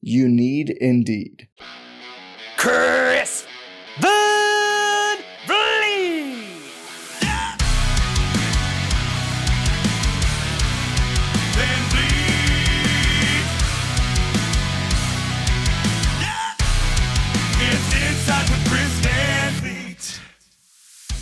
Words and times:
You 0.00 0.28
need 0.28 0.70
Indeed. 0.70 1.48
Chris 2.56 3.46
Van 3.98 5.18
Vliet. 5.46 6.36
Van 11.52 11.88
Vliet. 11.90 12.06
It's 17.58 17.94
inside 17.94 18.50
with 18.50 18.68
Chris 18.68 18.92
Van 19.00 19.52
Vliet. 19.54 20.20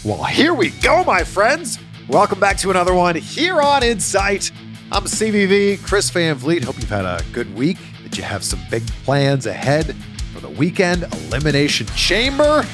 Well, 0.05 0.25
here 0.25 0.55
we 0.55 0.70
go, 0.70 1.05
my 1.05 1.25
friends. 1.25 1.79
Welcome 2.09 2.39
back 2.39 2.59
to 2.59 2.70
another 2.70 2.95
one 2.95 3.17
here 3.17 3.61
on 3.61 3.83
Insight. 3.83 4.51
I'm 4.93 5.05
CVV, 5.05 5.83
Chris 5.83 6.11
Van 6.11 6.37
Vliet. 6.37 6.65
Hope 6.65 6.77
you've 6.77 6.91
had 6.91 7.05
a 7.07 7.23
good 7.33 7.53
week 7.55 7.79
you 8.17 8.23
have 8.23 8.45
some 8.45 8.61
big 8.70 8.87
plans 9.05 9.47
ahead 9.47 9.95
for 10.33 10.41
the 10.41 10.48
weekend 10.48 11.05
elimination 11.27 11.87
chamber. 11.97 12.65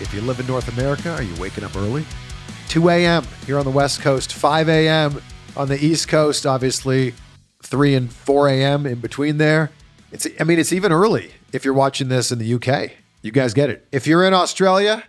If 0.00 0.12
you 0.14 0.20
live 0.22 0.40
in 0.40 0.46
North 0.46 0.68
America, 0.68 1.12
are 1.12 1.22
you 1.22 1.34
waking 1.40 1.64
up 1.64 1.76
early? 1.76 2.04
2 2.68 2.88
a.m. 2.88 3.24
here 3.46 3.58
on 3.58 3.64
the 3.64 3.70
West 3.70 4.00
Coast, 4.00 4.32
5 4.32 4.68
a.m. 4.68 5.20
on 5.56 5.68
the 5.68 5.84
East 5.84 6.08
Coast, 6.08 6.46
obviously 6.46 7.14
3 7.62 7.94
and 7.94 8.12
4 8.12 8.48
a.m. 8.48 8.86
in 8.86 9.00
between 9.00 9.38
there. 9.38 9.70
It's 10.12 10.26
I 10.38 10.44
mean, 10.44 10.58
it's 10.58 10.72
even 10.72 10.92
early 10.92 11.30
if 11.52 11.64
you're 11.64 11.74
watching 11.74 12.08
this 12.08 12.32
in 12.32 12.38
the 12.38 12.54
UK. 12.54 12.92
You 13.22 13.32
guys 13.32 13.54
get 13.54 13.70
it. 13.70 13.86
If 13.92 14.06
you're 14.06 14.24
in 14.24 14.32
Australia, 14.32 15.04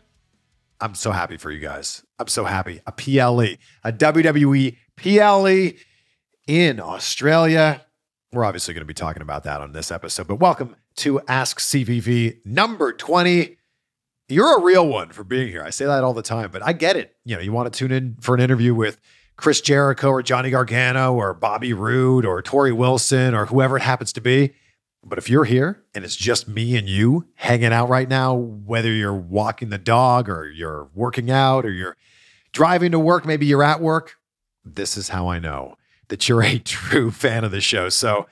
I'm 0.79 0.95
so 0.95 1.11
happy 1.11 1.37
for 1.37 1.51
you 1.51 1.59
guys. 1.59 2.03
I'm 2.19 2.27
so 2.27 2.43
happy. 2.43 2.81
A 2.85 2.91
PLE, 2.91 3.57
a 3.83 3.93
WWE 3.93 4.77
PLE 4.97 5.77
in 6.47 6.79
Australia. 6.79 7.85
We're 8.33 8.45
obviously 8.45 8.73
going 8.73 8.83
to 8.83 8.85
be 8.85 8.93
talking 8.93 9.21
about 9.21 9.43
that 9.43 9.59
on 9.59 9.73
this 9.73 9.91
episode, 9.91 10.25
but 10.25 10.35
welcome 10.35 10.77
to 10.95 11.19
Ask 11.27 11.59
CVV 11.59 12.45
number 12.45 12.93
20. 12.93 13.57
You're 14.29 14.57
a 14.57 14.61
real 14.61 14.87
one 14.87 15.09
for 15.09 15.25
being 15.25 15.49
here. 15.49 15.61
I 15.61 15.69
say 15.69 15.83
that 15.83 16.05
all 16.05 16.13
the 16.13 16.21
time, 16.21 16.49
but 16.49 16.65
I 16.65 16.71
get 16.71 16.95
it. 16.95 17.13
You 17.25 17.35
know, 17.35 17.41
you 17.41 17.51
want 17.51 17.73
to 17.73 17.77
tune 17.77 17.91
in 17.91 18.15
for 18.21 18.33
an 18.33 18.39
interview 18.39 18.73
with 18.73 19.01
Chris 19.35 19.59
Jericho 19.59 20.07
or 20.07 20.23
Johnny 20.23 20.49
Gargano 20.49 21.13
or 21.13 21.33
Bobby 21.33 21.73
Roode 21.73 22.25
or 22.25 22.41
Torrie 22.41 22.71
Wilson 22.71 23.35
or 23.35 23.47
whoever 23.47 23.75
it 23.75 23.81
happens 23.81 24.13
to 24.13 24.21
be. 24.21 24.53
But 25.03 25.17
if 25.17 25.29
you're 25.29 25.43
here 25.43 25.83
and 25.93 26.05
it's 26.05 26.15
just 26.15 26.47
me 26.47 26.77
and 26.77 26.87
you 26.87 27.27
hanging 27.35 27.73
out 27.73 27.89
right 27.89 28.07
now, 28.07 28.33
whether 28.33 28.93
you're 28.93 29.13
walking 29.13 29.71
the 29.71 29.77
dog 29.77 30.29
or 30.29 30.49
you're 30.49 30.87
working 30.95 31.29
out 31.29 31.65
or 31.65 31.71
you're 31.73 31.97
driving 32.53 32.93
to 32.93 32.99
work, 32.99 33.25
maybe 33.25 33.45
you're 33.45 33.61
at 33.61 33.81
work, 33.81 34.15
this 34.63 34.95
is 34.95 35.09
how 35.09 35.27
I 35.27 35.39
know 35.39 35.75
that 36.11 36.29
you're 36.29 36.43
a 36.43 36.59
true 36.63 37.09
fan 37.09 37.43
of 37.43 37.49
the 37.49 37.61
show. 37.61 37.89
So 37.89 38.27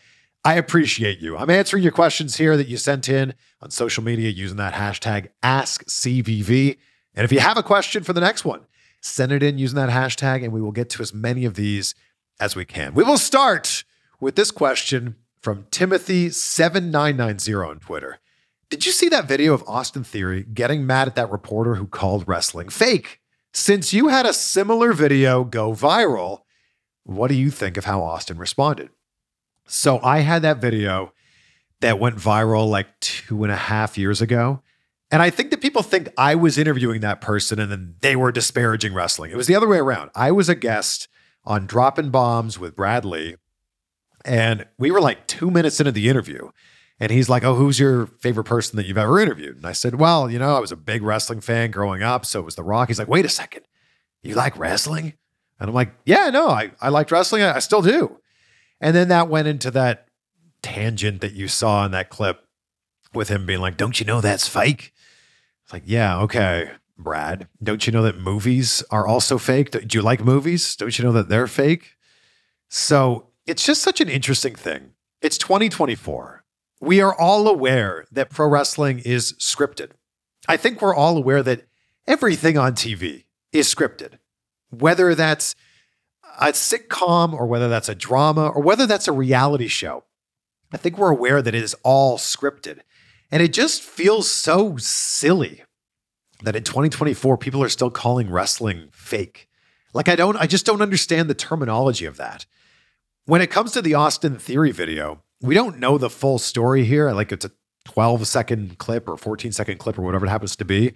I 0.46 0.54
appreciate 0.56 1.20
you. 1.20 1.36
I'm 1.36 1.50
answering 1.50 1.82
your 1.82 1.92
questions 1.92 2.38
here 2.38 2.56
that 2.56 2.68
you 2.68 2.78
sent 2.78 3.10
in 3.10 3.34
on 3.62 3.72
social 3.72 4.04
media 4.04 4.30
using 4.30 4.58
that 4.58 4.74
hashtag 4.74 5.30
AskCVV. 5.44 6.78
And 7.16 7.26
if 7.26 7.32
you 7.32 7.40
have 7.40 7.58
a 7.58 7.64
question 7.64 8.04
for 8.04 8.14
the 8.14 8.22
next 8.22 8.46
one, 8.46 8.62
send 9.02 9.32
it 9.32 9.42
in 9.42 9.58
using 9.58 9.78
that 9.78 9.90
hashtag, 9.90 10.44
and 10.44 10.54
we 10.54 10.62
will 10.62 10.72
get 10.72 10.90
to 10.92 11.02
as 11.02 11.14
many 11.14 11.46
of 11.46 11.56
these 11.56 11.96
as 12.40 12.56
we 12.56 12.64
can. 12.66 12.94
We 12.94 13.04
will 13.04 13.18
start 13.18 13.84
with 14.20 14.36
this 14.36 14.52
question 14.52 15.16
from 15.42 15.64
Timothy7990 15.72 17.68
on 17.68 17.80
Twitter. 17.80 18.20
Did 18.70 18.86
you 18.86 18.92
see 18.92 19.10
that 19.10 19.28
video 19.28 19.54
of 19.54 19.64
Austin 19.68 20.04
Theory 20.04 20.44
getting 20.44 20.86
mad 20.86 21.08
at 21.08 21.16
that 21.16 21.32
reporter 21.32 21.76
who 21.76 21.88
called 21.88 22.28
wrestling 22.28 22.70
fake? 22.70 23.20
Since 23.52 23.94
you 23.94 24.10
had 24.10 24.26
a 24.26 24.34
similar 24.34 24.94
video 24.94 25.44
go 25.44 25.72
viral, 25.72 26.42
what 27.16 27.30
do 27.30 27.36
you 27.36 27.50
think 27.50 27.78
of 27.78 27.86
how 27.86 28.02
Austin 28.04 28.38
responded? 28.38 28.90
So 29.68 30.00
I 30.02 30.20
had 30.20 30.42
that 30.42 30.58
video 30.58 31.14
that 31.82 32.00
went 32.00 32.18
viral 32.18 32.68
like 32.70 33.00
two 33.00 33.44
and 33.44 33.52
a 33.52 33.58
half 33.58 33.98
years 33.98 34.22
ago. 34.22 34.62
And 35.12 35.22
I 35.22 35.30
think 35.30 35.50
that 35.52 35.62
people 35.62 35.82
think 35.82 36.10
I 36.18 36.36
was 36.36 36.58
interviewing 36.58 37.02
that 37.02 37.22
person 37.22 37.60
and 37.60 37.72
then 37.72 37.96
they 38.02 38.16
were 38.16 38.32
disparaging 38.32 38.94
wrestling. 38.94 39.32
It 39.32 39.38
was 39.38 39.48
the 39.48 39.56
other 39.56 39.68
way 39.68 39.80
around. 39.80 40.12
I 40.14 40.32
was 40.32 40.50
a 40.50 40.56
guest 40.56 41.08
on 41.46 41.66
Dropping 41.66 42.10
Bombs 42.12 42.60
with 42.60 42.76
Brad 42.76 43.06
Lea. 43.06 43.36
And 44.26 44.68
we 44.78 44.92
were 44.92 45.02
like 45.02 45.26
two 45.26 45.50
minutes 45.50 45.80
into 45.80 45.92
the 45.92 46.10
interview. 46.10 46.50
And 47.00 47.12
he's 47.12 47.30
like, 47.30 47.44
Oh, 47.44 47.56
who's 47.56 47.80
your 47.80 48.06
favorite 48.06 48.44
person 48.44 48.76
that 48.78 48.86
you've 48.86 48.98
ever 48.98 49.20
interviewed? 49.20 49.56
And 49.56 49.66
I 49.66 49.72
said, 49.72 49.96
Well, 49.96 50.30
you 50.30 50.38
know, 50.38 50.56
I 50.56 50.60
was 50.60 50.72
a 50.72 50.78
big 50.78 51.02
wrestling 51.02 51.42
fan 51.42 51.72
growing 51.72 52.04
up. 52.04 52.26
So 52.26 52.40
it 52.40 52.46
was 52.46 52.56
The 52.56 52.64
Rock. 52.64 52.90
He's 52.90 53.00
like, 53.00 53.08
Wait 53.08 53.26
a 53.26 53.30
second. 53.30 53.64
You 54.22 54.36
like 54.36 54.58
wrestling? 54.60 55.14
And 55.60 55.70
I'm 55.70 55.76
like, 55.76 55.94
yeah, 56.06 56.30
no, 56.30 56.48
I, 56.48 56.72
I 56.82 56.90
liked 56.90 57.12
wrestling. 57.12 57.42
I, 57.42 57.56
I 57.56 57.60
still 57.60 57.82
do. 57.82 58.20
And 58.80 58.96
then 58.96 59.10
that 59.10 59.28
went 59.28 59.48
into 59.48 59.72
that 59.72 60.08
tangent 60.62 61.22
that 61.22 61.34
you 61.34 61.48
saw 61.48 61.86
in 61.86 61.92
that 61.92 62.10
clip 62.10 62.46
with 63.14 63.30
him 63.30 63.46
being 63.46 63.60
like, 63.60 63.78
don't 63.78 64.00
you 64.00 64.06
know 64.06 64.22
that's 64.22 64.48
fake? 64.48 64.94
It's 65.64 65.74
like, 65.74 65.84
yeah, 65.86 66.20
okay, 66.22 66.72
Brad. 66.98 67.48
Don't 67.62 67.86
you 67.86 67.94
know 67.94 68.04
that 68.04 68.18
movies 68.18 68.84
are 68.90 69.06
also 69.06 69.38
fake? 69.38 69.72
Do 69.72 69.98
you 69.98 70.02
like 70.02 70.24
movies? 70.24 70.76
Don't 70.76 70.98
you 70.98 71.04
know 71.04 71.12
that 71.12 71.30
they're 71.30 71.48
fake? 71.48 71.96
So 72.70 73.28
it's 73.46 73.66
just 73.66 73.82
such 73.82 74.00
an 74.00 74.10
interesting 74.10 74.56
thing. 74.56 74.92
It's 75.22 75.38
2024. 75.38 76.44
We 76.82 77.02
are 77.02 77.14
all 77.14 77.48
aware 77.48 78.06
that 78.12 78.30
pro 78.30 78.48
wrestling 78.48 79.00
is 79.00 79.34
scripted. 79.34 79.92
I 80.48 80.56
think 80.56 80.82
we're 80.82 80.96
all 80.96 81.18
aware 81.18 81.44
that 81.44 81.68
everything 82.08 82.58
on 82.58 82.74
TV 82.74 83.26
is 83.52 83.74
scripted 83.74 84.20
whether 84.70 85.16
that's 85.16 85.56
a 86.40 86.48
sitcom 86.48 87.34
or 87.34 87.46
whether 87.46 87.68
that's 87.68 87.90
a 87.90 87.96
drama 87.96 88.48
or 88.48 88.62
whether 88.62 88.86
that's 88.86 89.08
a 89.08 89.12
reality 89.12 89.68
show. 89.68 90.06
I 90.72 90.78
think 90.78 90.98
we're 90.98 91.12
aware 91.12 91.42
that 91.42 91.56
it 91.56 91.64
is 91.64 91.76
all 91.84 92.18
scripted. 92.18 92.80
And 93.32 93.44
it 93.44 93.54
just 93.54 93.82
feels 93.82 94.30
so 94.30 94.78
silly 94.78 95.64
that 96.44 96.56
in 96.56 96.64
2024 96.64 97.38
people 97.38 97.62
are 97.64 97.70
still 97.70 97.90
calling 97.90 98.30
wrestling 98.30 98.90
fake. 98.92 99.48
Like 99.94 100.08
I 100.08 100.16
don't 100.16 100.38
I 100.38 100.48
just 100.48 100.66
don't 100.66 100.82
understand 100.82 101.30
the 101.30 101.36
terminology 101.36 102.06
of 102.06 102.18
that. 102.18 102.46
When 103.26 103.42
it 103.42 103.52
comes 103.52 103.72
to 103.74 103.82
the 103.82 103.94
Austin 103.94 104.40
Theory 104.40 104.72
video, 104.72 105.24
we 105.42 105.54
don't 105.54 105.80
know 105.80 105.98
the 105.98 106.10
full 106.10 106.40
story 106.40 106.86
here. 106.86 107.12
Like 107.12 107.32
it's 107.32 107.46
a 107.46 107.52
12 107.86 108.28
second 108.28 108.78
clip 108.78 109.08
or 109.08 109.18
14 109.18 109.52
second 109.52 109.78
clip 109.80 109.98
or 109.98 110.04
whatever 110.04 110.26
it 110.26 110.30
happens 110.30 110.56
to 110.58 110.66
be. 110.66 110.94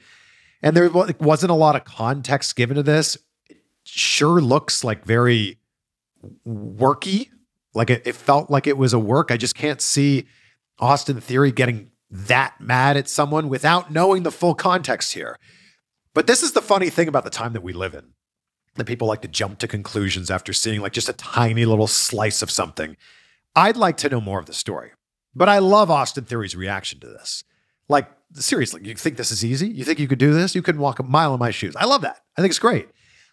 And 0.62 0.77
there 0.77 0.89
wasn't 0.89 1.51
a 1.51 1.56
lot 1.56 1.75
of 1.75 1.83
context 1.83 2.56
given 2.56 2.75
to 2.75 2.83
this 2.83 3.18
sure 3.83 4.41
looks 4.41 4.83
like 4.83 5.06
very 5.06 5.59
worky. 6.47 7.30
Like 7.74 7.89
it, 7.89 8.03
it 8.06 8.15
felt 8.15 8.50
like 8.50 8.68
it 8.68 8.77
was 8.77 8.94
a 8.94 9.00
work. 9.00 9.31
I 9.31 9.38
just 9.38 9.56
can't 9.56 9.81
see 9.81 10.27
Austin 10.80 11.19
Theory 11.19 11.51
getting 11.51 11.91
that 12.09 12.59
mad 12.59 12.97
at 12.97 13.09
someone 13.09 13.50
without 13.50 13.91
knowing 13.91 14.24
the 14.24 14.31
full 14.31 14.53
context 14.53 15.13
here. 15.13 15.38
But 16.13 16.27
this 16.27 16.44
is 16.44 16.51
the 16.51 16.62
funny 16.62 16.89
thing 16.89 17.07
about 17.07 17.24
the 17.24 17.30
time 17.31 17.53
that 17.53 17.63
we 17.63 17.74
live 17.74 17.95
in. 17.95 18.13
That 18.75 18.85
people 18.85 19.07
like 19.07 19.21
to 19.21 19.27
jump 19.27 19.59
to 19.59 19.68
conclusions 19.68 20.31
after 20.31 20.53
seeing 20.53 20.81
like 20.81 20.94
just 20.94 21.09
a 21.09 21.13
tiny 21.13 21.65
little 21.65 21.88
slice 21.88 22.41
of 22.41 22.51
something. 22.51 22.97
I'd 23.56 23.77
like 23.77 23.97
to 23.97 24.09
know 24.09 24.21
more 24.21 24.39
of 24.39 24.45
the 24.45 24.53
story. 24.53 24.91
But 25.36 25.50
I 25.50 25.59
love 25.59 25.89
Austin 25.89 26.25
Theory's 26.25 26.56
reaction 26.56 27.00
to 27.00 27.07
this. 27.07 27.44
Like, 27.89 28.09
seriously, 28.33 28.81
you 28.83 28.94
think 28.95 29.18
this 29.18 29.31
is 29.31 29.44
easy? 29.44 29.68
You 29.68 29.83
think 29.83 30.00
you 30.00 30.07
could 30.07 30.19
do 30.19 30.33
this? 30.33 30.56
You 30.56 30.62
couldn't 30.62 30.81
walk 30.81 31.00
a 31.00 31.03
mile 31.03 31.33
in 31.33 31.39
my 31.39 31.51
shoes. 31.51 31.75
I 31.75 31.86
love 31.86 32.01
that. 32.01 32.19
I 32.38 32.41
think 32.41 32.51
it's 32.51 32.59
great. 32.59 32.88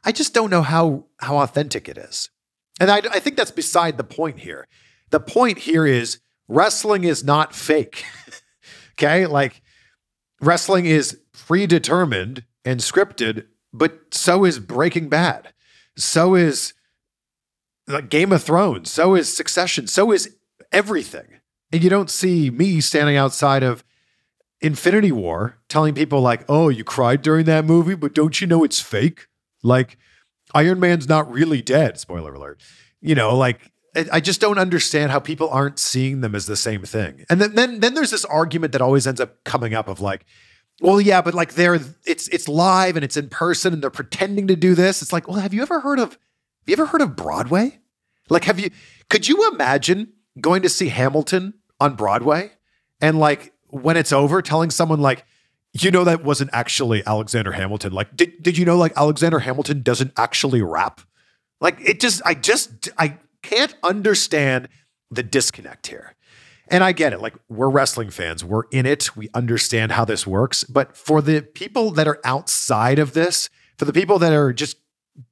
I 0.05 0.13
just 0.13 0.35
don't 0.35 0.51
know 0.51 0.63
how 0.63 1.07
how 1.19 1.39
authentic 1.39 1.89
it 1.89 1.99
is. 1.99 2.31
And 2.79 2.91
I, 2.91 2.99
I 2.99 3.21
think 3.21 3.37
that's 3.37 3.51
beside 3.51 3.99
the 3.99 4.05
point 4.05 4.41
here. 4.41 4.67
The 5.11 5.21
point 5.21 5.59
here 5.59 5.87
is 5.87 6.21
wrestling 6.49 7.05
is 7.05 7.23
not 7.23 7.55
fake. 7.55 8.05
okay? 8.93 9.27
Like 9.27 9.63
wrestling 10.41 10.87
is 10.87 11.21
predetermined 11.33 12.45
and 12.65 12.81
scripted, 12.81 13.47
but 13.73 14.15
so 14.15 14.45
is 14.45 14.59
Breaking 14.59 15.09
Bad. 15.09 15.53
So 15.97 16.35
is 16.35 16.73
like 17.87 18.09
Game 18.09 18.33
of 18.33 18.43
Thrones. 18.43 18.91
So 18.91 19.15
is 19.15 19.35
Succession. 19.35 19.87
So 19.87 20.13
is 20.13 20.37
everything. 20.73 21.41
And 21.73 21.85
you 21.85 21.91
don't 21.91 22.11
see 22.11 22.51
me 22.51 22.81
standing 22.81 23.17
outside 23.17 23.63
of 23.63 23.85
Infinity 24.61 25.13
War 25.13 25.59
telling 25.69 25.95
people, 25.95 26.21
like, 26.21 26.45
oh, 26.49 26.69
you 26.69 26.85
cried 26.85 27.23
during 27.23 27.47
that 27.47 27.65
movie, 27.65 27.95
but 27.95 28.15
don't 28.15 28.41
you 28.41 28.47
know 28.47 28.65
it's 28.65 28.81
fake? 28.81 29.27
Like, 29.63 29.99
Iron 30.55 30.81
Man's 30.81 31.09
not 31.09 31.31
really 31.31 31.63
dead. 31.63 31.99
Spoiler 31.99 32.35
alert. 32.35 32.61
You 33.01 33.15
know, 33.15 33.37
like, 33.37 33.71
I 34.13 34.21
just 34.21 34.41
don't 34.41 34.59
understand 34.59 35.11
how 35.11 35.19
people 35.19 35.49
aren't 35.49 35.79
seeing 35.79 36.21
them 36.21 36.35
as 36.35 36.47
the 36.47 36.57
same 36.57 36.83
thing. 36.83 37.25
And 37.29 37.41
then, 37.41 37.55
then, 37.55 37.81
then 37.81 37.95
there's 37.95 38.11
this 38.11 38.25
argument 38.25 38.73
that 38.73 38.81
always 38.81 39.07
ends 39.07 39.21
up 39.21 39.43
coming 39.45 39.75
up 39.75 39.89
of 39.89 40.01
like, 40.01 40.25
well, 40.81 41.01
yeah, 41.01 41.21
but 41.21 41.35
like 41.35 41.55
they're 41.55 41.79
it's 42.07 42.27
it's 42.29 42.49
live 42.49 42.97
and 42.97 43.05
it's 43.05 43.17
in 43.17 43.29
person 43.29 43.75
and 43.75 43.83
they're 43.83 43.91
pretending 43.91 44.47
to 44.47 44.57
do 44.57 44.75
this. 44.75 45.03
It's 45.03 45.13
like, 45.13 45.29
well, 45.29 45.39
have 45.39 45.53
you 45.53 45.61
ever 45.61 45.81
heard 45.81 45.99
of 45.99 46.13
have 46.13 46.19
you 46.67 46.73
ever 46.73 46.87
heard 46.87 47.03
of 47.03 47.17
Broadway? 47.17 47.81
Like, 48.31 48.45
have 48.45 48.59
you 48.59 48.71
could 49.11 49.29
you 49.29 49.51
imagine 49.53 50.15
going 50.41 50.63
to 50.63 50.71
see 50.71 50.89
Hamilton 50.89 51.55
on 51.81 51.97
Broadway 51.97 52.53
and 53.01 53.19
like 53.19 53.53
when 53.67 53.97
it's 53.97 54.13
over, 54.13 54.41
telling 54.43 54.71
someone 54.71 55.01
like, 55.01 55.25
you 55.73 55.91
know, 55.91 56.05
that 56.05 56.25
wasn't 56.25 56.51
actually 56.53 57.05
Alexander 57.07 57.53
Hamilton. 57.53 57.93
Like, 57.93 58.17
did 58.17 58.43
did 58.43 58.59
you 58.59 58.65
know 58.65 58.77
like 58.77 58.93
Alexander 58.97 59.39
Hamilton 59.41 59.83
doesn't 59.83 60.13
actually 60.17 60.63
rap? 60.63 61.01
Like, 61.61 61.79
it 61.81 62.01
just 62.01 62.23
I 62.25 62.35
just 62.35 62.89
I 62.99 63.19
can't 63.43 63.75
understand 63.83 64.69
the 65.11 65.23
disconnect 65.23 65.87
here. 65.89 66.15
And 66.69 66.85
I 66.85 66.93
get 66.93 67.13
it. 67.13 67.21
Like, 67.21 67.35
we're 67.49 67.69
wrestling 67.69 68.11
fans, 68.11 68.45
we're 68.45 68.63
in 68.71 68.87
it, 68.87 69.17
we 69.17 69.29
understand 69.35 69.93
how 69.93 70.05
this 70.05 70.25
works. 70.27 70.63
But 70.65 70.97
for 70.97 71.21
the 71.21 71.43
people 71.43 71.91
that 71.93 72.07
are 72.07 72.21
outside 72.25 73.01
of 73.01 73.13
this, 73.13 73.51
for 73.77 73.85
the 73.85 73.93
people 73.93 74.21
that 74.21 74.33
are 74.33 74.53
just 74.53 74.77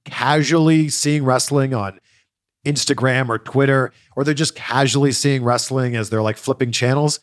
casually 0.04 0.88
seeing 0.88 1.24
wrestling 1.24 1.74
on 1.74 2.00
Instagram 2.66 3.28
or 3.28 3.38
Twitter, 3.38 3.92
or 4.16 4.24
they're 4.24 4.34
just 4.34 4.56
casually 4.56 5.12
seeing 5.12 5.44
wrestling 5.44 5.94
as 5.94 6.10
they're 6.10 6.22
like 6.22 6.36
flipping 6.36 6.72
channels, 6.72 7.20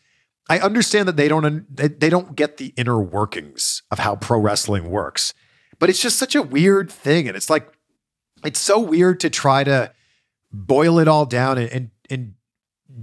I 0.48 0.60
understand 0.60 1.08
that 1.08 1.16
they 1.16 1.28
don't 1.28 1.76
they, 1.76 2.08
don't 2.08 2.36
get 2.36 2.56
the 2.56 2.72
inner 2.76 3.00
workings 3.00 3.82
of 3.90 3.98
how 3.98 4.16
pro 4.16 4.38
wrestling 4.38 4.90
works. 4.90 5.34
But 5.78 5.90
it's 5.90 6.00
just 6.00 6.18
such 6.18 6.34
a 6.34 6.42
weird 6.42 6.90
thing. 6.90 7.28
And 7.28 7.36
it's 7.36 7.50
like, 7.50 7.76
it's 8.44 8.60
so 8.60 8.78
weird 8.78 9.20
to 9.20 9.30
try 9.30 9.64
to 9.64 9.92
boil 10.52 10.98
it 10.98 11.08
all 11.08 11.26
down 11.26 11.58
and, 11.58 11.70
and, 11.70 11.90
and 12.08 12.34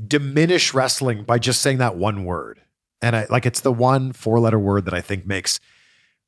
diminish 0.07 0.73
wrestling 0.73 1.23
by 1.23 1.37
just 1.37 1.61
saying 1.61 1.79
that 1.79 1.97
one 1.97 2.23
word. 2.23 2.61
And 3.01 3.15
I 3.15 3.27
like 3.29 3.45
it's 3.45 3.59
the 3.59 3.73
one 3.73 4.13
four 4.13 4.39
letter 4.39 4.57
word 4.57 4.85
that 4.85 4.93
I 4.93 5.01
think 5.01 5.25
makes 5.25 5.59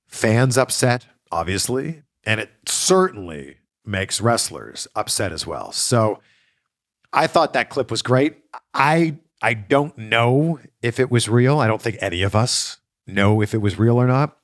fans 0.08 0.58
upset, 0.58 1.06
obviously, 1.32 2.04
and 2.26 2.42
it 2.42 2.52
certainly 2.68 3.58
makes 3.86 4.20
wrestlers 4.20 4.88
upset 4.96 5.32
as 5.32 5.48
well. 5.48 5.72
So 5.72 6.20
I 7.14 7.28
thought 7.28 7.54
that 7.54 7.70
clip 7.70 7.90
was 7.90 8.02
great. 8.02 8.38
I 8.74 9.18
I 9.42 9.54
don't 9.54 9.98
know 9.98 10.60
if 10.82 11.00
it 11.00 11.12
was 11.12 11.30
real. 11.30 11.60
I 11.60 11.68
don't 11.68 11.82
think 11.82 11.98
any 12.00 12.22
of 12.22 12.36
us 12.36 12.78
know 13.06 13.42
if 13.42 13.54
it 13.54 13.60
was 13.60 13.78
real 13.78 14.00
or 14.00 14.08
not, 14.08 14.38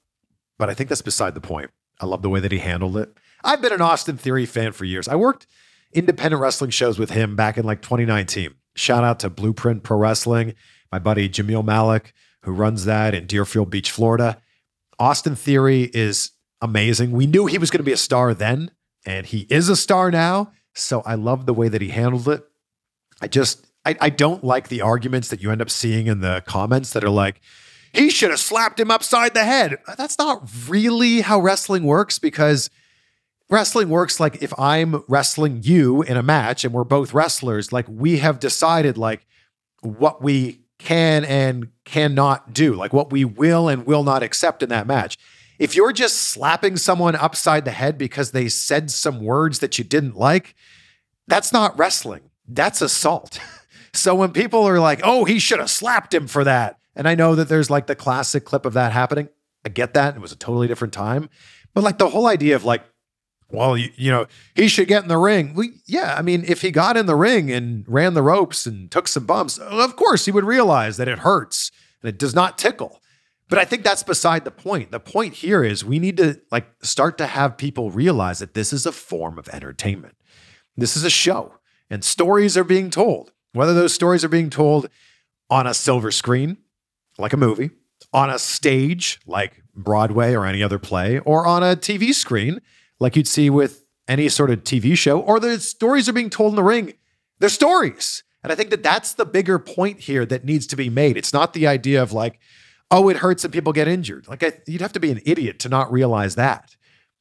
but 0.57 0.69
I 0.69 0.73
think 0.73 0.89
that's 0.89 1.01
beside 1.01 1.33
the 1.33 1.41
point. 1.41 1.71
I 1.99 2.05
love 2.05 2.21
the 2.21 2.29
way 2.29 2.39
that 2.39 2.51
he 2.51 2.59
handled 2.59 2.97
it. 2.97 3.15
I've 3.43 3.61
been 3.61 3.73
an 3.73 3.81
Austin 3.81 4.17
Theory 4.17 4.45
fan 4.45 4.71
for 4.71 4.85
years. 4.85 5.07
I 5.07 5.15
worked 5.15 5.47
independent 5.93 6.41
wrestling 6.41 6.71
shows 6.71 6.99
with 6.99 7.11
him 7.11 7.35
back 7.35 7.57
in 7.57 7.65
like 7.65 7.81
2019. 7.81 8.53
Shout 8.75 9.03
out 9.03 9.19
to 9.19 9.29
Blueprint 9.29 9.83
Pro 9.83 9.97
Wrestling, 9.97 10.53
my 10.91 10.99
buddy 10.99 11.27
Jamil 11.27 11.65
Malik, 11.65 12.13
who 12.43 12.51
runs 12.51 12.85
that 12.85 13.13
in 13.13 13.27
Deerfield 13.27 13.69
Beach, 13.69 13.91
Florida. 13.91 14.41
Austin 14.99 15.35
Theory 15.35 15.89
is 15.93 16.31
amazing. 16.61 17.11
We 17.11 17.27
knew 17.27 17.47
he 17.47 17.57
was 17.57 17.71
going 17.71 17.79
to 17.79 17.83
be 17.83 17.91
a 17.91 17.97
star 17.97 18.33
then, 18.33 18.71
and 19.05 19.25
he 19.25 19.47
is 19.49 19.67
a 19.67 19.75
star 19.75 20.11
now. 20.11 20.51
So 20.73 21.01
I 21.01 21.15
love 21.15 21.45
the 21.45 21.53
way 21.53 21.67
that 21.67 21.81
he 21.81 21.89
handled 21.89 22.27
it. 22.29 22.43
I 23.21 23.27
just, 23.27 23.67
I, 23.86 23.95
I 24.00 24.10
don't 24.10 24.44
like 24.44 24.68
the 24.68 24.81
arguments 24.81 25.30
that 25.30 25.42
you 25.42 25.51
end 25.51 25.62
up 25.62 25.69
seeing 25.69 26.07
in 26.07 26.22
the 26.22 26.44
comments 26.45 26.94
that 26.94 27.04
are 27.04 27.10
like, 27.10 27.42
he 27.94 28.10
should 28.10 28.30
have 28.30 28.39
slapped 28.39 28.80
him 28.80 28.92
upside 28.92 29.33
the 29.33 29.44
head. 29.44 29.78
That's 29.98 30.18
not 30.18 30.50
really 30.68 31.22
how 31.22 31.39
wrestling 31.39 31.83
works 31.83 32.19
because 32.19 32.69
wrestling 33.50 33.89
works 33.89 34.19
like 34.19 34.42
if 34.42 34.57
I'm 34.57 35.04
wrestling 35.07 35.62
you 35.63 36.01
in 36.04 36.16
a 36.16 36.24
match 36.24 36.63
and 36.63 36.74
we're 36.74 36.86
both 36.86 37.13
wrestlers, 37.13 37.74
like 37.74 37.86
we 37.89 38.19
have 38.19 38.39
decided 38.39 38.98
like 38.98 39.25
what 39.81 40.22
we 40.22 40.62
can 40.77 41.25
and 41.25 41.69
cannot 41.84 42.54
do, 42.54 42.74
like 42.75 42.94
what 42.94 43.12
we 43.12 43.25
will 43.25 43.68
and 43.68 43.86
will 43.86 44.04
not 44.04 44.24
accept 44.24 44.63
in 44.63 44.69
that 44.69 44.88
match. 44.88 45.18
If 45.60 45.75
you're 45.75 45.94
just 45.94 46.18
slapping 46.18 46.77
someone 46.77 47.16
upside 47.16 47.66
the 47.66 47.72
head 47.72 47.98
because 47.98 48.31
they 48.31 48.48
said 48.48 48.89
some 48.89 49.24
words 49.24 49.60
that 49.60 49.77
you 49.77 49.84
didn't 49.84 50.18
like, 50.18 50.56
that's 51.27 51.54
not 51.54 51.77
wrestling. 51.77 52.22
That's 52.48 52.81
assault. 52.81 53.39
so 53.93 54.15
when 54.15 54.31
people 54.31 54.63
are 54.63 54.79
like, 54.79 55.01
oh, 55.03 55.25
he 55.25 55.39
should 55.39 55.59
have 55.59 55.69
slapped 55.69 56.13
him 56.13 56.27
for 56.27 56.43
that. 56.43 56.79
And 56.95 57.07
I 57.07 57.15
know 57.15 57.35
that 57.35 57.49
there's 57.49 57.69
like 57.69 57.88
the 57.88 57.95
classic 57.95 58.45
clip 58.45 58.65
of 58.65 58.73
that 58.73 58.91
happening. 58.91 59.29
I 59.65 59.69
get 59.69 59.93
that. 59.93 60.15
It 60.15 60.21
was 60.21 60.31
a 60.31 60.38
totally 60.38 60.67
different 60.67 60.93
time. 60.93 61.29
But 61.73 61.83
like 61.83 61.97
the 61.97 62.09
whole 62.09 62.27
idea 62.27 62.55
of 62.55 62.65
like, 62.65 62.83
well, 63.49 63.77
you, 63.77 63.89
you 63.95 64.11
know, 64.11 64.27
he 64.55 64.67
should 64.67 64.88
get 64.88 65.03
in 65.03 65.09
the 65.09 65.17
ring. 65.17 65.53
We, 65.53 65.71
yeah, 65.85 66.15
I 66.17 66.21
mean, 66.21 66.43
if 66.47 66.61
he 66.61 66.71
got 66.71 66.95
in 66.95 67.05
the 67.05 67.15
ring 67.15 67.51
and 67.51 67.83
ran 67.88 68.13
the 68.13 68.23
ropes 68.23 68.65
and 68.65 68.89
took 68.89 69.07
some 69.07 69.25
bumps, 69.25 69.57
of 69.57 69.95
course 69.95 70.25
he 70.25 70.31
would 70.31 70.45
realize 70.45 70.97
that 70.97 71.09
it 71.09 71.19
hurts 71.19 71.71
and 72.01 72.09
it 72.09 72.17
does 72.17 72.33
not 72.33 72.57
tickle. 72.57 73.01
But 73.49 73.59
I 73.59 73.65
think 73.65 73.83
that's 73.83 74.03
beside 74.03 74.45
the 74.45 74.51
point. 74.51 74.91
The 74.91 74.99
point 75.01 75.35
here 75.35 75.61
is 75.61 75.83
we 75.83 75.99
need 75.99 76.15
to 76.17 76.39
like 76.51 76.67
start 76.81 77.17
to 77.17 77.27
have 77.27 77.57
people 77.57 77.91
realize 77.91 78.39
that 78.39 78.53
this 78.53 78.71
is 78.71 78.85
a 78.85 78.93
form 78.93 79.38
of 79.38 79.49
entertainment. 79.49 80.15
This 80.77 80.95
is 80.95 81.03
a 81.03 81.09
show 81.09 81.55
and 81.89 82.03
stories 82.05 82.55
are 82.55 82.63
being 82.63 82.89
told. 82.89 83.33
Whether 83.53 83.74
those 83.74 83.94
stories 83.94 84.24
are 84.24 84.30
being 84.30 84.50
told 84.50 84.88
on 85.50 85.68
a 85.68 85.74
silver 85.74 86.12
screen, 86.12 86.57
like 87.18 87.33
a 87.33 87.38
movie, 87.38 87.71
on 88.13 88.30
a 88.30 88.39
stage 88.39 89.19
like 89.25 89.62
Broadway 89.75 90.33
or 90.33 90.45
any 90.45 90.63
other 90.63 90.80
play, 90.80 91.19
or 91.19 91.45
on 91.45 91.63
a 91.63 91.75
TV 91.75 92.13
screen 92.13 92.62
like 93.00 93.15
you'd 93.15 93.27
see 93.27 93.50
with 93.50 93.86
any 94.07 94.30
sort 94.30 94.50
of 94.50 94.63
TV 94.63 94.98
show, 94.98 95.19
or 95.19 95.39
the 95.39 95.59
stories 95.59 96.07
are 96.07 96.13
being 96.13 96.30
told 96.30 96.51
in 96.51 96.56
the 96.56 96.63
ring. 96.63 96.94
They're 97.39 97.50
stories. 97.50 98.24
And 98.44 98.51
I 98.51 98.56
think 98.56 98.69
that 98.71 98.83
that's 98.83 99.13
the 99.13 99.25
bigger 99.25 99.59
point 99.59 100.01
here 100.01 100.25
that 100.25 100.45
needs 100.45 100.68
to 100.68 100.75
be 100.75 100.89
made. 100.89 101.18
It's 101.18 101.33
not 101.33 101.53
the 101.53 101.68
idea 101.68 102.01
of 102.01 102.12
like, 102.12 102.39
oh, 102.89 103.09
it 103.09 103.18
hurts 103.18 103.44
and 103.44 103.53
people 103.53 103.74
get 103.74 103.88
injured. 103.88 104.27
Like, 104.27 104.44
I, 104.44 104.53
you'd 104.68 104.81
have 104.81 104.94
to 104.94 105.00
be 105.00 105.12
an 105.12 105.21
idiot 105.25 105.60
to 105.60 105.70
not 105.70 105.91
realize 105.91 106.36
that. 106.36 106.75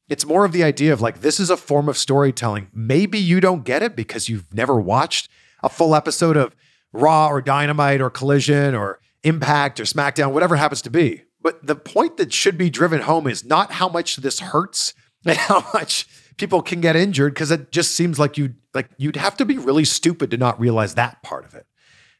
It's 0.09 0.27
more 0.27 0.45
of 0.45 0.53
the 0.53 0.65
idea 0.65 0.93
of 0.93 1.01
like, 1.01 1.21
this 1.21 1.39
is 1.39 1.51
a 1.51 1.57
form 1.57 1.89
of 1.89 1.97
storytelling. 1.97 2.69
Maybe 2.75 3.19
you 3.19 3.41
don't 3.41 3.65
get 3.65 3.83
it 3.83 3.95
because 3.95 4.29
you've 4.29 4.53
never 4.53 4.81
watched 4.81 5.29
a 5.63 5.69
full 5.69 5.95
episode 5.95 6.37
of 6.37 6.55
Raw 6.93 7.29
or 7.29 7.41
Dynamite 7.41 8.01
or 8.01 8.11
Collision 8.11 8.75
or 8.75 9.01
Impact 9.23 9.79
or 9.79 9.85
SmackDown, 9.85 10.33
whatever 10.33 10.57
happens 10.57 10.83
to 10.83 10.91
be. 10.91 11.25
But 11.43 11.67
the 11.67 11.77
point 11.77 12.17
that 12.17 12.33
should 12.33 12.59
be 12.59 12.71
driven 12.71 13.03
home 13.03 13.27
is 13.27 13.45
not 13.45 13.73
how 13.73 13.89
much 13.89 14.17
this 14.17 14.41
hurts 14.41 14.95
and 15.25 15.37
how 15.37 15.65
much 15.75 16.07
people 16.37 16.63
can 16.63 16.81
get 16.81 16.97
injured 16.97 17.35
because 17.35 17.51
it 17.51 17.71
just 17.71 17.93
seems 17.93 18.19
like 18.19 18.39
you 18.39 18.55
like 18.73 18.89
you'd 18.97 19.17
have 19.17 19.37
to 19.37 19.45
be 19.45 19.59
really 19.59 19.85
stupid 19.85 20.31
to 20.31 20.37
not 20.37 20.59
realize 20.59 20.95
that 20.95 21.23
part 21.23 21.45
of 21.45 21.55
it. 21.55 21.67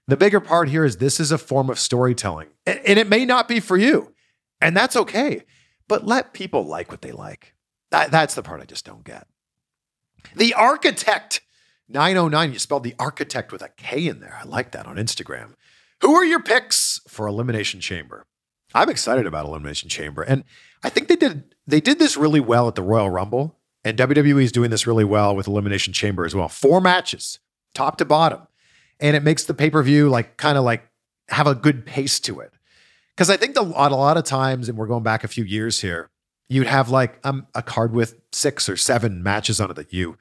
The 0.09 0.17
bigger 0.17 0.41
part 0.41 0.69
here 0.69 0.85
is 0.85 0.97
this 0.97 1.21
is 1.21 1.31
a 1.33 1.39
form 1.39 1.71
of 1.71 1.79
storytelling, 1.79 2.49
and, 2.67 2.81
and 2.81 2.99
it 2.99 3.09
may 3.09 3.25
not 3.25 3.49
be 3.49 3.61
for 3.61 3.77
you, 3.77 4.13
and 4.61 4.77
that's 4.77 4.97
okay. 4.97 5.43
But 5.89 6.07
let 6.07 6.33
people 6.33 6.65
like 6.65 6.91
what 6.91 7.03
they 7.03 7.13
like. 7.13 7.55
That, 7.91 8.11
that's 8.11 8.35
the 8.35 8.43
part 8.43 8.61
I 8.61 8.65
just 8.65 8.85
don't 8.85 9.05
get. 9.05 9.27
The 10.37 10.55
architect 10.55 11.41
909, 11.91 12.53
you 12.53 12.59
spelled 12.59 12.85
the 12.85 12.95
architect 12.99 13.53
with 13.53 13.63
a 13.63 13.69
K 13.77 14.07
in 14.07 14.21
there. 14.21 14.39
I 14.41 14.45
like 14.45 14.73
that 14.73 14.87
on 14.87 14.97
Instagram. 14.97 15.55
Who 16.03 16.15
are 16.15 16.25
your 16.25 16.41
picks 16.41 17.01
for 17.09 17.27
Elimination 17.27 17.81
Chamber? 17.81 18.27
I'm 18.75 18.89
excited 18.89 19.27
about 19.27 19.47
Elimination 19.47 19.89
Chamber. 19.89 20.23
And 20.23 20.45
I 20.83 20.89
think 20.89 21.09
they 21.09 21.17
did 21.17 21.55
they 21.67 21.81
did 21.81 21.99
this 21.99 22.17
really 22.17 22.41
well 22.41 22.69
at 22.69 22.75
the 22.75 22.83
Royal 22.83 23.11
Rumble. 23.11 23.59
And 23.85 23.99
WWE 23.99 24.43
is 24.43 24.53
doing 24.53 24.71
this 24.71 24.87
really 24.87 25.05
well 25.05 25.35
with 25.35 25.49
Elimination 25.49 25.93
Chamber 25.93 26.25
as 26.25 26.35
well. 26.35 26.49
Four 26.49 26.81
matches, 26.81 27.39
top 27.75 27.97
to 27.99 28.05
bottom. 28.05 28.47
And 29.01 29.17
it 29.17 29.23
makes 29.23 29.45
the 29.45 29.55
pay-per-view 29.55 30.11
like 30.11 30.37
kind 30.37 30.59
of 30.59 30.65
like 30.65 30.87
have 31.29 31.47
a 31.47 31.55
good 31.55 31.87
pace 31.87 32.21
to 32.21 32.41
it. 32.41 32.53
Because 33.17 33.31
I 33.31 33.37
think 33.37 33.55
the, 33.55 33.63
a 33.63 33.65
lot 33.65 34.17
of 34.17 34.25
times, 34.25 34.69
and 34.69 34.77
we're 34.77 34.87
going 34.87 35.03
back 35.03 35.25
a 35.25 35.29
few 35.29 35.45
years 35.45 35.81
here, 35.81 36.11
you'd 36.49 36.67
have 36.67 36.91
like 36.91 37.19
um, 37.25 37.47
a 37.55 37.63
card 37.63 37.93
with 37.93 38.21
six 38.33 38.69
or 38.69 38.77
seven 38.77 39.23
matches 39.23 39.61
on 39.61 39.71
it 39.71 39.75
that 39.75 39.93
you 39.93 40.17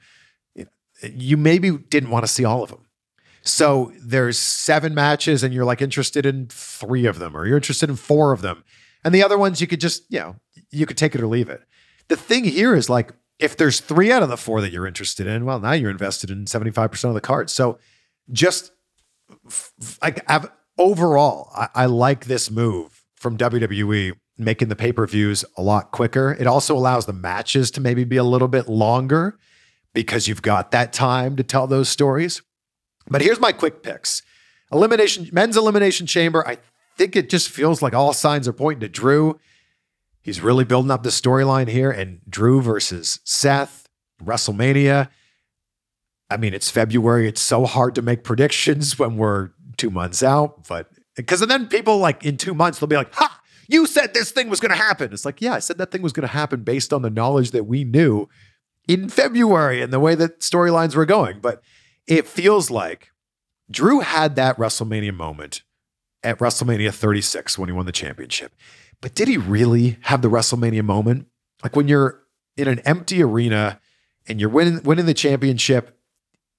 you 1.02 1.36
maybe 1.36 1.70
didn't 1.70 2.10
want 2.10 2.24
to 2.24 2.32
see 2.32 2.44
all 2.44 2.62
of 2.62 2.70
them. 2.70 2.86
So 3.42 3.92
there's 4.00 4.38
seven 4.38 4.94
matches 4.94 5.42
and 5.42 5.54
you're 5.54 5.64
like 5.64 5.80
interested 5.80 6.26
in 6.26 6.48
three 6.48 7.06
of 7.06 7.18
them 7.18 7.36
or 7.36 7.46
you're 7.46 7.56
interested 7.56 7.88
in 7.88 7.96
four 7.96 8.32
of 8.32 8.42
them. 8.42 8.64
And 9.02 9.14
the 9.14 9.22
other 9.22 9.38
ones 9.38 9.60
you 9.60 9.66
could 9.66 9.80
just, 9.80 10.04
you 10.10 10.18
know, 10.18 10.36
you 10.70 10.84
could 10.86 10.98
take 10.98 11.14
it 11.14 11.22
or 11.22 11.26
leave 11.26 11.48
it. 11.48 11.62
The 12.08 12.16
thing 12.16 12.44
here 12.44 12.74
is 12.74 12.90
like 12.90 13.12
if 13.38 13.56
there's 13.56 13.80
three 13.80 14.12
out 14.12 14.22
of 14.22 14.28
the 14.28 14.36
four 14.36 14.60
that 14.60 14.72
you're 14.72 14.86
interested 14.86 15.26
in, 15.26 15.46
well, 15.46 15.58
now 15.58 15.72
you're 15.72 15.90
invested 15.90 16.30
in 16.30 16.44
75% 16.44 17.04
of 17.04 17.14
the 17.14 17.20
cards. 17.20 17.52
So 17.52 17.78
just 18.30 18.72
like 20.02 20.28
overall, 20.76 21.50
I, 21.54 21.68
I 21.74 21.86
like 21.86 22.26
this 22.26 22.50
move 22.50 23.04
from 23.16 23.38
WWE 23.38 24.12
making 24.36 24.68
the 24.68 24.76
pay 24.76 24.92
per 24.92 25.06
views 25.06 25.44
a 25.56 25.62
lot 25.62 25.92
quicker. 25.92 26.36
It 26.38 26.46
also 26.46 26.76
allows 26.76 27.06
the 27.06 27.12
matches 27.12 27.70
to 27.72 27.80
maybe 27.80 28.04
be 28.04 28.16
a 28.16 28.24
little 28.24 28.48
bit 28.48 28.68
longer 28.68 29.38
because 29.94 30.28
you've 30.28 30.42
got 30.42 30.70
that 30.70 30.92
time 30.92 31.36
to 31.36 31.42
tell 31.42 31.66
those 31.66 31.88
stories. 31.88 32.42
But 33.08 33.22
here's 33.22 33.40
my 33.40 33.52
quick 33.52 33.82
picks 33.82 34.22
Elimination, 34.72 35.28
men's 35.32 35.56
elimination 35.56 36.06
chamber. 36.06 36.46
I 36.46 36.58
think 36.96 37.16
it 37.16 37.28
just 37.28 37.48
feels 37.48 37.82
like 37.82 37.94
all 37.94 38.12
signs 38.12 38.46
are 38.46 38.52
pointing 38.52 38.80
to 38.80 38.88
Drew. 38.88 39.38
He's 40.22 40.40
really 40.40 40.64
building 40.64 40.90
up 40.90 41.02
the 41.02 41.10
storyline 41.10 41.68
here, 41.68 41.90
and 41.90 42.20
Drew 42.28 42.60
versus 42.60 43.20
Seth, 43.24 43.88
WrestleMania. 44.22 45.08
I 46.30 46.36
mean, 46.36 46.54
it's 46.54 46.70
February. 46.70 47.26
It's 47.26 47.40
so 47.40 47.64
hard 47.64 47.94
to 47.96 48.02
make 48.02 48.22
predictions 48.22 48.98
when 48.98 49.16
we're 49.16 49.50
two 49.76 49.90
months 49.90 50.22
out, 50.22 50.68
but 50.68 50.88
because 51.16 51.40
then 51.40 51.66
people 51.66 51.98
like 51.98 52.24
in 52.24 52.36
two 52.36 52.54
months, 52.54 52.78
they'll 52.78 52.86
be 52.86 52.96
like, 52.96 53.12
ha, 53.14 53.40
you 53.66 53.86
said 53.86 54.14
this 54.14 54.30
thing 54.30 54.48
was 54.48 54.60
going 54.60 54.70
to 54.70 54.76
happen. 54.76 55.12
It's 55.12 55.24
like, 55.24 55.40
yeah, 55.40 55.54
I 55.54 55.58
said 55.58 55.78
that 55.78 55.90
thing 55.90 56.02
was 56.02 56.12
going 56.12 56.26
to 56.26 56.32
happen 56.32 56.62
based 56.62 56.92
on 56.92 57.02
the 57.02 57.10
knowledge 57.10 57.52
that 57.52 57.64
we 57.64 57.84
knew 57.84 58.28
in 58.88 59.08
February 59.08 59.82
and 59.82 59.92
the 59.92 60.00
way 60.00 60.14
that 60.14 60.40
storylines 60.40 60.94
were 60.94 61.06
going. 61.06 61.40
But 61.40 61.62
it 62.06 62.26
feels 62.26 62.70
like 62.70 63.10
Drew 63.70 64.00
had 64.00 64.36
that 64.36 64.56
WrestleMania 64.56 65.14
moment 65.14 65.62
at 66.22 66.38
WrestleMania 66.38 66.92
36 66.92 67.58
when 67.58 67.68
he 67.68 67.72
won 67.72 67.86
the 67.86 67.92
championship. 67.92 68.52
But 69.00 69.14
did 69.14 69.28
he 69.28 69.36
really 69.36 69.98
have 70.02 70.22
the 70.22 70.30
WrestleMania 70.30 70.84
moment? 70.84 71.26
Like 71.62 71.76
when 71.76 71.88
you're 71.88 72.22
in 72.56 72.68
an 72.68 72.80
empty 72.80 73.22
arena 73.22 73.80
and 74.26 74.40
you're 74.40 74.50
winning 74.50 74.82
winning 74.82 75.06
the 75.06 75.14
championship, 75.14 75.98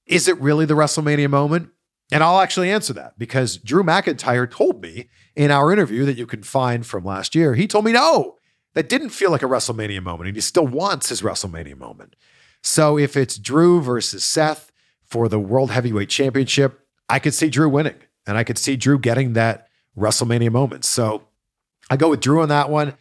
is 0.05 0.27
it 0.27 0.39
really 0.39 0.65
the 0.65 0.73
WrestleMania 0.73 1.29
moment? 1.29 1.69
And 2.11 2.23
I'll 2.23 2.41
actually 2.41 2.69
answer 2.71 2.93
that 2.93 3.17
because 3.17 3.57
Drew 3.57 3.83
McIntyre 3.83 4.49
told 4.49 4.81
me 4.81 5.07
in 5.35 5.49
our 5.51 5.71
interview 5.71 6.05
that 6.05 6.17
you 6.17 6.25
can 6.25 6.43
find 6.43 6.85
from 6.85 7.05
last 7.05 7.35
year, 7.35 7.55
he 7.55 7.67
told 7.67 7.85
me 7.85 7.93
no, 7.93 8.35
that 8.73 8.89
didn't 8.89 9.09
feel 9.09 9.31
like 9.31 9.43
a 9.43 9.47
WrestleMania 9.47 10.01
moment. 10.01 10.27
And 10.27 10.37
he 10.37 10.41
still 10.41 10.67
wants 10.67 11.09
his 11.09 11.21
WrestleMania 11.21 11.77
moment. 11.77 12.15
So 12.63 12.97
if 12.97 13.17
it's 13.17 13.37
Drew 13.37 13.81
versus 13.81 14.23
Seth 14.23 14.71
for 15.03 15.27
the 15.27 15.39
World 15.39 15.71
Heavyweight 15.71 16.09
Championship, 16.09 16.79
I 17.09 17.19
could 17.19 17.33
see 17.33 17.49
Drew 17.49 17.69
winning 17.69 17.95
and 18.25 18.37
I 18.37 18.43
could 18.43 18.57
see 18.57 18.75
Drew 18.75 18.99
getting 18.99 19.33
that 19.33 19.67
WrestleMania 19.97 20.51
moment. 20.51 20.85
So 20.85 21.23
I 21.89 21.97
go 21.97 22.09
with 22.09 22.21
Drew 22.21 22.41
on 22.41 22.49
that 22.49 22.69
one. 22.69 22.95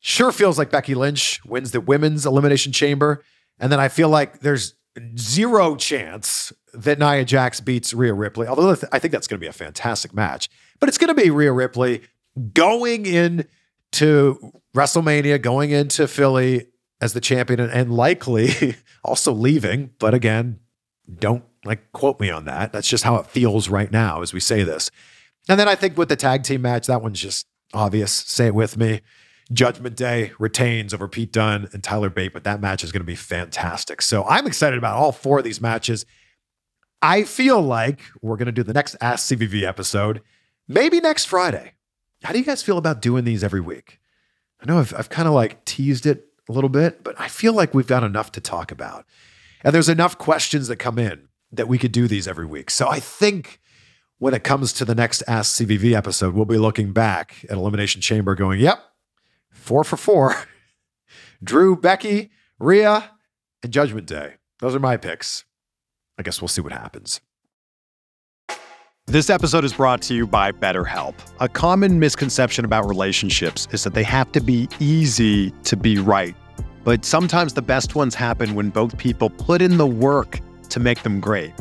Sure 0.00 0.30
feels 0.30 0.58
like 0.58 0.70
Becky 0.70 0.94
Lynch 0.94 1.44
wins 1.44 1.72
the 1.72 1.80
women's 1.80 2.24
elimination 2.24 2.72
chamber. 2.72 3.24
And 3.58 3.72
then 3.72 3.80
I 3.80 3.88
feel 3.88 4.08
like 4.08 4.40
there's 4.40 4.74
zero 5.16 5.74
chance 5.74 6.52
that 6.72 6.98
Nia 6.98 7.24
Jax 7.24 7.60
beats 7.60 7.92
Rhea 7.92 8.14
Ripley, 8.14 8.46
although 8.46 8.76
I 8.92 8.98
think 8.98 9.10
that's 9.10 9.26
going 9.26 9.40
to 9.40 9.44
be 9.44 9.48
a 9.48 9.52
fantastic 9.52 10.14
match. 10.14 10.48
But 10.78 10.88
it's 10.88 10.98
going 10.98 11.08
to 11.08 11.20
be 11.20 11.30
Rhea 11.30 11.52
Ripley 11.52 12.02
going 12.54 13.06
into 13.92 14.52
WrestleMania, 14.74 15.40
going 15.40 15.70
into 15.70 16.06
Philly 16.06 16.66
as 17.00 17.12
the 17.12 17.20
champion, 17.20 17.60
and 17.60 17.92
likely 17.94 18.76
also 19.04 19.32
leaving. 19.32 19.90
But 19.98 20.14
again, 20.14 20.60
don't 21.18 21.44
like 21.64 21.92
quote 21.92 22.20
me 22.20 22.30
on 22.30 22.44
that. 22.46 22.72
That's 22.72 22.88
just 22.88 23.04
how 23.04 23.16
it 23.16 23.26
feels 23.26 23.68
right 23.68 23.90
now 23.90 24.22
as 24.22 24.32
we 24.32 24.40
say 24.40 24.62
this. 24.62 24.90
And 25.48 25.58
then 25.58 25.68
I 25.68 25.74
think 25.74 25.96
with 25.96 26.08
the 26.08 26.16
tag 26.16 26.42
team 26.42 26.62
match, 26.62 26.86
that 26.86 27.02
one's 27.02 27.20
just 27.20 27.46
obvious. 27.72 28.12
Say 28.12 28.46
it 28.46 28.54
with 28.54 28.76
me. 28.76 29.00
Judgment 29.50 29.96
Day 29.96 30.32
retains 30.38 30.92
over 30.92 31.08
Pete 31.08 31.32
Dunne 31.32 31.68
and 31.72 31.82
Tyler 31.82 32.10
Bate, 32.10 32.34
but 32.34 32.44
that 32.44 32.60
match 32.60 32.84
is 32.84 32.92
going 32.92 33.00
to 33.00 33.06
be 33.06 33.14
fantastic. 33.14 34.02
So 34.02 34.24
I'm 34.24 34.46
excited 34.46 34.76
about 34.76 34.96
all 34.96 35.10
four 35.10 35.38
of 35.38 35.44
these 35.44 35.60
matches. 35.60 36.04
I 37.00 37.22
feel 37.22 37.62
like 37.62 38.00
we're 38.20 38.36
going 38.36 38.46
to 38.46 38.52
do 38.52 38.62
the 38.62 38.74
next 38.74 38.96
Ask 39.00 39.32
CVV 39.32 39.62
episode 39.62 40.20
maybe 40.68 41.00
next 41.00 41.24
Friday. 41.24 41.72
How 42.22 42.32
do 42.32 42.38
you 42.38 42.44
guys 42.44 42.62
feel 42.62 42.78
about 42.78 43.02
doing 43.02 43.24
these 43.24 43.44
every 43.44 43.60
week? 43.60 44.00
I 44.60 44.66
know 44.66 44.78
I've, 44.78 44.94
I've 44.94 45.08
kind 45.08 45.28
of 45.28 45.34
like 45.34 45.64
teased 45.64 46.06
it 46.06 46.26
a 46.48 46.52
little 46.52 46.70
bit, 46.70 47.04
but 47.04 47.18
I 47.20 47.28
feel 47.28 47.52
like 47.52 47.74
we've 47.74 47.86
got 47.86 48.02
enough 48.02 48.32
to 48.32 48.40
talk 48.40 48.72
about. 48.72 49.04
And 49.62 49.74
there's 49.74 49.88
enough 49.88 50.18
questions 50.18 50.68
that 50.68 50.76
come 50.76 50.98
in 50.98 51.28
that 51.52 51.68
we 51.68 51.78
could 51.78 51.92
do 51.92 52.08
these 52.08 52.28
every 52.28 52.46
week. 52.46 52.70
So 52.70 52.88
I 52.88 53.00
think 53.00 53.60
when 54.18 54.34
it 54.34 54.44
comes 54.44 54.72
to 54.74 54.84
the 54.84 54.94
next 54.94 55.22
Ask 55.28 55.60
CVV 55.60 55.94
episode, 55.94 56.34
we'll 56.34 56.44
be 56.44 56.58
looking 56.58 56.92
back 56.92 57.44
at 57.44 57.56
Elimination 57.56 58.00
Chamber 58.00 58.34
going, 58.34 58.60
yep, 58.60 58.80
four 59.50 59.84
for 59.84 59.96
four. 59.96 60.34
Drew, 61.42 61.76
Becky, 61.76 62.30
Rhea, 62.58 63.12
and 63.62 63.72
Judgment 63.72 64.06
Day. 64.06 64.34
Those 64.58 64.74
are 64.74 64.80
my 64.80 64.96
picks. 64.96 65.44
I 66.18 66.22
guess 66.22 66.42
we'll 66.42 66.48
see 66.48 66.60
what 66.60 66.72
happens. 66.72 67.20
This 69.08 69.30
episode 69.30 69.64
is 69.64 69.72
brought 69.72 70.02
to 70.02 70.14
you 70.14 70.26
by 70.26 70.52
BetterHelp. 70.52 71.14
A 71.40 71.48
common 71.48 71.98
misconception 71.98 72.66
about 72.66 72.86
relationships 72.86 73.66
is 73.72 73.82
that 73.84 73.94
they 73.94 74.02
have 74.02 74.30
to 74.32 74.40
be 74.42 74.68
easy 74.80 75.50
to 75.64 75.78
be 75.78 75.96
right. 75.98 76.36
But 76.84 77.06
sometimes 77.06 77.54
the 77.54 77.62
best 77.62 77.94
ones 77.94 78.14
happen 78.14 78.54
when 78.54 78.68
both 78.68 78.98
people 78.98 79.30
put 79.30 79.62
in 79.62 79.78
the 79.78 79.86
work 79.86 80.40
to 80.68 80.78
make 80.78 81.02
them 81.04 81.20
great. 81.20 81.54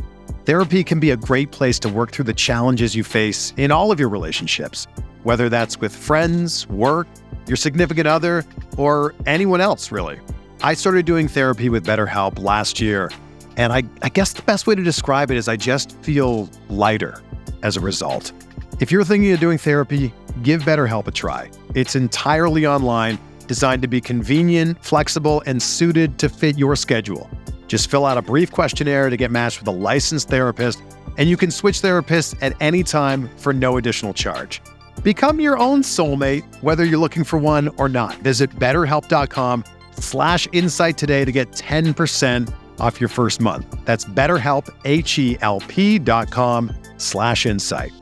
Therapy 0.44 0.84
can 0.84 1.00
be 1.00 1.12
a 1.12 1.16
great 1.16 1.52
place 1.52 1.80
to 1.80 1.88
work 1.88 2.12
through 2.12 2.26
the 2.26 2.34
challenges 2.34 2.94
you 2.94 3.06
face 3.06 3.54
in 3.56 3.72
all 3.72 3.94
of 3.94 4.00
your 4.00 4.10
relationships, 4.10 4.86
whether 5.24 5.48
that's 5.48 5.80
with 5.80 5.96
friends, 5.96 6.68
work, 6.68 7.08
your 7.48 7.56
significant 7.56 8.08
other, 8.08 8.44
or 8.76 9.16
anyone 9.26 9.62
else, 9.62 9.90
really. 9.90 10.20
I 10.62 10.74
started 10.74 11.06
doing 11.06 11.30
therapy 11.30 11.70
with 11.70 11.86
BetterHelp 11.86 12.40
last 12.40 12.82
year, 12.82 13.10
and 13.56 13.72
I, 13.72 13.84
I 14.02 14.10
guess 14.10 14.34
the 14.34 14.42
best 14.42 14.68
way 14.68 14.76
to 14.76 14.84
describe 14.84 15.32
it 15.32 15.38
is 15.38 15.48
I 15.48 15.56
just 15.56 15.94
feel 16.02 16.50
lighter 16.68 17.22
as 17.64 17.78
a 17.78 17.80
result. 17.80 18.32
If 18.80 18.92
you're 18.92 19.04
thinking 19.04 19.32
of 19.32 19.40
doing 19.40 19.58
therapy, 19.58 20.14
give 20.44 20.62
BetterHelp 20.64 21.08
a 21.08 21.12
try. 21.12 21.50
It's 21.74 21.96
entirely 21.96 22.68
online, 22.68 23.18
designed 23.48 23.82
to 23.82 23.88
be 23.88 24.02
convenient, 24.02 24.84
flexible, 24.84 25.42
and 25.46 25.62
suited 25.62 26.20
to 26.20 26.30
fit 26.30 26.58
your 26.58 26.76
schedule. 26.76 27.30
Just 27.68 27.90
fill 27.90 28.06
out 28.06 28.18
a 28.18 28.22
brief 28.22 28.52
questionnaire 28.52 29.10
to 29.10 29.18
get 29.18 29.32
matched 29.32 29.60
with 29.60 29.68
a 29.68 29.72
licensed 29.72 30.30
therapist, 30.30 30.82
and 31.18 31.30
you 31.30 31.38
can 31.38 31.52
switch 31.52 31.82
therapists 31.82 32.38
at 32.42 32.54
any 32.62 32.84
time 32.84 33.30
for 33.38 33.52
no 33.52 33.78
additional 33.78 34.14
charge. 34.14 34.62
Become 35.04 35.40
your 35.40 35.58
own 35.58 35.82
soulmate, 35.82 36.44
whether 36.62 36.86
you're 36.86 37.00
looking 37.00 37.24
for 37.24 37.38
one 37.38 37.70
or 37.78 37.90
not. 37.90 38.16
Visit 38.20 38.52
betterhelp.com 38.52 39.64
slash 39.92 40.48
insight 40.52 40.98
today 40.98 41.26
to 41.26 41.32
get 41.32 41.52
10% 41.52 42.54
off 42.80 43.00
your 43.02 43.08
first 43.08 43.42
month. 43.42 43.66
That's 43.86 44.06
betterhelp, 44.06 44.70
H-E-L-P 44.86 46.00
dot 46.00 46.30
com 46.30 46.72
slash 46.98 47.46
insight. 47.46 47.94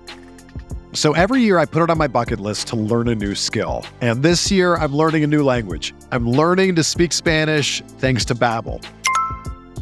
So 0.94 1.12
every 1.12 1.42
year 1.42 1.58
I 1.58 1.66
put 1.66 1.84
it 1.84 1.90
on 1.90 1.98
my 1.98 2.08
bucket 2.08 2.40
list 2.40 2.68
to 2.68 2.78
learn 2.78 3.10
a 3.10 3.16
new 3.16 3.36
skill. 3.36 3.86
And 4.00 4.24
this 4.24 4.50
year 4.50 4.78
I'm 4.78 4.96
learning 4.96 5.26
a 5.26 5.28
new 5.28 5.44
language. 5.44 5.94
I'm 6.12 6.30
learning 6.30 6.76
to 6.76 6.84
speak 6.84 7.12
Spanish 7.12 7.82
thanks 8.00 8.24
to 8.26 8.36
Babbel. 8.36 8.82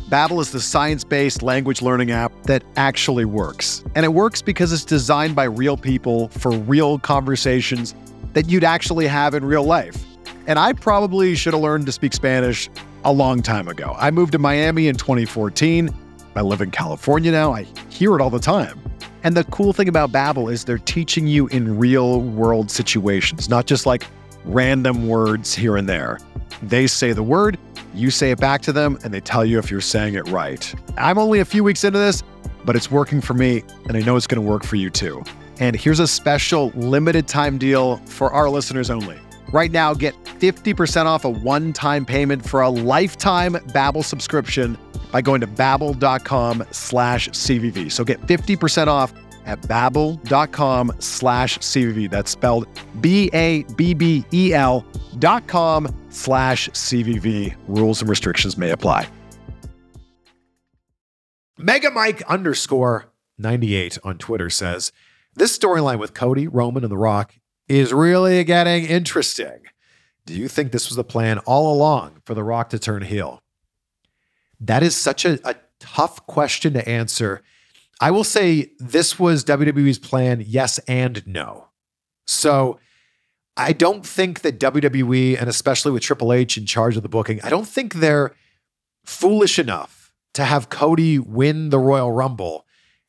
Babbel 0.10 0.42
is 0.42 0.52
the 0.52 0.60
science-based 0.60 1.44
language 1.44 1.82
learning 1.82 2.12
app 2.12 2.32
that 2.44 2.64
actually 2.76 3.26
works. 3.26 3.84
And 3.96 4.06
it 4.06 4.10
works 4.10 4.42
because 4.42 4.74
it's 4.74 4.86
designed 4.86 5.36
by 5.36 5.44
real 5.44 5.78
people 5.78 6.30
for 6.30 6.52
real 6.52 6.98
conversations 7.00 7.94
that 8.34 8.50
you'd 8.50 8.64
actually 8.64 9.08
have 9.08 9.36
in 9.36 9.46
real 9.46 9.64
life. 9.64 10.04
And 10.48 10.60
I 10.60 10.74
probably 10.74 11.36
should 11.36 11.54
have 11.54 11.62
learned 11.62 11.86
to 11.86 11.92
speak 11.92 12.14
Spanish 12.14 12.70
a 13.06 13.12
long 13.12 13.42
time 13.42 13.68
ago. 13.68 13.96
I 13.98 14.12
moved 14.12 14.32
to 14.34 14.40
Miami 14.40 14.88
in 14.88 14.96
2014. 14.96 15.94
I 16.36 16.42
live 16.42 16.62
in 16.62 16.72
California 16.72 17.32
now. 17.32 17.54
I 17.54 17.64
hear 17.90 18.16
it 18.16 18.22
all 18.22 18.30
the 18.30 18.40
time. 18.40 18.80
And 19.24 19.38
the 19.38 19.44
cool 19.46 19.72
thing 19.72 19.88
about 19.88 20.12
Babbel 20.12 20.52
is 20.52 20.66
they're 20.66 20.78
teaching 20.78 21.28
you 21.28 21.48
in 21.48 21.78
real 21.78 22.22
world 22.22 22.70
situations, 22.70 23.50
not 23.50 23.66
just 23.66 23.86
like 23.86 24.06
random 24.46 25.08
words 25.08 25.54
here 25.54 25.78
and 25.78 25.88
there. 25.88 26.20
They 26.62 26.88
say 26.88 27.14
the 27.14 27.24
word, 27.24 27.58
you 27.94 28.12
say 28.12 28.32
it 28.32 28.40
back 28.40 28.62
to 28.64 28.74
them, 28.74 28.98
and 29.04 29.14
they 29.14 29.22
tell 29.22 29.46
you 29.46 29.60
if 29.60 29.72
you're 29.72 29.82
saying 29.82 30.16
it 30.16 30.28
right. 30.30 30.74
I'm 30.98 31.18
only 31.18 31.40
a 31.40 31.46
few 31.46 31.64
weeks 31.64 31.84
into 31.84 32.00
this, 32.00 32.24
but 32.66 32.76
it's 32.76 32.92
working 32.92 33.22
for 33.22 33.34
me, 33.34 33.64
and 33.88 33.96
I 33.96 34.02
know 34.02 34.16
it's 34.16 34.28
going 34.28 34.44
to 34.44 34.50
work 34.50 34.64
for 34.64 34.76
you 34.76 34.90
too. 34.90 35.24
And 35.60 35.76
here's 35.76 36.00
a 36.00 36.08
special 36.08 36.70
limited 36.76 37.28
time 37.28 37.58
deal 37.58 37.98
for 38.06 38.34
our 38.34 38.50
listeners 38.50 38.90
only. 38.90 39.20
Right 39.54 39.72
now, 39.72 39.94
get 39.94 40.16
50% 40.24 41.06
off 41.06 41.26
a 41.26 41.30
one-time 41.30 42.06
payment 42.06 42.44
for 42.44 42.62
a 42.62 42.70
lifetime 42.70 43.54
Babbel 43.54 44.04
subscription 44.04 44.76
by 45.12 45.22
going 45.22 45.42
to 45.42 45.48
babbel.com 45.48 46.66
slash 46.72 47.30
CVV. 47.30 47.92
So 47.92 48.04
get 48.04 48.20
50% 48.22 48.88
off 48.88 49.14
at 49.46 49.62
babbel.com 49.62 50.94
slash 50.98 51.60
CVV. 51.60 52.10
That's 52.10 52.32
spelled 52.32 52.68
B-A-B-B-E-L 53.00 54.86
dot 55.20 55.48
com 55.48 55.96
slash 56.10 56.70
CVV. 56.70 57.56
Rules 57.68 58.02
and 58.02 58.10
restrictions 58.10 58.58
may 58.58 58.72
apply. 58.72 59.08
Mega 61.60 61.92
Mike 61.92 62.24
underscore 62.24 63.14
98 63.38 64.00
on 64.04 64.18
Twitter 64.18 64.50
says, 64.50 64.92
This 65.36 65.56
storyline 65.56 66.00
with 66.00 66.16
Cody, 66.16 66.48
Roman, 66.48 66.84
and 66.84 66.92
The 66.92 66.98
Rock 66.98 67.36
is 67.68 67.94
really 67.94 68.44
getting 68.44 68.86
interesting. 68.86 69.60
Do 70.26 70.34
you 70.34 70.48
think 70.48 70.72
this 70.72 70.90
was 70.90 70.96
the 70.96 71.04
plan 71.04 71.40
all 71.40 71.74
along 71.74 72.22
for 72.26 72.34
The 72.34 72.44
Rock 72.44 72.70
to 72.70 72.80
turn 72.80 73.04
heel? 73.04 73.42
That 74.60 74.84
is 74.84 74.96
such 74.96 75.26
a, 75.26 75.40
a 75.48 75.56
tough 75.80 76.26
question 76.26 76.74
to 76.74 76.88
answer. 76.88 77.42
I 78.00 78.12
will 78.12 78.24
say 78.24 78.72
this 78.80 79.20
was 79.20 79.44
WWE's 79.44 80.00
plan, 80.00 80.44
yes 80.46 80.80
and 80.80 81.26
no. 81.28 81.68
So 82.26 82.80
I 83.58 83.74
don't 83.74 84.06
think 84.06 84.42
that 84.42 84.60
WWE, 84.60 85.40
and 85.40 85.50
especially 85.50 85.92
with 85.92 86.04
Triple 86.04 86.34
H 86.34 86.58
in 86.58 86.66
charge 86.66 86.96
of 86.98 87.04
the 87.04 87.10
booking, 87.10 87.42
I 87.44 87.50
don't 87.50 87.68
think 87.68 87.96
they're 87.96 88.34
foolish 89.06 89.60
enough 89.60 90.14
to 90.34 90.46
have 90.46 90.70
Cody 90.70 91.20
win 91.20 91.70
the 91.70 91.80
Royal 91.80 92.12
Rumble 92.12 92.66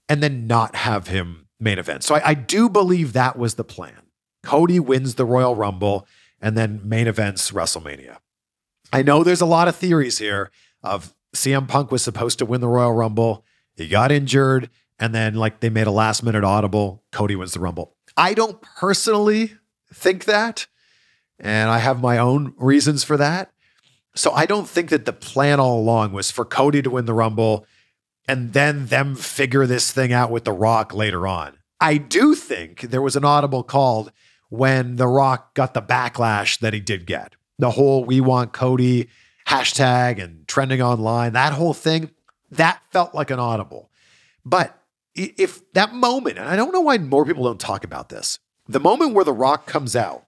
and 0.08 0.22
then 0.22 0.46
not 0.46 0.74
have 0.74 1.08
him 1.08 1.46
main 1.58 1.78
event. 1.78 2.04
So 2.04 2.16
I, 2.16 2.30
I 2.30 2.34
do 2.34 2.68
believe 2.68 3.12
that 3.12 3.38
was 3.38 3.54
the 3.54 3.64
plan. 3.64 4.03
Cody 4.44 4.78
wins 4.78 5.14
the 5.14 5.24
Royal 5.24 5.54
Rumble 5.54 6.06
and 6.40 6.56
then 6.56 6.80
main 6.84 7.06
events 7.06 7.50
WrestleMania. 7.50 8.18
I 8.92 9.02
know 9.02 9.24
there's 9.24 9.40
a 9.40 9.46
lot 9.46 9.68
of 9.68 9.74
theories 9.74 10.18
here 10.18 10.50
of 10.82 11.14
CM 11.34 11.66
Punk 11.66 11.90
was 11.90 12.02
supposed 12.02 12.38
to 12.38 12.46
win 12.46 12.60
the 12.60 12.68
Royal 12.68 12.92
Rumble. 12.92 13.44
He 13.74 13.88
got 13.88 14.12
injured, 14.12 14.70
and 14.98 15.14
then 15.14 15.34
like 15.34 15.60
they 15.60 15.70
made 15.70 15.86
a 15.86 15.92
last 15.92 16.22
minute 16.22 16.44
audible. 16.44 17.02
Cody 17.10 17.34
wins 17.34 17.54
the 17.54 17.60
Rumble. 17.60 17.96
I 18.16 18.34
don't 18.34 18.62
personally 18.62 19.54
think 19.92 20.26
that, 20.26 20.66
and 21.40 21.70
I 21.70 21.78
have 21.78 22.00
my 22.00 22.18
own 22.18 22.54
reasons 22.56 23.02
for 23.02 23.16
that. 23.16 23.50
So 24.14 24.30
I 24.32 24.46
don't 24.46 24.68
think 24.68 24.90
that 24.90 25.06
the 25.06 25.12
plan 25.12 25.58
all 25.58 25.80
along 25.80 26.12
was 26.12 26.30
for 26.30 26.44
Cody 26.44 26.82
to 26.82 26.90
win 26.90 27.06
the 27.06 27.14
Rumble 27.14 27.66
and 28.28 28.52
then 28.52 28.86
them 28.86 29.16
figure 29.16 29.66
this 29.66 29.90
thing 29.90 30.12
out 30.12 30.30
with 30.30 30.44
The 30.44 30.52
Rock 30.52 30.94
later 30.94 31.26
on. 31.26 31.58
I 31.80 31.96
do 31.96 32.34
think 32.34 32.82
there 32.82 33.02
was 33.02 33.16
an 33.16 33.24
audible 33.24 33.62
called 33.62 34.12
when 34.56 34.96
The 34.96 35.06
Rock 35.06 35.54
got 35.54 35.74
the 35.74 35.82
backlash 35.82 36.58
that 36.60 36.72
he 36.72 36.80
did 36.80 37.06
get. 37.06 37.34
The 37.58 37.72
whole 37.72 38.04
we 38.04 38.20
want 38.20 38.52
Cody 38.52 39.08
hashtag 39.46 40.22
and 40.22 40.46
trending 40.48 40.80
online, 40.80 41.32
that 41.34 41.52
whole 41.52 41.74
thing, 41.74 42.10
that 42.50 42.80
felt 42.90 43.14
like 43.14 43.30
an 43.30 43.38
audible. 43.38 43.90
But 44.44 44.78
if 45.14 45.70
that 45.72 45.94
moment, 45.94 46.38
and 46.38 46.48
I 46.48 46.56
don't 46.56 46.72
know 46.72 46.80
why 46.80 46.98
more 46.98 47.24
people 47.24 47.44
don't 47.44 47.60
talk 47.60 47.84
about 47.84 48.08
this, 48.08 48.38
the 48.66 48.80
moment 48.80 49.14
where 49.14 49.24
The 49.24 49.32
Rock 49.32 49.66
comes 49.66 49.94
out, 49.94 50.26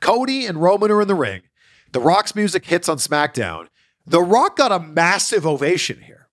Cody 0.00 0.46
and 0.46 0.60
Roman 0.62 0.90
are 0.90 1.02
in 1.02 1.08
the 1.08 1.14
ring, 1.14 1.42
The 1.92 2.00
Rock's 2.00 2.34
music 2.34 2.64
hits 2.64 2.88
on 2.88 2.98
SmackDown. 2.98 3.68
The 4.06 4.22
Rock 4.22 4.56
got 4.56 4.72
a 4.72 4.78
massive 4.78 5.46
ovation 5.46 6.00
here. 6.00 6.28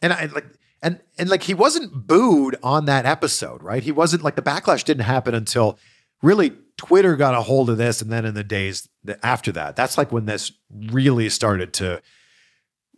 And 0.00 0.12
I 0.12 0.26
like 0.26 0.46
and 0.82 1.00
and 1.16 1.28
like 1.28 1.44
he 1.44 1.54
wasn't 1.54 2.06
booed 2.08 2.56
on 2.62 2.86
that 2.86 3.06
episode, 3.06 3.62
right? 3.62 3.82
He 3.82 3.92
wasn't 3.92 4.24
like 4.24 4.34
the 4.34 4.42
backlash 4.42 4.84
didn't 4.84 5.04
happen 5.04 5.34
until 5.34 5.78
really 6.22 6.52
Twitter 6.76 7.16
got 7.16 7.34
a 7.34 7.42
hold 7.42 7.70
of 7.70 7.78
this 7.78 8.02
and 8.02 8.10
then 8.10 8.24
in 8.24 8.34
the 8.34 8.44
days 8.44 8.88
after 9.22 9.52
that. 9.52 9.76
That's 9.76 9.96
like 9.98 10.10
when 10.10 10.26
this 10.26 10.52
really 10.70 11.28
started 11.28 11.72
to 11.74 12.02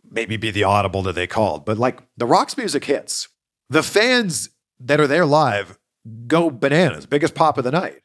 maybe 0.09 0.37
be 0.37 0.51
the 0.51 0.63
audible 0.63 1.01
that 1.03 1.13
they 1.13 1.27
called. 1.27 1.65
But 1.65 1.77
like 1.77 1.99
the 2.17 2.25
Rock's 2.25 2.57
music 2.57 2.85
hits. 2.85 3.27
The 3.69 3.83
fans 3.83 4.49
that 4.79 4.99
are 4.99 5.07
there 5.07 5.25
live 5.25 5.79
go 6.27 6.49
bananas, 6.49 7.05
biggest 7.05 7.35
pop 7.35 7.57
of 7.57 7.63
the 7.63 7.71
night. 7.71 8.01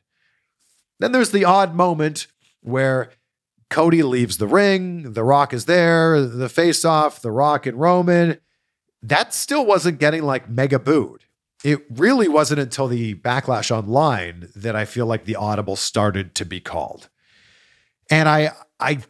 Then 0.98 1.12
there's 1.12 1.30
the 1.30 1.44
odd 1.44 1.74
moment 1.74 2.26
where 2.60 3.10
Cody 3.70 4.02
leaves 4.02 4.38
the 4.38 4.46
ring, 4.46 5.12
The 5.12 5.24
Rock 5.24 5.52
is 5.54 5.66
there, 5.66 6.20
the 6.20 6.48
face 6.48 6.84
off, 6.84 7.22
The 7.22 7.30
Rock 7.30 7.66
and 7.66 7.78
Roman. 7.78 8.38
That 9.02 9.32
still 9.32 9.64
wasn't 9.64 10.00
getting 10.00 10.22
like 10.24 10.50
mega 10.50 10.78
booed. 10.78 11.24
It 11.62 11.85
really 11.90 12.29
wasn't 12.29 12.61
until 12.61 12.88
the 12.88 13.14
backlash 13.14 13.71
online 13.71 14.49
that 14.57 14.75
I 14.75 14.85
feel 14.85 15.07
like 15.07 15.25
the 15.25 15.37
audible 15.37 15.76
started 15.76 16.35
to 16.37 16.45
be 16.47 16.61
called. 16.61 17.09
And 18.11 18.29
I 18.29 18.52
I 18.79 19.00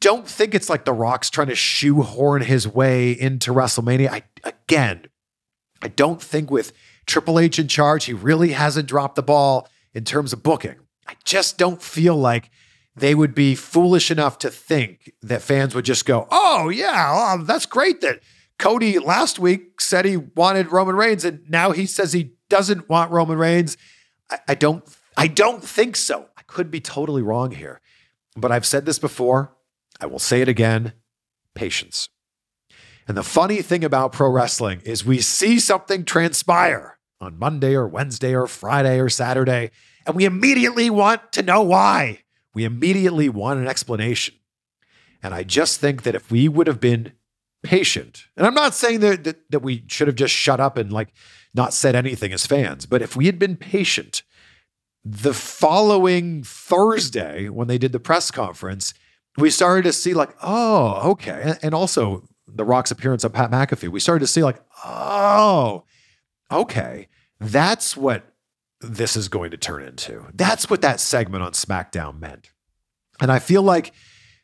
don't 0.00 0.26
think 0.26 0.54
it's 0.54 0.68
like 0.68 0.84
The 0.84 0.92
Rock's 0.92 1.30
trying 1.30 1.48
to 1.48 1.54
shoehorn 1.54 2.42
his 2.42 2.66
way 2.66 3.12
into 3.12 3.52
WrestleMania. 3.52 4.08
I 4.10 4.22
again, 4.44 5.06
I 5.80 5.88
don't 5.88 6.20
think 6.20 6.50
with 6.50 6.72
Triple 7.06 7.38
H 7.38 7.58
in 7.58 7.68
charge, 7.68 8.04
he 8.04 8.12
really 8.12 8.52
hasn't 8.52 8.88
dropped 8.88 9.16
the 9.16 9.22
ball 9.22 9.68
in 9.94 10.04
terms 10.04 10.32
of 10.32 10.42
booking. 10.42 10.76
I 11.06 11.14
just 11.24 11.58
don't 11.58 11.82
feel 11.82 12.16
like 12.16 12.50
they 12.94 13.14
would 13.14 13.34
be 13.34 13.54
foolish 13.54 14.10
enough 14.10 14.38
to 14.38 14.50
think 14.50 15.12
that 15.22 15.42
fans 15.42 15.74
would 15.74 15.84
just 15.84 16.04
go, 16.04 16.28
"Oh 16.30 16.68
yeah, 16.68 17.36
oh, 17.38 17.44
that's 17.44 17.66
great 17.66 18.00
that 18.02 18.20
Cody 18.62 19.00
last 19.00 19.40
week 19.40 19.80
said 19.80 20.04
he 20.04 20.16
wanted 20.16 20.70
Roman 20.70 20.94
Reigns, 20.94 21.24
and 21.24 21.40
now 21.50 21.72
he 21.72 21.84
says 21.84 22.12
he 22.12 22.34
doesn't 22.48 22.88
want 22.88 23.10
Roman 23.10 23.36
Reigns." 23.36 23.76
I, 24.30 24.38
I 24.50 24.54
don't, 24.54 24.84
I 25.16 25.26
don't 25.26 25.64
think 25.64 25.96
so. 25.96 26.28
I 26.38 26.42
could 26.46 26.70
be 26.70 26.80
totally 26.80 27.22
wrong 27.22 27.50
here, 27.50 27.80
but 28.36 28.52
I've 28.52 28.64
said 28.64 28.86
this 28.86 29.00
before. 29.00 29.52
I 30.00 30.06
will 30.06 30.20
say 30.20 30.42
it 30.42 30.48
again: 30.48 30.92
patience. 31.54 32.08
And 33.08 33.16
the 33.16 33.24
funny 33.24 33.62
thing 33.62 33.82
about 33.82 34.12
pro 34.12 34.30
wrestling 34.30 34.80
is 34.84 35.04
we 35.04 35.20
see 35.20 35.58
something 35.58 36.04
transpire 36.04 36.98
on 37.20 37.40
Monday 37.40 37.74
or 37.74 37.88
Wednesday 37.88 38.32
or 38.32 38.46
Friday 38.46 39.00
or 39.00 39.08
Saturday, 39.08 39.72
and 40.06 40.14
we 40.14 40.24
immediately 40.24 40.88
want 40.88 41.32
to 41.32 41.42
know 41.42 41.62
why. 41.62 42.20
We 42.54 42.62
immediately 42.62 43.28
want 43.28 43.58
an 43.58 43.66
explanation. 43.66 44.36
And 45.20 45.34
I 45.34 45.42
just 45.42 45.80
think 45.80 46.04
that 46.04 46.14
if 46.14 46.30
we 46.30 46.48
would 46.48 46.68
have 46.68 46.80
been 46.80 47.14
patient, 47.62 48.26
and 48.36 48.46
I'm 48.46 48.54
not 48.54 48.74
saying 48.74 49.00
that, 49.00 49.24
that, 49.24 49.50
that 49.50 49.60
we 49.60 49.84
should 49.86 50.08
have 50.08 50.16
just 50.16 50.34
shut 50.34 50.60
up 50.60 50.76
and 50.76 50.92
like 50.92 51.12
not 51.54 51.74
said 51.74 51.94
anything 51.94 52.32
as 52.32 52.46
fans, 52.46 52.86
but 52.86 53.02
if 53.02 53.16
we 53.16 53.26
had 53.26 53.38
been 53.38 53.56
patient, 53.56 54.22
the 55.04 55.34
following 55.34 56.42
Thursday, 56.44 57.48
when 57.48 57.68
they 57.68 57.78
did 57.78 57.92
the 57.92 58.00
press 58.00 58.30
conference, 58.30 58.94
we 59.36 59.50
started 59.50 59.82
to 59.84 59.92
see 59.92 60.14
like, 60.14 60.30
oh, 60.42 61.10
okay. 61.10 61.54
And 61.62 61.74
also 61.74 62.28
the 62.46 62.64
Rock's 62.64 62.90
appearance 62.90 63.24
on 63.24 63.32
Pat 63.32 63.50
McAfee, 63.50 63.88
we 63.88 64.00
started 64.00 64.20
to 64.20 64.26
see 64.26 64.42
like, 64.42 64.62
oh, 64.84 65.84
okay, 66.50 67.08
that's 67.40 67.96
what 67.96 68.24
this 68.80 69.16
is 69.16 69.28
going 69.28 69.50
to 69.50 69.56
turn 69.56 69.82
into. 69.82 70.26
That's 70.34 70.68
what 70.68 70.82
that 70.82 71.00
segment 71.00 71.42
on 71.42 71.52
SmackDown 71.52 72.20
meant. 72.20 72.50
And 73.20 73.30
I 73.30 73.38
feel 73.38 73.62
like 73.62 73.92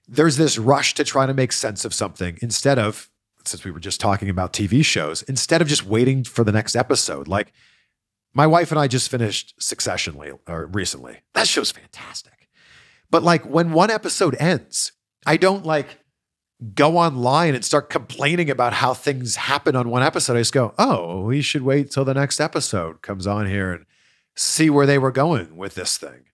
there's 0.08 0.36
this 0.36 0.58
rush 0.58 0.94
to 0.94 1.04
try 1.04 1.26
to 1.26 1.34
make 1.34 1.52
sense 1.52 1.84
of 1.84 1.92
something 1.92 2.38
instead 2.40 2.78
of, 2.78 3.10
since 3.44 3.64
we 3.64 3.70
were 3.70 3.80
just 3.80 4.00
talking 4.00 4.30
about 4.30 4.52
TV 4.52 4.84
shows, 4.84 5.22
instead 5.22 5.60
of 5.60 5.68
just 5.68 5.84
waiting 5.84 6.24
for 6.24 6.44
the 6.44 6.52
next 6.52 6.74
episode. 6.74 7.28
Like 7.28 7.52
my 8.34 8.46
wife 8.46 8.70
and 8.70 8.80
I 8.80 8.88
just 8.88 9.10
finished 9.10 9.54
Succession 9.58 10.18
or 10.46 10.66
recently. 10.66 11.20
That 11.34 11.46
show's 11.46 11.70
fantastic. 11.70 12.48
But 13.10 13.22
like 13.22 13.44
when 13.44 13.72
one 13.72 13.90
episode 13.90 14.34
ends, 14.40 14.92
I 15.26 15.36
don't 15.36 15.64
like 15.64 15.98
go 16.74 16.96
online 16.96 17.54
and 17.54 17.64
start 17.64 17.88
complaining 17.90 18.50
about 18.50 18.72
how 18.72 18.92
things 18.94 19.36
happen 19.36 19.76
on 19.76 19.90
one 19.90 20.02
episode. 20.02 20.36
I 20.36 20.40
just 20.40 20.52
go, 20.52 20.74
oh, 20.78 21.22
we 21.22 21.40
should 21.40 21.62
wait 21.62 21.90
till 21.90 22.04
the 22.04 22.14
next 22.14 22.40
episode 22.40 23.02
comes 23.02 23.26
on 23.26 23.46
here 23.46 23.72
and 23.72 23.84
see 24.34 24.68
where 24.68 24.86
they 24.86 24.98
were 24.98 25.12
going 25.12 25.56
with 25.56 25.74
this 25.74 25.96
thing. 25.96 26.24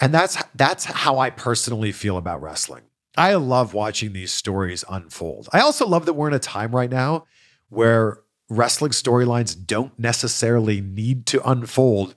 And 0.00 0.14
that's 0.14 0.42
that's 0.54 0.84
how 0.84 1.18
I 1.18 1.30
personally 1.30 1.92
feel 1.92 2.16
about 2.16 2.40
wrestling. 2.40 2.84
I 3.16 3.34
love 3.34 3.74
watching 3.74 4.12
these 4.12 4.30
stories 4.30 4.84
unfold. 4.88 5.48
I 5.52 5.60
also 5.60 5.86
love 5.86 6.06
that 6.06 6.12
we're 6.12 6.28
in 6.28 6.34
a 6.34 6.38
time 6.38 6.74
right 6.74 6.90
now 6.90 7.26
where 7.68 8.20
wrestling 8.48 8.92
storylines 8.92 9.56
don't 9.66 9.98
necessarily 9.98 10.80
need 10.80 11.26
to 11.26 11.48
unfold 11.48 12.14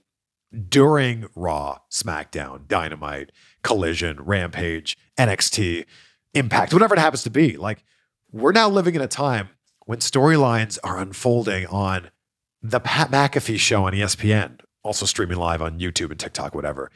during 0.70 1.26
Raw, 1.36 1.80
SmackDown, 1.89 2.67
Dynamite, 2.67 3.32
Collision, 3.63 4.22
Rampage, 4.22 4.98
NXT 5.17 5.86
impact, 6.34 6.74
whatever 6.74 6.96
it 6.96 7.00
happens 7.00 7.24
to 7.24 7.30
be. 7.30 7.58
Like 7.58 7.84
we're 8.32 8.52
now 8.52 8.70
living 8.70 8.96
in 8.96 9.02
a 9.02 9.08
time 9.08 9.50
when 9.86 10.00
storylines 10.00 10.78
are 10.84 11.00
unfolding 11.00 11.65
on 11.67 12.12
the 12.62 12.80
Pat 12.80 13.10
McAfee 13.10 13.60
show 13.60 13.86
on 13.86 13.94
ESPN, 13.94 14.60
also 14.84 15.06
streaming 15.06 15.38
live 15.38 15.62
on 15.62 15.80
YouTube 15.80 16.12
and 16.12 16.20
TikTok, 16.20 16.54
whatever. 16.54 16.91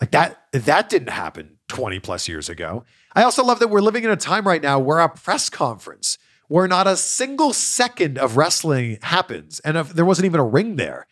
Like 0.00 0.10
that, 0.10 0.46
that 0.52 0.88
didn't 0.88 1.10
happen 1.10 1.58
20 1.68 2.00
plus 2.00 2.28
years 2.28 2.48
ago. 2.48 2.84
I 3.14 3.22
also 3.22 3.44
love 3.44 3.60
that 3.60 3.68
we're 3.68 3.80
living 3.80 4.04
in 4.04 4.10
a 4.10 4.16
time 4.16 4.46
right 4.46 4.62
now 4.62 4.78
where 4.78 4.98
a 4.98 5.08
press 5.08 5.48
conference 5.48 6.18
where 6.48 6.68
not 6.68 6.86
a 6.86 6.96
single 6.96 7.52
second 7.52 8.18
of 8.18 8.36
wrestling 8.36 8.98
happens, 9.02 9.60
and 9.60 9.76
if 9.76 9.90
there 9.90 10.04
wasn't 10.04 10.26
even 10.26 10.40
a 10.40 10.44
ring 10.44 10.76
there, 10.76 11.06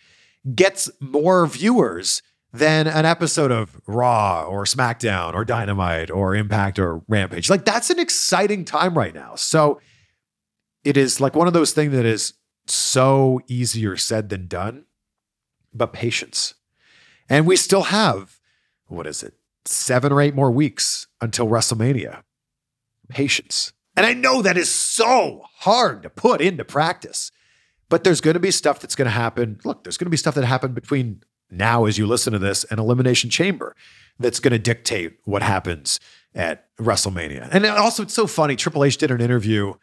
gets 0.54 0.90
more 1.00 1.46
viewers 1.46 2.22
than 2.52 2.86
an 2.86 3.06
episode 3.06 3.50
of 3.50 3.80
Raw 3.86 4.44
or 4.44 4.64
SmackDown 4.64 5.34
or 5.34 5.44
Dynamite 5.44 6.10
or 6.10 6.34
Impact 6.34 6.78
or 6.78 7.02
Rampage. 7.08 7.48
Like 7.48 7.64
that's 7.64 7.88
an 7.88 7.98
exciting 7.98 8.64
time 8.64 8.96
right 8.96 9.14
now. 9.14 9.34
So 9.36 9.80
it 10.84 10.96
is 10.96 11.20
like 11.20 11.34
one 11.34 11.46
of 11.46 11.54
those 11.54 11.72
things 11.72 11.92
that 11.92 12.04
is 12.04 12.34
so 12.66 13.40
easier 13.48 13.96
said 13.96 14.28
than 14.28 14.48
done, 14.48 14.84
but 15.72 15.94
patience. 15.94 16.54
And 17.28 17.46
we 17.46 17.56
still 17.56 17.84
have, 17.84 18.38
what 18.92 19.06
is 19.06 19.22
it, 19.22 19.34
seven 19.64 20.12
or 20.12 20.20
eight 20.20 20.34
more 20.34 20.50
weeks 20.50 21.06
until 21.20 21.48
WrestleMania. 21.48 22.22
Patience. 23.08 23.72
And 23.96 24.06
I 24.06 24.14
know 24.14 24.42
that 24.42 24.56
is 24.56 24.70
so 24.70 25.44
hard 25.58 26.02
to 26.02 26.10
put 26.10 26.40
into 26.40 26.64
practice, 26.64 27.30
but 27.88 28.04
there's 28.04 28.20
going 28.20 28.34
to 28.34 28.40
be 28.40 28.50
stuff 28.50 28.80
that's 28.80 28.94
going 28.94 29.06
to 29.06 29.10
happen. 29.10 29.60
Look, 29.64 29.84
there's 29.84 29.98
going 29.98 30.06
to 30.06 30.10
be 30.10 30.16
stuff 30.16 30.34
that 30.34 30.44
happened 30.44 30.74
between 30.74 31.22
now 31.50 31.84
as 31.84 31.98
you 31.98 32.06
listen 32.06 32.32
to 32.32 32.38
this 32.38 32.64
and 32.64 32.80
elimination 32.80 33.28
chamber 33.28 33.76
that's 34.18 34.40
going 34.40 34.52
to 34.52 34.58
dictate 34.58 35.18
what 35.24 35.42
happens 35.42 36.00
at 36.34 36.74
WrestleMania. 36.78 37.48
And 37.52 37.66
also, 37.66 38.02
it's 38.02 38.14
so 38.14 38.26
funny. 38.26 38.56
Triple 38.56 38.84
H 38.84 38.96
did 38.96 39.10
an 39.10 39.20
interview, 39.20 39.74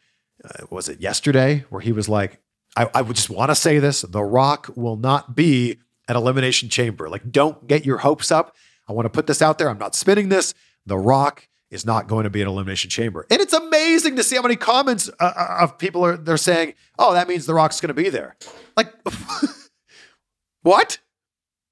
uh, 0.44 0.66
was 0.72 0.90
it 0.90 1.00
yesterday, 1.00 1.66
where 1.70 1.82
he 1.82 1.92
was 1.92 2.10
like, 2.10 2.42
I, 2.76 2.90
I 2.96 3.02
would 3.02 3.16
just 3.16 3.30
want 3.30 3.50
to 3.52 3.56
say 3.56 3.80
this 3.80 4.02
The 4.02 4.24
Rock 4.24 4.72
will 4.76 4.98
not 4.98 5.36
be 5.36 5.80
at 6.08 6.16
Elimination 6.16 6.70
Chamber. 6.70 7.10
Like, 7.10 7.32
don't 7.32 7.68
get 7.68 7.86
your 7.86 8.00
hopes 8.00 8.32
up. 8.32 8.56
I 8.90 8.94
want 8.94 9.06
to 9.06 9.10
put 9.10 9.28
this 9.28 9.42
out 9.42 9.60
there. 9.60 9.70
I'm 9.70 9.78
not 9.78 9.96
spinning 9.96 10.30
this. 10.30 10.56
The 10.88 10.98
Rock 10.98 11.48
is 11.70 11.86
not 11.86 12.08
going 12.08 12.24
to 12.24 12.32
be 12.32 12.42
an 12.42 12.48
elimination 12.48 12.90
chamber. 12.90 13.28
And 13.30 13.40
it's 13.40 13.54
amazing 13.54 14.16
to 14.16 14.24
see 14.24 14.36
how 14.36 14.42
many 14.42 14.56
comments 14.56 15.10
uh, 15.20 15.32
uh, 15.36 15.58
of 15.62 15.78
people 15.78 16.04
are 16.04 16.18
they're 16.18 16.38
saying, 16.38 16.74
"Oh, 16.98 17.14
that 17.14 17.28
means 17.28 17.46
The 17.46 17.54
Rock's 17.54 17.80
going 17.80 17.90
to 17.90 17.94
be 17.94 18.10
there." 18.10 18.36
Like 18.76 18.92
what? 20.64 20.98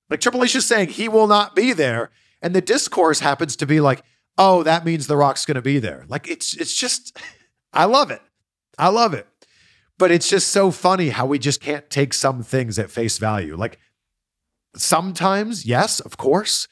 Like 0.10 0.22
Triple 0.22 0.44
H 0.44 0.56
is 0.56 0.66
saying 0.66 0.90
he 0.90 1.10
will 1.10 1.28
not 1.28 1.56
be 1.56 1.74
there, 1.74 2.12
and 2.42 2.54
the 2.54 2.62
discourse 2.62 3.20
happens 3.20 3.56
to 3.56 3.66
be 3.66 3.82
like, 3.82 4.04
"Oh, 4.38 4.62
that 4.62 4.86
means 4.86 5.08
The 5.08 5.18
Rock's 5.18 5.46
going 5.46 5.56
to 5.56 5.62
be 5.64 5.80
there." 5.80 6.06
Like 6.08 6.30
it's 6.30 6.56
it's 6.56 6.76
just 6.76 7.18
I 7.74 7.86
love 7.86 8.12
it. 8.12 8.22
I 8.78 8.90
love 8.90 9.16
it. 9.16 9.28
But 9.98 10.12
it's 10.12 10.30
just 10.30 10.50
so 10.50 10.70
funny 10.70 11.10
how 11.10 11.26
we 11.26 11.40
just 11.40 11.60
can't 11.60 11.90
take 11.90 12.14
some 12.14 12.44
things 12.44 12.78
at 12.78 12.92
face 12.92 13.18
value. 13.18 13.56
Like 13.56 13.80
sometimes, 14.76 15.66
yes, 15.66 16.00
of 16.00 16.18
course, 16.18 16.68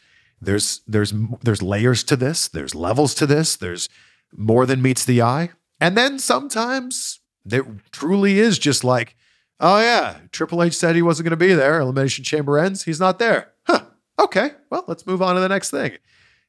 there's 0.45 0.81
there's 0.87 1.13
there's 1.41 1.61
layers 1.61 2.03
to 2.05 2.15
this, 2.15 2.47
there's 2.47 2.75
levels 2.75 3.13
to 3.15 3.25
this, 3.25 3.55
there's 3.55 3.89
more 4.35 4.65
than 4.65 4.81
meets 4.81 5.05
the 5.05 5.21
eye. 5.21 5.51
And 5.79 5.97
then 5.97 6.19
sometimes 6.19 7.19
there 7.43 7.65
truly 7.91 8.39
is 8.39 8.57
just 8.57 8.83
like, 8.83 9.15
oh 9.59 9.79
yeah, 9.79 10.17
Triple 10.31 10.63
H 10.63 10.73
said 10.73 10.95
he 10.95 11.01
wasn't 11.01 11.25
going 11.25 11.37
to 11.37 11.45
be 11.45 11.53
there. 11.53 11.79
Elimination 11.79 12.23
Chamber 12.23 12.57
ends, 12.57 12.83
he's 12.83 12.99
not 12.99 13.19
there. 13.19 13.51
Huh. 13.63 13.81
Okay, 14.17 14.51
well, 14.69 14.85
let's 14.87 15.05
move 15.05 15.21
on 15.21 15.35
to 15.35 15.41
the 15.41 15.49
next 15.49 15.71
thing. 15.71 15.97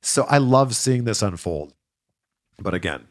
So 0.00 0.24
I 0.24 0.38
love 0.38 0.76
seeing 0.76 1.04
this 1.04 1.22
unfold. 1.22 1.74
But 2.58 2.74
again, 2.74 3.08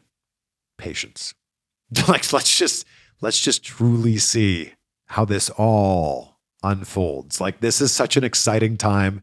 patience. 0.78 1.34
like 2.08 2.32
let's 2.32 2.56
just 2.56 2.86
let's 3.20 3.40
just 3.40 3.62
truly 3.64 4.16
see 4.18 4.72
how 5.06 5.24
this 5.24 5.50
all 5.50 6.38
unfolds. 6.62 7.40
Like 7.40 7.60
this 7.60 7.80
is 7.80 7.92
such 7.92 8.16
an 8.16 8.24
exciting 8.24 8.76
time 8.76 9.22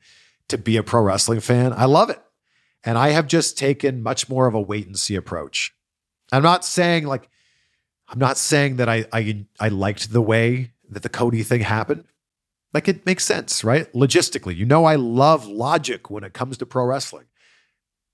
to 0.49 0.58
be 0.58 0.77
a 0.77 0.84
pro 0.84 1.01
wrestling 1.01 1.39
fan. 1.39 1.73
I 1.73 1.86
love 1.86 2.10
it. 2.10 2.21
And 2.84 2.97
I 2.97 3.10
have 3.10 3.27
just 3.27 3.58
taken 3.58 4.03
much 4.03 4.27
more 4.27 4.47
of 4.47 4.53
a 4.53 4.62
wait 4.62 4.88
and 4.88 4.97
see 4.97 5.15
approach. 5.15 5.73
I'm 6.32 6.43
not 6.43 6.65
saying 6.65 7.06
like 7.06 7.29
I'm 8.10 8.19
not 8.19 8.38
saying 8.38 8.77
that 8.77 8.89
I 8.89 9.06
I 9.12 9.45
I 9.60 9.69
liked 9.69 10.12
the 10.12 10.21
way 10.21 10.71
that 10.89 11.03
the 11.03 11.10
Cody 11.10 11.43
thing 11.43 11.62
happened. 11.62 12.06
Like 12.73 12.88
it 12.88 13.06
makes 13.06 13.23
sense, 13.23 13.63
right? 13.63 13.91
Logistically, 13.93 14.56
you 14.56 14.65
know 14.65 14.86
I 14.86 14.95
love 14.95 15.47
logic 15.47 16.10
when 16.10 16.23
it 16.23 16.34
comes 16.34 16.58
to 16.58 16.65
pro 16.65 16.86
wrestling. 16.86 17.25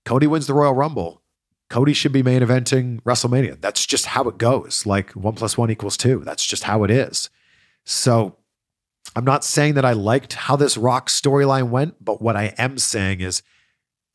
Cody 0.05 0.27
wins 0.27 0.47
the 0.47 0.53
Royal 0.53 0.73
Rumble. 0.73 1.21
Cody 1.69 1.93
should 1.93 2.11
be 2.11 2.23
main 2.23 2.41
eventing 2.41 3.01
WrestleMania. 3.03 3.61
That's 3.61 3.85
just 3.85 4.07
how 4.07 4.23
it 4.23 4.37
goes. 4.37 4.85
Like 4.85 5.11
one 5.11 5.35
plus 5.35 5.57
one 5.57 5.69
equals 5.69 5.97
two. 5.97 6.23
That's 6.25 6.45
just 6.45 6.63
how 6.63 6.83
it 6.83 6.91
is. 6.91 7.29
So 7.85 8.37
I'm 9.15 9.25
not 9.25 9.43
saying 9.43 9.73
that 9.73 9.85
I 9.85 9.93
liked 9.93 10.33
how 10.33 10.55
this 10.55 10.77
Rock 10.77 11.09
storyline 11.09 11.69
went, 11.69 12.03
but 12.03 12.21
what 12.21 12.35
I 12.35 12.53
am 12.57 12.77
saying 12.77 13.21
is 13.21 13.41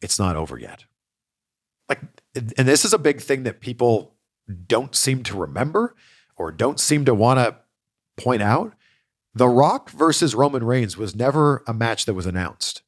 it's 0.00 0.18
not 0.18 0.36
over 0.36 0.58
yet. 0.58 0.84
Like, 1.88 2.00
and 2.34 2.68
this 2.68 2.84
is 2.84 2.92
a 2.92 2.98
big 2.98 3.20
thing 3.20 3.42
that 3.44 3.60
people 3.60 4.14
don't 4.66 4.94
seem 4.94 5.22
to 5.24 5.36
remember 5.36 5.94
or 6.36 6.52
don't 6.52 6.80
seem 6.80 7.04
to 7.04 7.14
want 7.14 7.38
to 7.38 7.56
point 8.22 8.42
out. 8.42 8.74
The 9.34 9.48
Rock 9.48 9.90
versus 9.90 10.34
Roman 10.34 10.64
Reigns 10.64 10.96
was 10.96 11.14
never 11.14 11.64
a 11.66 11.74
match 11.74 12.06
that 12.06 12.14
was 12.14 12.26
announced, 12.26 12.82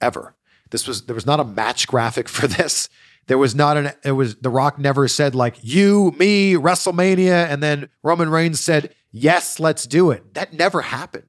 ever. 0.00 0.34
This 0.70 0.88
was 0.88 1.06
there 1.06 1.14
was 1.14 1.26
not 1.26 1.40
a 1.40 1.44
match 1.44 1.86
graphic 1.86 2.28
for 2.30 2.46
this. 2.46 2.88
There 3.26 3.38
was 3.38 3.54
not 3.54 3.76
an 3.76 3.92
it 4.04 4.12
was 4.12 4.36
The 4.36 4.50
Rock 4.50 4.78
never 4.78 5.06
said 5.08 5.34
like 5.34 5.56
you, 5.62 6.14
me, 6.18 6.54
WrestleMania, 6.54 7.48
and 7.48 7.62
then 7.62 7.88
Roman 8.02 8.28
Reigns 8.28 8.60
said, 8.60 8.94
yes, 9.12 9.60
let's 9.60 9.86
do 9.86 10.10
it. 10.10 10.34
That 10.34 10.52
never 10.52 10.82
happened. 10.82 11.24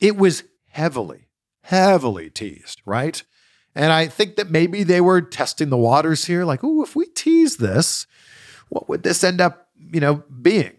It 0.00 0.16
was 0.16 0.44
heavily, 0.68 1.28
heavily 1.62 2.30
teased, 2.30 2.82
right? 2.84 3.22
And 3.74 3.92
I 3.92 4.06
think 4.06 4.36
that 4.36 4.50
maybe 4.50 4.82
they 4.82 5.00
were 5.00 5.20
testing 5.20 5.68
the 5.68 5.76
waters 5.76 6.24
here, 6.24 6.44
like, 6.44 6.60
oh, 6.62 6.82
if 6.82 6.96
we 6.96 7.06
tease 7.06 7.58
this, 7.58 8.06
what 8.68 8.88
would 8.88 9.02
this 9.02 9.22
end 9.22 9.40
up, 9.40 9.68
you 9.92 10.00
know, 10.00 10.24
being? 10.40 10.78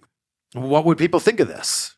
What 0.53 0.85
would 0.85 0.97
people 0.97 1.19
think 1.19 1.39
of 1.39 1.47
this? 1.47 1.95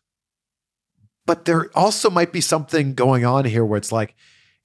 But 1.26 1.46
there 1.46 1.70
also 1.76 2.10
might 2.10 2.34
be 2.34 2.42
something 2.42 2.96
going 2.96 3.24
on 3.24 3.46
here 3.46 3.64
where 3.64 3.78
it's 3.78 3.92
like, 3.92 4.16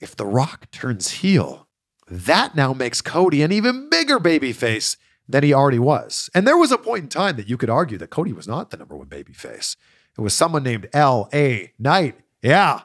if 0.00 0.16
The 0.16 0.26
Rock 0.26 0.70
turns 0.70 1.10
heel, 1.10 1.68
that 2.08 2.54
now 2.54 2.72
makes 2.72 3.00
Cody 3.00 3.42
an 3.42 3.52
even 3.52 3.88
bigger 3.88 4.18
babyface 4.18 4.96
than 5.28 5.42
he 5.42 5.54
already 5.54 5.78
was. 5.78 6.28
And 6.34 6.46
there 6.46 6.58
was 6.58 6.72
a 6.72 6.78
point 6.78 7.04
in 7.04 7.08
time 7.08 7.36
that 7.36 7.48
you 7.48 7.56
could 7.56 7.70
argue 7.70 7.98
that 7.98 8.10
Cody 8.10 8.32
was 8.32 8.48
not 8.48 8.70
the 8.70 8.76
number 8.76 8.96
one 8.96 9.06
babyface. 9.06 9.76
It 10.18 10.20
was 10.20 10.34
someone 10.34 10.62
named 10.62 10.88
L.A. 10.92 11.72
Knight. 11.78 12.16
Yeah. 12.44 12.82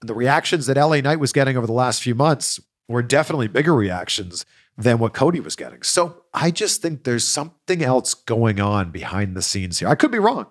The 0.00 0.14
reactions 0.14 0.66
that 0.66 0.76
LA 0.76 1.00
Knight 1.00 1.20
was 1.20 1.32
getting 1.32 1.56
over 1.56 1.66
the 1.66 1.72
last 1.72 2.02
few 2.02 2.14
months 2.14 2.60
were 2.88 3.02
definitely 3.02 3.48
bigger 3.48 3.74
reactions 3.74 4.44
than 4.76 4.98
what 4.98 5.14
Cody 5.14 5.40
was 5.40 5.54
getting. 5.54 5.82
So 5.82 6.24
I 6.34 6.50
just 6.50 6.82
think 6.82 7.04
there's 7.04 7.26
something 7.26 7.82
else 7.82 8.12
going 8.12 8.60
on 8.60 8.90
behind 8.90 9.36
the 9.36 9.42
scenes 9.42 9.78
here. 9.78 9.88
I 9.88 9.94
could 9.94 10.10
be 10.10 10.18
wrong. 10.18 10.46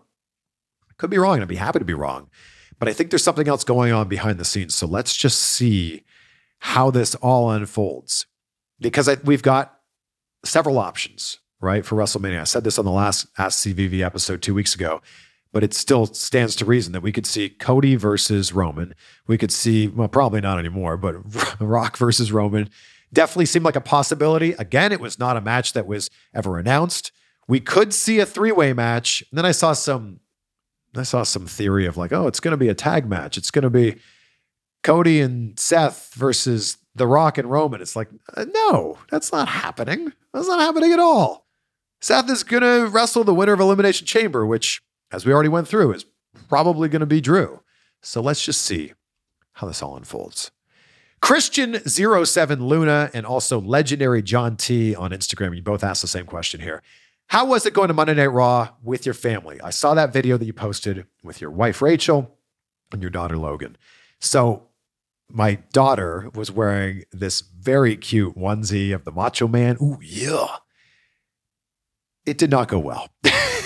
I 0.90 0.94
could 0.98 1.10
be 1.10 1.18
wrong, 1.18 1.36
and 1.36 1.44
I'd 1.44 1.50
be 1.50 1.58
happy 1.58 1.80
to 1.80 1.86
be 1.86 1.94
wrong. 1.94 2.30
But 2.80 2.88
I 2.88 2.94
think 2.94 3.10
there's 3.10 3.24
something 3.24 3.48
else 3.48 3.66
going 3.66 3.92
on 3.92 4.08
behind 4.08 4.40
the 4.40 4.46
scenes. 4.46 4.74
So 4.74 4.88
let's 4.88 5.16
just 5.16 5.40
see 5.40 6.04
how 6.60 6.90
this 6.90 7.14
all 7.16 7.52
unfolds. 7.52 8.26
Because 8.80 9.10
I, 9.10 9.18
we've 9.24 9.44
got 9.44 9.78
several 10.46 10.80
options, 10.80 11.40
right, 11.60 11.86
for 11.86 11.98
WrestleMania. 11.98 12.40
I 12.40 12.46
said 12.46 12.64
this 12.64 12.80
on 12.80 12.86
the 12.86 12.92
last 12.92 13.28
Ask 13.38 13.60
CVV 13.60 14.00
episode 14.00 14.42
two 14.42 14.54
weeks 14.54 14.74
ago, 14.74 15.02
but 15.54 15.64
it 15.64 15.74
still 15.74 16.08
stands 16.08 16.56
to 16.58 16.66
reason 16.66 16.92
that 16.92 17.02
we 17.02 17.14
could 17.14 17.26
see 17.26 17.48
Cody 17.48 17.96
versus 17.96 18.52
Roman. 18.52 18.94
We 19.28 19.38
could 19.38 19.52
see, 19.52 19.88
well, 19.88 20.10
probably 20.10 20.42
not 20.42 20.60
anymore, 20.60 20.98
but 20.98 21.16
Rock 21.62 21.96
versus 21.96 22.34
Roman 22.34 22.70
definitely 23.14 23.46
seemed 23.46 23.64
like 23.64 23.78
a 23.78 23.82
possibility. 23.82 24.54
Again, 24.54 24.92
it 24.92 25.00
was 25.00 25.20
not 25.20 25.38
a 25.38 25.42
match 25.42 25.74
that 25.74 25.88
was 25.88 26.10
ever 26.34 26.58
announced. 26.58 27.12
We 27.48 27.60
could 27.60 27.94
see 27.94 28.20
a 28.20 28.26
three-way 28.26 28.74
match. 28.74 29.24
And 29.30 29.38
then 29.38 29.46
I 29.46 29.52
saw 29.52 29.74
some 29.74 30.20
I 30.96 31.04
saw 31.04 31.24
some 31.24 31.48
theory 31.48 31.86
of 31.86 31.98
like, 31.98 32.12
oh, 32.12 32.28
it's 32.28 32.40
going 32.40 32.52
to 32.52 32.58
be 32.58 32.70
a 32.70 32.76
tag 32.76 33.08
match. 33.10 33.38
It's 33.38 33.50
going 33.50 33.64
to 33.64 33.70
be 33.70 33.96
Cody 34.84 35.22
and 35.22 35.60
Seth 35.60 36.14
versus 36.14 36.78
The 36.96 37.08
Rock 37.08 37.38
and 37.38 37.50
Roman. 37.50 37.82
It's 37.82 37.96
like, 37.96 38.10
uh, 38.36 38.46
no, 38.54 39.00
that's 39.10 39.32
not 39.32 39.48
happening. 39.48 40.14
That's 40.34 40.48
not 40.48 40.60
happening 40.60 40.94
at 40.94 41.00
all. 41.00 41.48
Seth 42.02 42.30
is 42.30 42.44
going 42.44 42.62
to 42.62 42.88
wrestle 42.92 43.24
the 43.24 43.34
winner 43.34 43.54
of 43.54 43.60
Elimination 43.60 44.06
Chamber, 44.06 44.46
which, 44.46 44.82
as 45.14 45.26
we 45.26 45.32
already 45.32 45.50
went 45.50 45.68
through, 45.68 45.94
is 45.94 46.06
probably 46.50 46.90
going 46.90 47.00
to 47.02 47.06
be 47.06 47.22
Drew. 47.22 47.62
So 48.02 48.20
let's 48.20 48.44
just 48.44 48.62
see 48.62 48.94
how 49.54 49.68
this 49.68 49.82
all 49.82 49.96
unfolds. 49.96 50.52
Christian07 51.22 52.60
Luna 52.60 53.10
and 53.14 53.26
also 53.26 53.62
legendary 53.62 54.22
John 54.22 54.58
T 54.58 54.94
on 54.94 55.12
Instagram. 55.12 55.56
You 55.56 55.62
both 55.62 55.84
asked 55.84 56.02
the 56.02 56.08
same 56.08 56.26
question 56.26 56.60
here. 56.60 56.82
How 57.28 57.46
was 57.46 57.66
it 57.66 57.74
going 57.74 57.88
to 57.88 57.94
Monday 57.94 58.16
Night 58.16 58.26
Raw 58.26 58.70
with 58.84 59.06
your 59.06 59.14
family? 59.14 59.62
I 59.62 59.70
saw 59.70 59.94
that 59.94 60.12
video 60.12 60.38
that 60.38 60.46
you 60.46 60.52
posted 60.52 61.06
with 61.24 61.40
your 61.40 61.52
wife, 61.52 61.82
Rachel, 61.82 62.38
and 62.92 63.02
your 63.02 63.10
daughter, 63.10 63.38
Logan. 63.38 63.78
So, 64.20 64.68
my 65.30 65.56
daughter 65.72 66.30
was 66.36 66.52
wearing 66.52 67.06
this 67.12 67.42
very 67.42 67.96
cute 67.96 68.36
onesie 68.36 68.94
of 68.94 69.06
the 69.06 69.12
Macho 69.12 69.48
Man. 69.48 69.78
Ooh, 69.82 69.98
yeah. 70.02 70.58
It 72.26 72.38
did 72.38 72.52
not 72.52 72.68
go 72.68 72.80
well. 72.80 73.10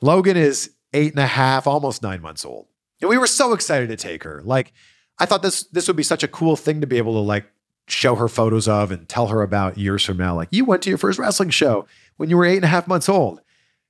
Logan 0.00 0.36
is 0.36 0.70
eight 0.92 1.12
and 1.12 1.20
a 1.20 1.26
half, 1.26 1.66
almost 1.66 2.02
nine 2.02 2.20
months 2.20 2.44
old. 2.44 2.66
And 3.00 3.10
we 3.10 3.18
were 3.18 3.26
so 3.26 3.52
excited 3.52 3.88
to 3.88 3.96
take 3.96 4.24
her. 4.24 4.40
Like, 4.44 4.72
I 5.18 5.26
thought 5.26 5.42
this 5.42 5.64
this 5.64 5.86
would 5.86 5.96
be 5.96 6.02
such 6.02 6.22
a 6.22 6.28
cool 6.28 6.56
thing 6.56 6.80
to 6.80 6.86
be 6.86 6.98
able 6.98 7.14
to 7.14 7.20
like 7.20 7.46
show 7.86 8.14
her 8.14 8.28
photos 8.28 8.66
of 8.66 8.90
and 8.90 9.08
tell 9.08 9.26
her 9.28 9.42
about 9.42 9.78
years 9.78 10.04
from 10.04 10.16
now. 10.16 10.34
Like, 10.34 10.48
you 10.50 10.64
went 10.64 10.82
to 10.82 10.88
your 10.88 10.98
first 10.98 11.18
wrestling 11.18 11.50
show 11.50 11.86
when 12.16 12.30
you 12.30 12.36
were 12.36 12.44
eight 12.44 12.56
and 12.56 12.64
a 12.64 12.68
half 12.68 12.88
months 12.88 13.08
old. 13.08 13.40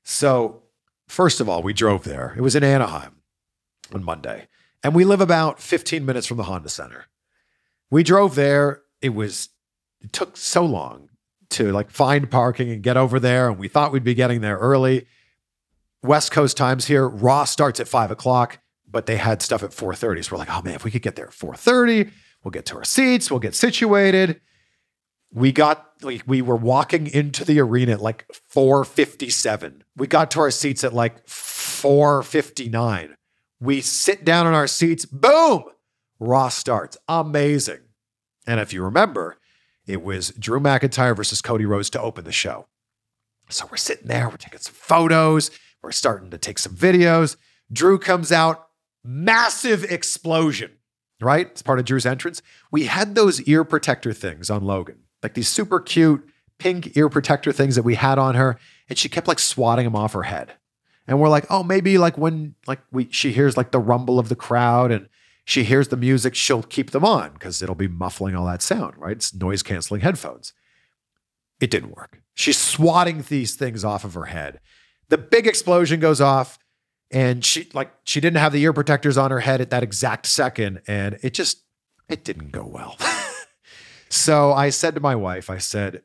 So, 0.03 0.63
first 1.09 1.41
of 1.41 1.49
all, 1.49 1.63
we 1.63 1.73
drove 1.73 2.05
there. 2.05 2.35
It 2.37 2.41
was 2.41 2.57
in 2.57 2.65
Anaheim 2.65 3.17
on 3.93 4.05
Monday. 4.05 4.49
And 4.83 4.95
we 4.95 5.05
live 5.05 5.23
about 5.23 5.61
15 5.61 6.05
minutes 6.05 6.27
from 6.27 6.37
the 6.37 6.43
Honda 6.45 6.69
Center. 6.69 7.07
We 7.91 8.03
drove 8.03 8.35
there. 8.35 8.83
It 9.01 9.15
was, 9.15 9.49
it 10.03 10.13
took 10.13 10.37
so 10.37 10.65
long 10.65 11.09
to 11.51 11.73
like 11.73 11.91
find 11.91 12.31
parking 12.31 12.71
and 12.71 12.83
get 12.83 12.97
over 12.97 13.19
there. 13.19 13.49
And 13.49 13.59
we 13.59 13.69
thought 13.69 13.93
we'd 13.93 14.05
be 14.05 14.15
getting 14.15 14.43
there 14.43 14.59
early. 14.59 15.07
West 16.05 16.31
Coast 16.31 16.57
times 16.57 16.87
here, 16.87 17.09
Raw 17.09 17.45
starts 17.45 17.81
at 17.81 17.89
five 17.89 18.11
o'clock, 18.11 18.59
but 18.89 19.07
they 19.07 19.17
had 19.17 19.43
stuff 19.43 19.63
at 19.63 19.71
4:30. 19.71 20.25
So 20.25 20.33
we're 20.33 20.39
like, 20.39 20.51
oh 20.51 20.63
man, 20.63 20.75
if 20.75 20.85
we 20.85 20.91
could 20.91 21.03
get 21.03 21.17
there 21.17 21.29
at 21.29 21.33
4:30, 21.33 22.11
we'll 22.43 22.53
get 22.53 22.67
to 22.67 22.77
our 22.77 22.85
seats, 22.85 23.31
we'll 23.31 23.41
get 23.41 23.55
situated. 23.55 24.41
We 25.33 25.51
got 25.51 25.95
like 26.03 26.23
we 26.27 26.43
were 26.43 26.57
walking 26.57 27.07
into 27.07 27.45
the 27.45 27.61
arena 27.61 27.93
at 27.93 28.01
like 28.01 28.27
457 28.49 29.85
we 29.97 30.07
got 30.07 30.31
to 30.33 30.41
our 30.41 30.51
seats 30.51 30.85
at 30.85 30.93
like 30.93 31.27
459 31.29 33.17
we 33.61 33.81
sit 33.81 34.25
down 34.25 34.47
in 34.47 34.55
our 34.55 34.67
seats 34.67 35.07
boom 35.07 35.65
raw 36.21 36.49
starts. 36.49 36.97
Amazing. 37.09 37.81
And 38.47 38.61
if 38.61 38.73
you 38.73 38.83
remember 38.83 39.39
it 39.87 40.03
was 40.03 40.31
drew 40.31 40.61
mcintyre 40.61 41.17
versus 41.17 41.43
cody 41.43 41.67
rhodes 41.67 41.91
to 41.91 42.01
open 42.01 42.25
the 42.25 42.33
show. 42.33 42.67
So 43.49 43.67
we're 43.71 43.77
sitting 43.77 44.09
there 44.09 44.29
we're 44.29 44.37
taking 44.37 44.61
some 44.61 44.75
photos 44.75 45.51
we're 45.85 45.93
starting 45.93 46.31
to 46.31 46.39
take 46.39 46.59
some 46.59 46.75
videos 46.75 47.37
drew 47.73 47.99
comes 47.99 48.33
out 48.33 48.69
massive 49.05 49.85
explosion 49.85 50.71
right? 51.21 51.47
It's 51.47 51.63
part 51.63 51.79
of 51.79 51.85
Drew's 51.85 52.07
entrance. 52.07 52.43
We 52.71 52.85
had 52.85 53.15
those 53.15 53.41
ear 53.43 53.65
protector 53.65 54.13
things 54.13 54.51
on 54.51 54.65
Logan, 54.65 54.99
like 55.23 55.35
these 55.35 55.49
super 55.49 55.81
cute 55.81 56.29
pink 56.59 56.97
ear 56.97 57.09
protector 57.09 57.53
things 57.53 57.75
that 57.77 57.83
we 57.83 57.95
had 57.95 58.19
on 58.19 58.35
her, 58.35 58.59
and 58.89 58.99
she 58.99 59.09
kept 59.09 59.27
like 59.29 59.39
swatting 59.39 59.85
them 59.85 59.97
off 59.97 60.13
her 60.13 60.25
head. 60.25 60.53
And 61.07 61.21
we're 61.21 61.29
like, 61.29 61.47
oh, 61.51 61.63
maybe 61.63 61.99
like 61.99 62.17
when 62.17 62.55
like 62.67 62.81
we 62.93 63.09
she 63.11 63.33
hears 63.33 63.57
like 63.57 63.73
the 63.73 63.79
rumble 63.79 64.19
of 64.19 64.29
the 64.29 64.37
crowd 64.37 64.91
and 64.91 65.09
she 65.45 65.65
hears 65.65 65.89
the 65.89 65.97
music, 65.97 66.35
she'll 66.35 66.63
keep 66.63 66.93
them 66.93 67.05
on 67.05 67.33
because 67.35 67.61
it'll 67.63 67.75
be 67.75 67.89
muffling 67.89 68.35
all 68.35 68.47
that 68.47 68.63
sound, 68.63 68.97
right? 68.97 69.17
It's 69.17 69.35
noise 69.35 69.63
canceling 69.63 70.01
headphones. 70.01 70.55
It 71.61 71.71
didn't 71.71 71.95
work. 71.95 72.23
She's 72.35 72.59
swatting 72.59 73.23
these 73.23 73.55
things 73.55 73.85
off 73.85 74.05
of 74.05 74.15
her 74.15 74.27
head. 74.27 74.61
The 75.09 75.19
big 75.19 75.47
explosion 75.47 76.01
goes 76.01 76.21
off, 76.21 76.59
and 77.11 77.45
she 77.45 77.69
like 77.75 77.93
she 78.05 78.21
didn't 78.21 78.39
have 78.39 78.53
the 78.53 78.63
ear 78.63 78.73
protectors 78.73 79.17
on 79.17 79.31
her 79.31 79.41
head 79.41 79.61
at 79.61 79.71
that 79.71 79.83
exact 79.83 80.27
second, 80.27 80.83
and 80.87 81.19
it 81.23 81.35
just 81.35 81.63
it 82.09 82.25
didn't 82.25 82.51
go 82.51 82.67
well. 82.67 82.97
so 84.09 84.53
I 84.53 84.71
said 84.71 84.95
to 84.95 85.01
my 85.01 85.15
wife, 85.15 85.49
I 85.49 85.59
said, 85.59 86.03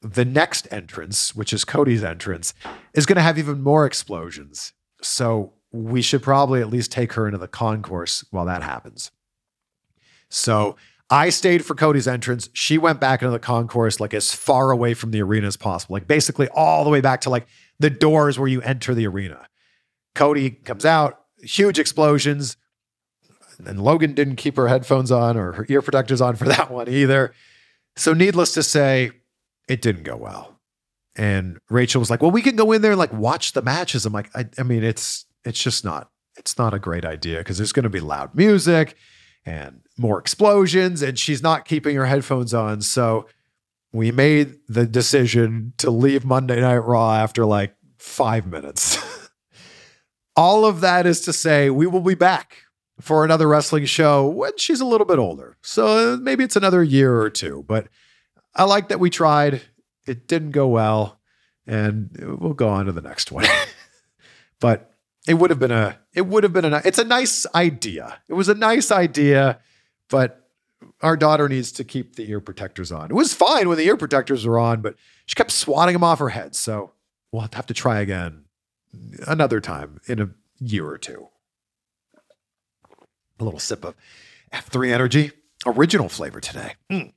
the 0.00 0.24
next 0.24 0.68
entrance, 0.70 1.34
which 1.34 1.52
is 1.52 1.64
Cody's 1.64 2.04
entrance, 2.04 2.54
is 2.94 3.06
going 3.06 3.16
to 3.16 3.22
have 3.22 3.38
even 3.38 3.62
more 3.62 3.86
explosions. 3.86 4.72
So 5.02 5.54
we 5.72 6.02
should 6.02 6.22
probably 6.22 6.60
at 6.60 6.70
least 6.70 6.92
take 6.92 7.12
her 7.14 7.26
into 7.26 7.38
the 7.38 7.48
concourse 7.48 8.24
while 8.30 8.46
that 8.46 8.62
happens. 8.62 9.10
So 10.30 10.76
I 11.10 11.30
stayed 11.30 11.64
for 11.64 11.74
Cody's 11.74 12.08
entrance. 12.08 12.48
She 12.52 12.78
went 12.78 13.00
back 13.00 13.22
into 13.22 13.32
the 13.32 13.38
concourse, 13.38 13.98
like 13.98 14.14
as 14.14 14.32
far 14.32 14.70
away 14.70 14.94
from 14.94 15.10
the 15.10 15.22
arena 15.22 15.46
as 15.46 15.56
possible, 15.56 15.94
like 15.94 16.06
basically 16.06 16.48
all 16.48 16.84
the 16.84 16.90
way 16.90 17.00
back 17.00 17.22
to 17.22 17.30
like 17.30 17.46
the 17.78 17.90
doors 17.90 18.38
where 18.38 18.48
you 18.48 18.60
enter 18.62 18.94
the 18.94 19.06
arena. 19.06 19.46
Cody 20.14 20.50
comes 20.50 20.84
out, 20.84 21.20
huge 21.42 21.78
explosions. 21.78 22.56
And 23.64 23.82
Logan 23.82 24.14
didn't 24.14 24.36
keep 24.36 24.56
her 24.56 24.68
headphones 24.68 25.10
on 25.10 25.36
or 25.36 25.52
her 25.52 25.66
ear 25.68 25.82
protectors 25.82 26.20
on 26.20 26.36
for 26.36 26.44
that 26.48 26.70
one 26.70 26.88
either. 26.88 27.32
So, 27.96 28.12
needless 28.12 28.54
to 28.54 28.62
say, 28.62 29.10
it 29.68 29.82
didn't 29.82 30.04
go 30.04 30.16
well. 30.16 30.60
And 31.16 31.58
Rachel 31.68 31.98
was 31.98 32.10
like, 32.10 32.22
"Well, 32.22 32.30
we 32.30 32.42
can 32.42 32.54
go 32.54 32.70
in 32.70 32.80
there 32.80 32.92
and 32.92 32.98
like 32.98 33.12
watch 33.12 33.52
the 33.52 33.62
matches." 33.62 34.06
I'm 34.06 34.12
like, 34.12 34.30
I, 34.36 34.46
I 34.56 34.62
mean, 34.62 34.84
it's 34.84 35.26
it's 35.44 35.60
just 35.60 35.84
not 35.84 36.10
it's 36.36 36.56
not 36.56 36.72
a 36.72 36.78
great 36.78 37.04
idea 37.04 37.38
because 37.38 37.58
there's 37.58 37.72
going 37.72 37.82
to 37.82 37.90
be 37.90 38.00
loud 38.00 38.34
music 38.36 38.96
and 39.44 39.80
more 39.98 40.20
explosions, 40.20 41.02
and 41.02 41.18
she's 41.18 41.42
not 41.42 41.64
keeping 41.64 41.96
her 41.96 42.06
headphones 42.06 42.54
on. 42.54 42.80
So 42.82 43.26
we 43.92 44.12
made 44.12 44.58
the 44.68 44.86
decision 44.86 45.72
to 45.78 45.90
leave 45.90 46.24
Monday 46.24 46.60
Night 46.60 46.78
Raw 46.78 47.14
after 47.14 47.44
like 47.44 47.74
five 47.98 48.46
minutes. 48.46 48.98
All 50.36 50.64
of 50.64 50.80
that 50.80 51.06
is 51.06 51.20
to 51.22 51.32
say, 51.32 51.70
we 51.70 51.86
will 51.86 52.00
be 52.00 52.14
back 52.14 52.58
for 53.00 53.24
another 53.24 53.48
wrestling 53.48 53.86
show 53.86 54.26
when 54.26 54.56
she's 54.56 54.80
a 54.80 54.84
little 54.84 55.06
bit 55.06 55.18
older. 55.18 55.56
So 55.62 56.16
maybe 56.20 56.44
it's 56.44 56.56
another 56.56 56.82
year 56.82 57.20
or 57.20 57.30
two, 57.30 57.64
but 57.66 57.88
I 58.54 58.64
like 58.64 58.88
that 58.88 59.00
we 59.00 59.10
tried. 59.10 59.62
It 60.06 60.26
didn't 60.26 60.50
go 60.50 60.68
well, 60.68 61.20
and 61.66 62.10
we'll 62.40 62.54
go 62.54 62.68
on 62.68 62.86
to 62.86 62.92
the 62.92 63.02
next 63.02 63.30
one. 63.30 63.46
but 64.60 64.94
it 65.26 65.34
would 65.34 65.50
have 65.50 65.58
been 65.58 65.70
a 65.70 65.98
it 66.14 66.22
would 66.26 66.42
have 66.42 66.52
been 66.52 66.64
a 66.64 66.82
it's 66.84 66.98
a 66.98 67.04
nice 67.04 67.46
idea. 67.54 68.20
It 68.28 68.34
was 68.34 68.48
a 68.48 68.54
nice 68.54 68.90
idea, 68.90 69.60
but 70.08 70.47
our 71.02 71.16
daughter 71.16 71.48
needs 71.48 71.72
to 71.72 71.84
keep 71.84 72.16
the 72.16 72.28
ear 72.30 72.40
protectors 72.40 72.92
on. 72.92 73.10
It 73.10 73.14
was 73.14 73.34
fine 73.34 73.68
when 73.68 73.78
the 73.78 73.86
ear 73.86 73.96
protectors 73.96 74.46
were 74.46 74.58
on, 74.58 74.80
but 74.80 74.94
she 75.26 75.34
kept 75.34 75.50
swatting 75.50 75.92
them 75.92 76.04
off 76.04 76.18
her 76.18 76.30
head. 76.30 76.54
So 76.54 76.92
we'll 77.32 77.48
have 77.52 77.66
to 77.66 77.74
try 77.74 78.00
again 78.00 78.44
another 79.26 79.60
time 79.60 80.00
in 80.06 80.20
a 80.20 80.30
year 80.58 80.86
or 80.86 80.98
two. 80.98 81.28
A 83.40 83.44
little 83.44 83.60
sip 83.60 83.84
of 83.84 83.94
F3 84.52 84.92
Energy, 84.92 85.32
original 85.66 86.08
flavor 86.08 86.40
today. 86.40 86.74
Mm. 86.90 87.12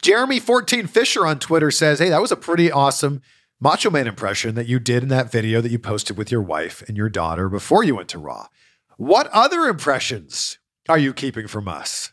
Jeremy 0.00 0.40
14 0.40 0.86
Fisher 0.86 1.26
on 1.26 1.38
Twitter 1.38 1.70
says, 1.70 1.98
Hey, 1.98 2.08
that 2.08 2.20
was 2.20 2.32
a 2.32 2.36
pretty 2.36 2.70
awesome 2.70 3.22
Macho 3.60 3.90
Man 3.90 4.06
impression 4.06 4.54
that 4.54 4.66
you 4.66 4.78
did 4.78 5.02
in 5.02 5.08
that 5.08 5.32
video 5.32 5.60
that 5.60 5.70
you 5.70 5.78
posted 5.78 6.16
with 6.16 6.30
your 6.30 6.42
wife 6.42 6.82
and 6.88 6.96
your 6.96 7.08
daughter 7.08 7.48
before 7.48 7.82
you 7.82 7.96
went 7.96 8.08
to 8.10 8.18
Raw. 8.18 8.48
What 8.96 9.28
other 9.28 9.62
impressions 9.62 10.58
are 10.88 10.98
you 10.98 11.12
keeping 11.12 11.46
from 11.46 11.68
us? 11.68 12.12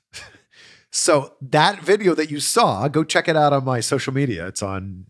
So, 0.96 1.34
that 1.42 1.82
video 1.82 2.14
that 2.14 2.30
you 2.30 2.40
saw, 2.40 2.88
go 2.88 3.04
check 3.04 3.28
it 3.28 3.36
out 3.36 3.52
on 3.52 3.66
my 3.66 3.80
social 3.80 4.14
media. 4.14 4.48
It's 4.48 4.62
on 4.62 5.06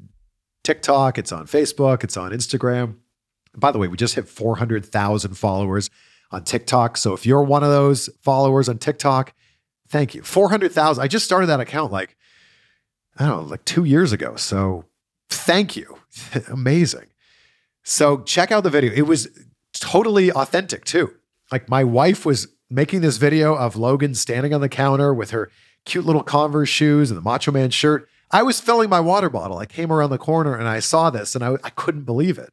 TikTok, 0.64 1.18
it's 1.18 1.32
on 1.32 1.46
Facebook, 1.46 2.04
it's 2.04 2.18
on 2.18 2.32
Instagram. 2.32 2.96
By 3.56 3.72
the 3.72 3.78
way, 3.78 3.88
we 3.88 3.98
just 3.98 4.16
hit 4.16 4.28
400,000 4.28 5.36
followers 5.36 5.90
on 6.32 6.44
TikTok. 6.44 6.98
So, 6.98 7.14
if 7.14 7.26
you're 7.26 7.44
one 7.44 7.64
of 7.64 7.70
those 7.70 8.10
followers 8.22 8.70
on 8.70 8.78
TikTok, 8.78 9.34
thank 9.90 10.16
you. 10.16 10.24
400,000. 10.24 11.04
I 11.04 11.08
just 11.08 11.26
started 11.26 11.48
that 11.48 11.60
account 11.60 11.92
like 11.92 12.16
I 13.18 13.28
don't 13.28 13.44
know, 13.44 13.50
like 13.50 13.66
two 13.66 13.84
years 13.84 14.12
ago. 14.12 14.36
So 14.36 14.86
thank 15.30 15.76
you. 15.76 16.00
Amazing. 16.52 17.08
So 17.84 18.22
check 18.22 18.52
out 18.52 18.64
the 18.64 18.70
video. 18.70 18.92
It 18.94 19.04
was 19.04 19.28
totally 19.74 20.32
authentic 20.32 20.86
too. 20.86 21.14
Like 21.52 21.70
my 21.70 21.84
wife 21.84 22.26
was 22.26 22.48
making 22.70 23.02
this 23.02 23.18
video 23.18 23.56
of 23.56 23.76
Logan 23.76 24.16
standing 24.16 24.54
on 24.54 24.62
the 24.62 24.70
counter 24.70 25.14
with 25.14 25.32
her 25.32 25.52
cute 25.86 26.06
little 26.06 26.24
Converse 26.24 26.70
shoes 26.70 27.12
and 27.12 27.18
the 27.18 27.22
Macho 27.22 27.52
Man 27.52 27.70
shirt. 27.70 28.08
I 28.32 28.44
was 28.44 28.60
filling 28.60 28.90
my 28.90 29.00
water 29.00 29.30
bottle. 29.30 29.58
I 29.58 29.66
came 29.66 29.92
around 29.92 30.10
the 30.10 30.18
corner 30.18 30.56
and 30.56 30.68
I 30.68 30.80
saw 30.80 31.10
this 31.10 31.36
and 31.36 31.44
I, 31.44 31.54
I 31.64 31.70
couldn't 31.70 32.04
believe 32.04 32.38
it. 32.38 32.52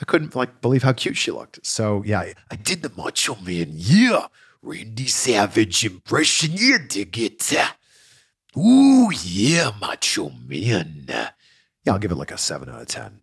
I 0.00 0.04
couldn't 0.04 0.34
like 0.34 0.60
believe 0.60 0.82
how 0.82 0.92
cute 0.92 1.16
she 1.16 1.30
looked. 1.30 1.64
So 1.64 2.02
yeah, 2.04 2.20
I, 2.20 2.34
I 2.50 2.56
did 2.56 2.82
the 2.82 2.92
Macho 2.96 3.36
Man. 3.36 3.68
Yeah. 3.70 4.26
Randy 4.62 5.08
Savage 5.08 5.84
impression. 5.84 6.52
You 6.54 6.78
dig 6.78 7.18
it. 7.18 7.52
Ooh, 8.56 9.10
yeah, 9.24 9.72
Macho 9.80 10.30
Man. 10.46 11.04
Yeah, 11.08 11.30
I'll 11.88 11.98
give 11.98 12.12
it 12.12 12.16
like 12.16 12.30
a 12.30 12.38
seven 12.38 12.68
out 12.68 12.80
of 12.80 12.86
10. 12.86 13.20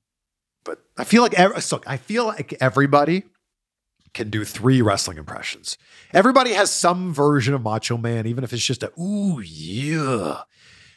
But 0.66 0.84
I 0.98 1.06
feel 1.06 1.24
like, 1.24 1.38
look, 1.72 1.88
I 1.88 1.98
feel 1.98 2.26
like 2.26 2.58
everybody 2.60 3.24
can 4.13 4.30
do 4.30 4.43
three 4.43 4.82
wrestling 4.82 5.17
impressions. 5.17 5.78
Everybody 6.13 6.54
has 6.54 6.72
some 6.72 7.13
version 7.13 7.54
of 7.54 7.62
Macho 7.62 7.98
Man, 7.98 8.26
even 8.26 8.43
if 8.43 8.54
it's 8.54 8.65
just 8.65 8.84
a, 8.84 8.91
ooh, 9.00 9.39
yeah. 9.39 10.41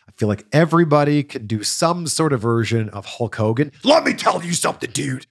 I 0.09 0.13
feel 0.17 0.29
like 0.29 0.47
everybody 0.53 1.23
can 1.23 1.47
do 1.47 1.63
some 1.63 2.07
sort 2.07 2.33
of 2.33 2.41
version 2.41 2.89
of 2.91 3.07
Hulk 3.07 3.37
Hogan. 3.37 3.73
Let 3.85 4.05
me 4.05 4.15
tell 4.15 4.43
you 4.43 4.53
something, 4.53 4.91
dude. 4.91 5.27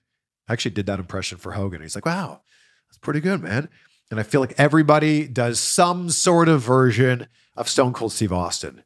I 0.47 0.53
actually 0.53 0.71
did 0.71 0.85
that 0.85 0.99
impression 0.99 1.37
for 1.37 1.51
Hogan. 1.53 1.81
He's 1.81 1.95
like, 1.95 2.05
wow, 2.05 2.41
that's 2.89 2.97
pretty 2.97 3.19
good, 3.19 3.41
man. 3.41 3.69
And 4.09 4.19
I 4.19 4.23
feel 4.23 4.41
like 4.41 4.55
everybody 4.57 5.27
does 5.27 5.59
some 5.59 6.09
sort 6.09 6.49
of 6.49 6.61
version 6.61 7.27
of 7.55 7.69
Stone 7.69 7.93
Cold 7.93 8.11
Steve 8.11 8.33
Austin. 8.33 8.83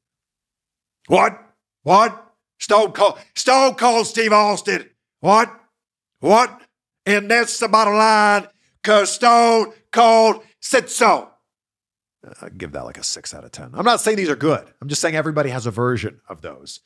What? 1.07 1.39
What? 1.83 2.33
Stone 2.59 2.93
Cold, 2.93 3.17
Stone 3.35 3.75
Cold 3.75 4.07
Steve 4.07 4.33
Austin. 4.33 4.89
What? 5.19 5.51
What? 6.19 6.61
And 7.05 7.29
that's 7.29 7.59
the 7.59 7.67
bottom 7.67 7.93
line, 7.95 8.47
Stone 9.05 9.73
Cold 9.91 10.43
said 10.59 10.89
so. 10.89 11.29
I 12.41 12.49
give 12.49 12.71
that 12.71 12.85
like 12.85 12.97
a 12.97 13.03
six 13.03 13.33
out 13.33 13.43
of 13.43 13.51
10. 13.51 13.71
I'm 13.73 13.85
not 13.85 14.01
saying 14.01 14.17
these 14.17 14.29
are 14.29 14.35
good. 14.35 14.65
I'm 14.81 14.87
just 14.87 15.01
saying 15.01 15.15
everybody 15.15 15.49
has 15.49 15.65
a 15.65 15.71
version 15.71 16.21
of 16.27 16.41
those. 16.41 16.79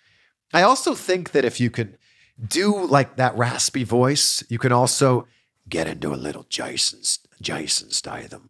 I 0.54 0.64
also 0.64 0.96
think 0.96 1.32
that 1.32 1.46
if 1.46 1.60
you 1.60 1.70
can 1.70 1.98
do 2.46 2.86
like 2.86 3.16
that 3.18 3.38
raspy 3.38 3.84
voice, 3.84 4.44
you 4.50 4.58
can 4.58 4.72
also 4.72 5.28
get 5.68 5.88
into 5.88 6.14
a 6.14 6.16
little 6.16 6.46
Jason, 6.50 7.02
Jason 7.42 7.92
Statham. 7.92 8.50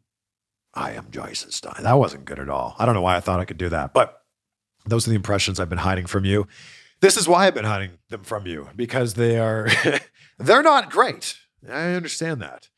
I 0.74 0.92
am 0.92 1.08
Jason 1.12 1.52
Statham. 1.52 1.84
That 1.84 2.00
wasn't 2.00 2.26
good 2.26 2.40
at 2.40 2.50
all. 2.50 2.76
I 2.80 2.86
don't 2.86 2.96
know 2.96 3.02
why 3.02 3.18
I 3.18 3.20
thought 3.20 3.40
I 3.40 3.46
could 3.46 3.58
do 3.58 3.70
that, 3.70 3.94
but 3.94 4.24
those 4.86 5.06
are 5.06 5.10
the 5.10 5.16
impressions 5.16 5.60
I've 5.60 5.70
been 5.70 5.80
hiding 5.80 6.06
from 6.06 6.26
you. 6.26 6.48
This 7.02 7.18
is 7.18 7.28
why 7.28 7.48
I've 7.48 7.54
been 7.54 7.66
hiding 7.66 7.92
them 8.10 8.24
from 8.24 8.46
you 8.46 8.70
because 8.76 9.14
they 9.16 9.40
are 9.40 9.68
they're 10.40 10.64
not 10.64 10.92
great. 10.92 11.36
I 11.70 11.94
understand 11.94 12.42
that. 12.42 12.70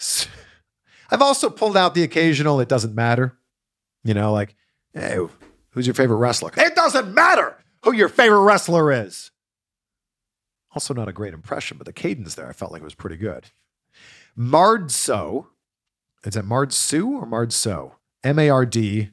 I've 1.10 1.22
also 1.22 1.50
pulled 1.50 1.76
out 1.76 1.94
the 1.94 2.02
occasional 2.02 2.60
it 2.60 2.68
doesn't 2.68 2.94
matter. 2.94 3.36
You 4.04 4.14
know, 4.14 4.32
like, 4.32 4.54
hey, 4.94 5.18
who's 5.70 5.86
your 5.86 5.94
favorite 5.94 6.16
wrestler? 6.16 6.50
It 6.56 6.74
doesn't 6.74 7.12
matter 7.12 7.56
who 7.84 7.92
your 7.92 8.08
favorite 8.08 8.42
wrestler 8.42 8.92
is. 8.92 9.30
Also, 10.72 10.94
not 10.94 11.08
a 11.08 11.12
great 11.12 11.34
impression, 11.34 11.76
but 11.76 11.86
the 11.86 11.92
cadence 11.92 12.34
there 12.34 12.48
I 12.48 12.52
felt 12.52 12.72
like 12.72 12.80
it 12.80 12.84
was 12.84 12.94
pretty 12.94 13.16
good. 13.16 13.46
Mardso, 14.38 15.46
is 16.24 16.36
it 16.36 16.44
Mardsu 16.44 17.08
or 17.08 17.26
Mardso? 17.26 17.92
M 18.22 18.38
A 18.38 18.50
R 18.50 18.64
D 18.66 19.10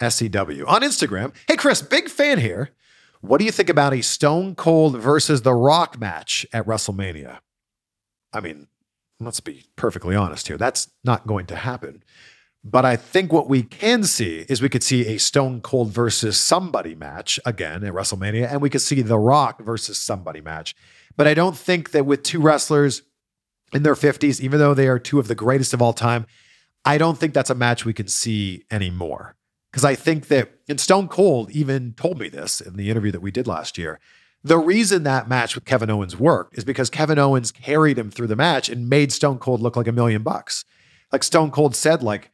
SEW 0.00 0.64
on 0.66 0.82
Instagram. 0.82 1.32
Hey, 1.46 1.56
Chris, 1.56 1.80
big 1.80 2.08
fan 2.08 2.38
here. 2.38 2.70
What 3.20 3.38
do 3.38 3.44
you 3.44 3.52
think 3.52 3.68
about 3.68 3.94
a 3.94 4.02
Stone 4.02 4.54
Cold 4.54 4.96
versus 4.98 5.42
The 5.42 5.54
Rock 5.54 5.98
match 5.98 6.46
at 6.52 6.66
WrestleMania? 6.66 7.38
I 8.32 8.40
mean, 8.40 8.68
let's 9.20 9.40
be 9.40 9.64
perfectly 9.76 10.14
honest 10.14 10.48
here. 10.48 10.56
That's 10.56 10.88
not 11.04 11.26
going 11.26 11.46
to 11.46 11.56
happen. 11.56 12.02
But 12.64 12.84
I 12.84 12.96
think 12.96 13.32
what 13.32 13.48
we 13.48 13.62
can 13.62 14.04
see 14.04 14.44
is 14.48 14.60
we 14.60 14.68
could 14.68 14.82
see 14.82 15.06
a 15.06 15.18
Stone 15.18 15.60
Cold 15.60 15.90
versus 15.90 16.38
somebody 16.38 16.94
match 16.94 17.38
again 17.46 17.84
at 17.84 17.92
WrestleMania, 17.92 18.50
and 18.50 18.60
we 18.60 18.70
could 18.70 18.80
see 18.80 19.00
The 19.00 19.18
Rock 19.18 19.62
versus 19.62 19.98
somebody 19.98 20.40
match. 20.40 20.74
But 21.16 21.26
I 21.26 21.34
don't 21.34 21.56
think 21.56 21.92
that 21.92 22.04
with 22.04 22.22
two 22.22 22.40
wrestlers 22.40 23.02
in 23.72 23.84
their 23.84 23.94
50s, 23.94 24.40
even 24.40 24.58
though 24.58 24.74
they 24.74 24.88
are 24.88 24.98
two 24.98 25.18
of 25.18 25.28
the 25.28 25.34
greatest 25.34 25.72
of 25.72 25.80
all 25.80 25.92
time, 25.92 26.26
I 26.84 26.98
don't 26.98 27.18
think 27.18 27.32
that's 27.32 27.50
a 27.50 27.54
match 27.54 27.84
we 27.84 27.92
can 27.92 28.08
see 28.08 28.64
anymore. 28.70 29.36
Because 29.70 29.84
I 29.84 29.94
think 29.94 30.28
that, 30.28 30.50
and 30.68 30.80
Stone 30.80 31.08
Cold 31.08 31.50
even 31.50 31.92
told 31.92 32.18
me 32.18 32.28
this 32.28 32.60
in 32.60 32.76
the 32.76 32.90
interview 32.90 33.12
that 33.12 33.20
we 33.20 33.30
did 33.30 33.46
last 33.46 33.78
year. 33.78 34.00
The 34.44 34.58
reason 34.58 35.02
that 35.02 35.28
match 35.28 35.54
with 35.54 35.64
Kevin 35.64 35.90
Owens 35.90 36.18
worked 36.18 36.56
is 36.56 36.64
because 36.64 36.90
Kevin 36.90 37.18
Owens 37.18 37.50
carried 37.50 37.98
him 37.98 38.10
through 38.10 38.28
the 38.28 38.36
match 38.36 38.68
and 38.68 38.88
made 38.88 39.12
Stone 39.12 39.38
Cold 39.38 39.60
look 39.60 39.76
like 39.76 39.88
a 39.88 39.92
million 39.92 40.22
bucks. 40.22 40.64
Like 41.12 41.24
Stone 41.24 41.50
Cold 41.50 41.74
said, 41.74 42.02
like 42.02 42.30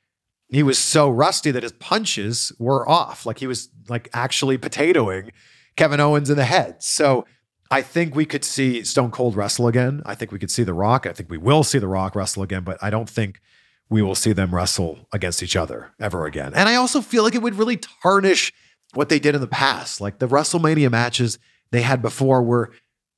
he 0.48 0.62
was 0.62 0.78
so 0.78 1.08
rusty 1.08 1.50
that 1.50 1.62
his 1.62 1.72
punches 1.72 2.52
were 2.58 2.88
off. 2.88 3.24
Like 3.24 3.38
he 3.38 3.46
was 3.46 3.70
like 3.88 4.08
actually 4.12 4.58
potatoing 4.58 5.30
Kevin 5.76 6.00
Owens 6.00 6.30
in 6.30 6.36
the 6.36 6.44
head. 6.44 6.82
So 6.82 7.24
I 7.70 7.82
think 7.82 8.14
we 8.14 8.26
could 8.26 8.44
see 8.44 8.84
Stone 8.84 9.10
Cold 9.10 9.34
wrestle 9.34 9.66
again. 9.66 10.02
I 10.04 10.14
think 10.14 10.30
we 10.30 10.38
could 10.38 10.50
see 10.50 10.62
The 10.62 10.74
Rock. 10.74 11.06
I 11.06 11.12
think 11.12 11.30
we 11.30 11.38
will 11.38 11.64
see 11.64 11.78
The 11.78 11.88
Rock 11.88 12.14
wrestle 12.14 12.42
again, 12.42 12.62
but 12.62 12.78
I 12.82 12.90
don't 12.90 13.08
think 13.08 13.40
we 13.88 14.02
will 14.02 14.14
see 14.14 14.32
them 14.32 14.54
wrestle 14.54 15.08
against 15.12 15.42
each 15.42 15.56
other 15.56 15.92
ever 16.00 16.26
again. 16.26 16.52
And 16.54 16.68
I 16.68 16.74
also 16.74 17.00
feel 17.00 17.22
like 17.22 17.34
it 17.34 17.42
would 17.42 17.56
really 17.56 17.76
tarnish 17.76 18.52
what 18.92 19.08
they 19.08 19.18
did 19.18 19.34
in 19.34 19.40
the 19.40 19.46
past. 19.46 20.00
Like 20.00 20.18
the 20.18 20.28
WrestleMania 20.28 20.90
matches 20.90 21.38
they 21.70 21.82
had 21.82 22.02
before 22.02 22.42
were 22.42 22.72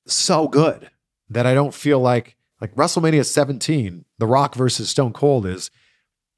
so 0.06 0.48
good 0.48 0.90
that 1.28 1.46
I 1.46 1.54
don't 1.54 1.74
feel 1.74 2.00
like 2.00 2.36
like 2.60 2.74
WrestleMania 2.74 3.24
17, 3.24 4.04
The 4.18 4.26
Rock 4.26 4.54
versus 4.54 4.88
Stone 4.88 5.12
Cold 5.12 5.44
is 5.44 5.70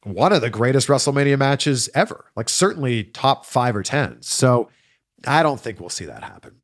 one 0.03 0.33
of 0.33 0.41
the 0.41 0.51
greatest 0.51 0.89
WrestleMania 0.89 1.39
matches 1.39 1.89
ever. 1.95 2.27
Like 2.35 2.49
certainly 2.49 3.05
top 3.05 3.47
5 3.47 3.77
or 3.77 3.83
10. 3.83 4.23
So 4.23 4.69
I 5.27 5.43
don't 5.43 5.61
think 5.61 5.79
we'll 5.79 5.89
see 5.91 6.07
that 6.07 6.25
happen. 6.25 6.57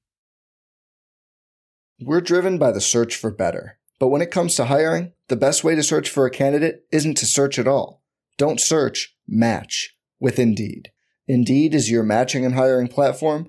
We're 2.00 2.20
driven 2.20 2.58
by 2.58 2.72
the 2.72 2.80
search 2.80 3.14
for 3.16 3.30
better. 3.30 3.78
But 4.00 4.08
when 4.08 4.22
it 4.22 4.32
comes 4.32 4.56
to 4.56 4.64
hiring, 4.64 5.12
the 5.28 5.36
best 5.36 5.62
way 5.62 5.74
to 5.76 5.82
search 5.82 6.10
for 6.10 6.26
a 6.26 6.30
candidate 6.30 6.84
isn't 6.90 7.16
to 7.18 7.26
search 7.26 7.58
at 7.58 7.68
all. 7.68 8.02
Don't 8.36 8.60
search, 8.60 9.16
match 9.28 9.96
with 10.18 10.38
Indeed. 10.38 10.90
Indeed 11.28 11.74
is 11.74 11.90
your 11.90 12.02
matching 12.02 12.44
and 12.44 12.54
hiring 12.54 12.88
platform 12.88 13.48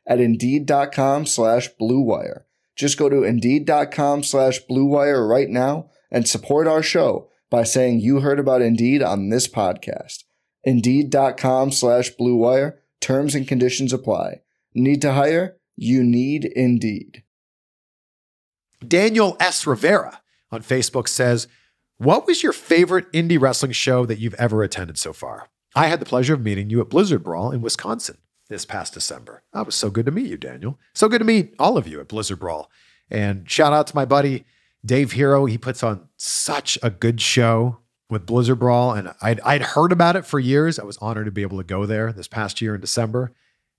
at 0.11 0.19
Indeed.com 0.19 1.25
slash 1.25 1.69
BlueWire. 1.79 2.41
Just 2.75 2.97
go 2.97 3.07
to 3.07 3.23
Indeed.com 3.23 4.23
slash 4.23 4.59
BlueWire 4.69 5.25
right 5.25 5.47
now 5.47 5.89
and 6.11 6.27
support 6.27 6.67
our 6.67 6.83
show 6.83 7.29
by 7.49 7.63
saying 7.63 8.01
you 8.01 8.19
heard 8.19 8.37
about 8.37 8.61
Indeed 8.61 9.01
on 9.01 9.29
this 9.29 9.47
podcast. 9.47 10.25
Indeed.com 10.65 11.71
slash 11.71 12.11
BlueWire. 12.19 12.73
Terms 12.99 13.35
and 13.35 13.47
conditions 13.47 13.93
apply. 13.93 14.41
Need 14.73 15.01
to 15.01 15.13
hire? 15.13 15.55
You 15.77 16.03
need 16.03 16.43
Indeed. 16.43 17.23
Daniel 18.85 19.37
S. 19.39 19.65
Rivera 19.65 20.21
on 20.51 20.61
Facebook 20.61 21.07
says, 21.07 21.47
What 21.99 22.27
was 22.27 22.43
your 22.43 22.53
favorite 22.53 23.09
indie 23.13 23.39
wrestling 23.39 23.71
show 23.71 24.05
that 24.05 24.19
you've 24.19 24.33
ever 24.33 24.61
attended 24.61 24.97
so 24.97 25.13
far? 25.13 25.47
I 25.73 25.87
had 25.87 26.01
the 26.01 26.05
pleasure 26.05 26.33
of 26.33 26.43
meeting 26.43 26.69
you 26.69 26.81
at 26.81 26.89
Blizzard 26.89 27.23
Brawl 27.23 27.51
in 27.51 27.61
Wisconsin 27.61 28.17
this 28.51 28.65
past 28.65 28.93
December. 28.93 29.43
Oh, 29.53 29.59
that 29.59 29.65
was 29.65 29.75
so 29.75 29.89
good 29.89 30.05
to 30.05 30.11
meet 30.11 30.27
you, 30.27 30.37
Daniel. 30.37 30.77
So 30.93 31.07
good 31.07 31.19
to 31.19 31.25
meet 31.25 31.55
all 31.57 31.77
of 31.77 31.87
you 31.87 31.99
at 31.99 32.09
Blizzard 32.09 32.39
Brawl. 32.39 32.69
And 33.09 33.49
shout 33.49 33.73
out 33.73 33.87
to 33.87 33.95
my 33.95 34.05
buddy 34.05 34.45
Dave 34.85 35.13
Hero. 35.13 35.45
He 35.45 35.57
puts 35.57 35.83
on 35.83 36.09
such 36.17 36.77
a 36.83 36.89
good 36.89 37.21
show 37.21 37.77
with 38.09 38.25
Blizzard 38.25 38.59
Brawl. 38.59 38.93
And 38.93 39.13
I'd, 39.21 39.39
I'd 39.41 39.61
heard 39.61 39.91
about 39.91 40.15
it 40.15 40.25
for 40.25 40.39
years. 40.39 40.77
I 40.77 40.83
was 40.83 40.97
honored 40.97 41.25
to 41.25 41.31
be 41.31 41.41
able 41.41 41.57
to 41.57 41.63
go 41.63 41.85
there 41.85 42.11
this 42.11 42.27
past 42.27 42.61
year 42.61 42.75
in 42.75 42.81
December. 42.81 43.31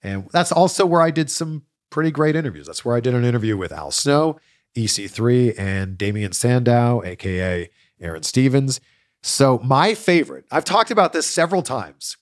And 0.02 0.28
that's 0.32 0.50
also 0.50 0.86
where 0.86 1.02
I 1.02 1.10
did 1.10 1.30
some 1.30 1.64
pretty 1.90 2.10
great 2.10 2.34
interviews. 2.34 2.66
That's 2.66 2.84
where 2.84 2.96
I 2.96 3.00
did 3.00 3.14
an 3.14 3.24
interview 3.24 3.56
with 3.56 3.72
Al 3.72 3.90
Snow, 3.90 4.40
EC3, 4.74 5.54
and 5.58 5.98
Damien 5.98 6.32
Sandow, 6.32 7.02
aka 7.04 7.70
Aaron 8.00 8.22
Stevens. 8.22 8.80
So, 9.22 9.60
my 9.62 9.94
favorite, 9.94 10.46
I've 10.50 10.64
talked 10.64 10.90
about 10.90 11.12
this 11.12 11.28
several 11.28 11.62
times, 11.62 12.16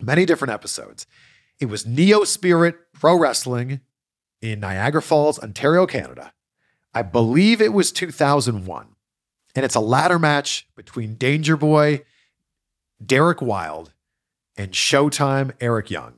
many 0.00 0.24
different 0.24 0.52
episodes. 0.52 1.06
It 1.60 1.66
was 1.66 1.86
Neo 1.86 2.24
Spirit 2.24 2.76
Pro 2.92 3.18
Wrestling 3.18 3.80
in 4.40 4.60
Niagara 4.60 5.02
Falls, 5.02 5.38
Ontario, 5.38 5.86
Canada. 5.86 6.32
I 6.92 7.02
believe 7.02 7.60
it 7.60 7.72
was 7.72 7.92
2001. 7.92 8.88
And 9.56 9.64
it's 9.64 9.74
a 9.74 9.80
ladder 9.80 10.18
match 10.18 10.66
between 10.76 11.14
Danger 11.14 11.56
Boy, 11.56 12.02
Derek 13.04 13.40
Wylde, 13.40 13.92
and 14.56 14.72
Showtime 14.72 15.52
Eric 15.60 15.90
Young. 15.90 16.14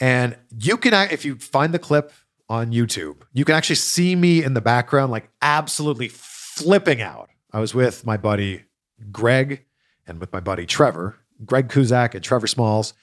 And 0.00 0.36
you 0.58 0.76
can, 0.76 0.92
if 1.10 1.24
you 1.24 1.36
find 1.36 1.72
the 1.72 1.78
clip 1.78 2.12
on 2.48 2.72
YouTube, 2.72 3.22
you 3.32 3.44
can 3.44 3.54
actually 3.54 3.76
see 3.76 4.16
me 4.16 4.42
in 4.42 4.54
the 4.54 4.60
background, 4.60 5.12
like 5.12 5.30
absolutely 5.40 6.08
flipping 6.08 7.00
out. 7.00 7.30
I 7.52 7.60
was 7.60 7.74
with 7.74 8.04
my 8.04 8.16
buddy 8.16 8.64
Greg 9.12 9.64
and 10.06 10.18
with 10.18 10.32
my 10.32 10.40
buddy 10.40 10.66
Trevor, 10.66 11.16
Greg 11.44 11.68
Kuzak 11.68 12.14
and 12.14 12.24
Trevor 12.24 12.46
Smalls. 12.46 12.94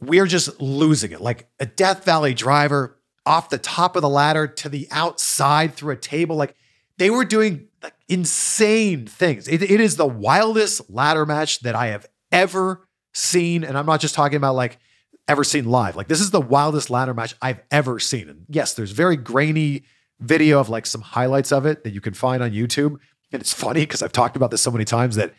We 0.00 0.20
are 0.20 0.26
just 0.26 0.60
losing 0.60 1.12
it. 1.12 1.20
Like 1.20 1.48
a 1.58 1.66
Death 1.66 2.04
Valley 2.04 2.34
driver 2.34 2.98
off 3.26 3.50
the 3.50 3.58
top 3.58 3.96
of 3.96 4.02
the 4.02 4.08
ladder 4.08 4.46
to 4.46 4.68
the 4.68 4.88
outside 4.90 5.74
through 5.74 5.92
a 5.92 5.96
table. 5.96 6.36
Like 6.36 6.54
they 6.96 7.10
were 7.10 7.24
doing 7.24 7.68
like 7.82 7.94
insane 8.08 9.06
things. 9.06 9.48
It, 9.48 9.62
it 9.62 9.80
is 9.80 9.96
the 9.96 10.06
wildest 10.06 10.88
ladder 10.90 11.26
match 11.26 11.60
that 11.60 11.74
I 11.74 11.88
have 11.88 12.06
ever 12.32 12.86
seen. 13.12 13.64
And 13.64 13.76
I'm 13.76 13.86
not 13.86 14.00
just 14.00 14.14
talking 14.14 14.36
about 14.36 14.54
like 14.54 14.78
ever 15.26 15.44
seen 15.44 15.66
live. 15.66 15.96
Like 15.96 16.08
this 16.08 16.20
is 16.20 16.30
the 16.30 16.40
wildest 16.40 16.90
ladder 16.90 17.14
match 17.14 17.34
I've 17.42 17.60
ever 17.70 17.98
seen. 17.98 18.28
And 18.28 18.46
yes, 18.48 18.74
there's 18.74 18.92
very 18.92 19.16
grainy 19.16 19.82
video 20.20 20.58
of 20.58 20.68
like 20.68 20.86
some 20.86 21.02
highlights 21.02 21.52
of 21.52 21.66
it 21.66 21.84
that 21.84 21.92
you 21.92 22.00
can 22.00 22.14
find 22.14 22.42
on 22.42 22.50
YouTube. 22.50 22.96
And 23.30 23.42
it's 23.42 23.52
funny 23.52 23.80
because 23.80 24.02
I've 24.02 24.12
talked 24.12 24.36
about 24.36 24.50
this 24.50 24.62
so 24.62 24.70
many 24.70 24.84
times 24.84 25.16
that 25.16 25.34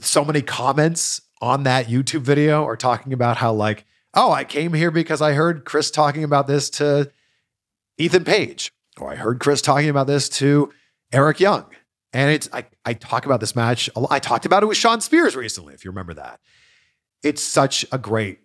so 0.00 0.24
many 0.24 0.42
comments 0.42 1.22
on 1.40 1.62
that 1.64 1.86
YouTube 1.86 2.22
video 2.22 2.64
are 2.64 2.76
talking 2.76 3.12
about 3.12 3.38
how 3.38 3.52
like, 3.52 3.84
oh, 4.14 4.32
I 4.32 4.44
came 4.44 4.74
here 4.74 4.90
because 4.90 5.22
I 5.22 5.32
heard 5.32 5.64
Chris 5.64 5.90
talking 5.90 6.24
about 6.24 6.46
this 6.46 6.70
to 6.70 7.10
Ethan 7.98 8.24
Page, 8.24 8.72
or 8.98 9.10
I 9.10 9.16
heard 9.16 9.40
Chris 9.40 9.62
talking 9.62 9.88
about 9.88 10.06
this 10.06 10.28
to 10.30 10.72
Eric 11.12 11.40
Young. 11.40 11.66
And 12.12 12.30
it's 12.30 12.48
I, 12.52 12.66
I 12.84 12.94
talk 12.94 13.24
about 13.24 13.40
this 13.40 13.54
match. 13.54 13.88
I 14.10 14.18
talked 14.18 14.46
about 14.46 14.62
it 14.62 14.66
with 14.66 14.76
Shawn 14.76 15.00
Spears 15.00 15.36
recently, 15.36 15.74
if 15.74 15.84
you 15.84 15.90
remember 15.90 16.14
that. 16.14 16.40
It's 17.22 17.42
such 17.42 17.84
a 17.92 17.98
great 17.98 18.40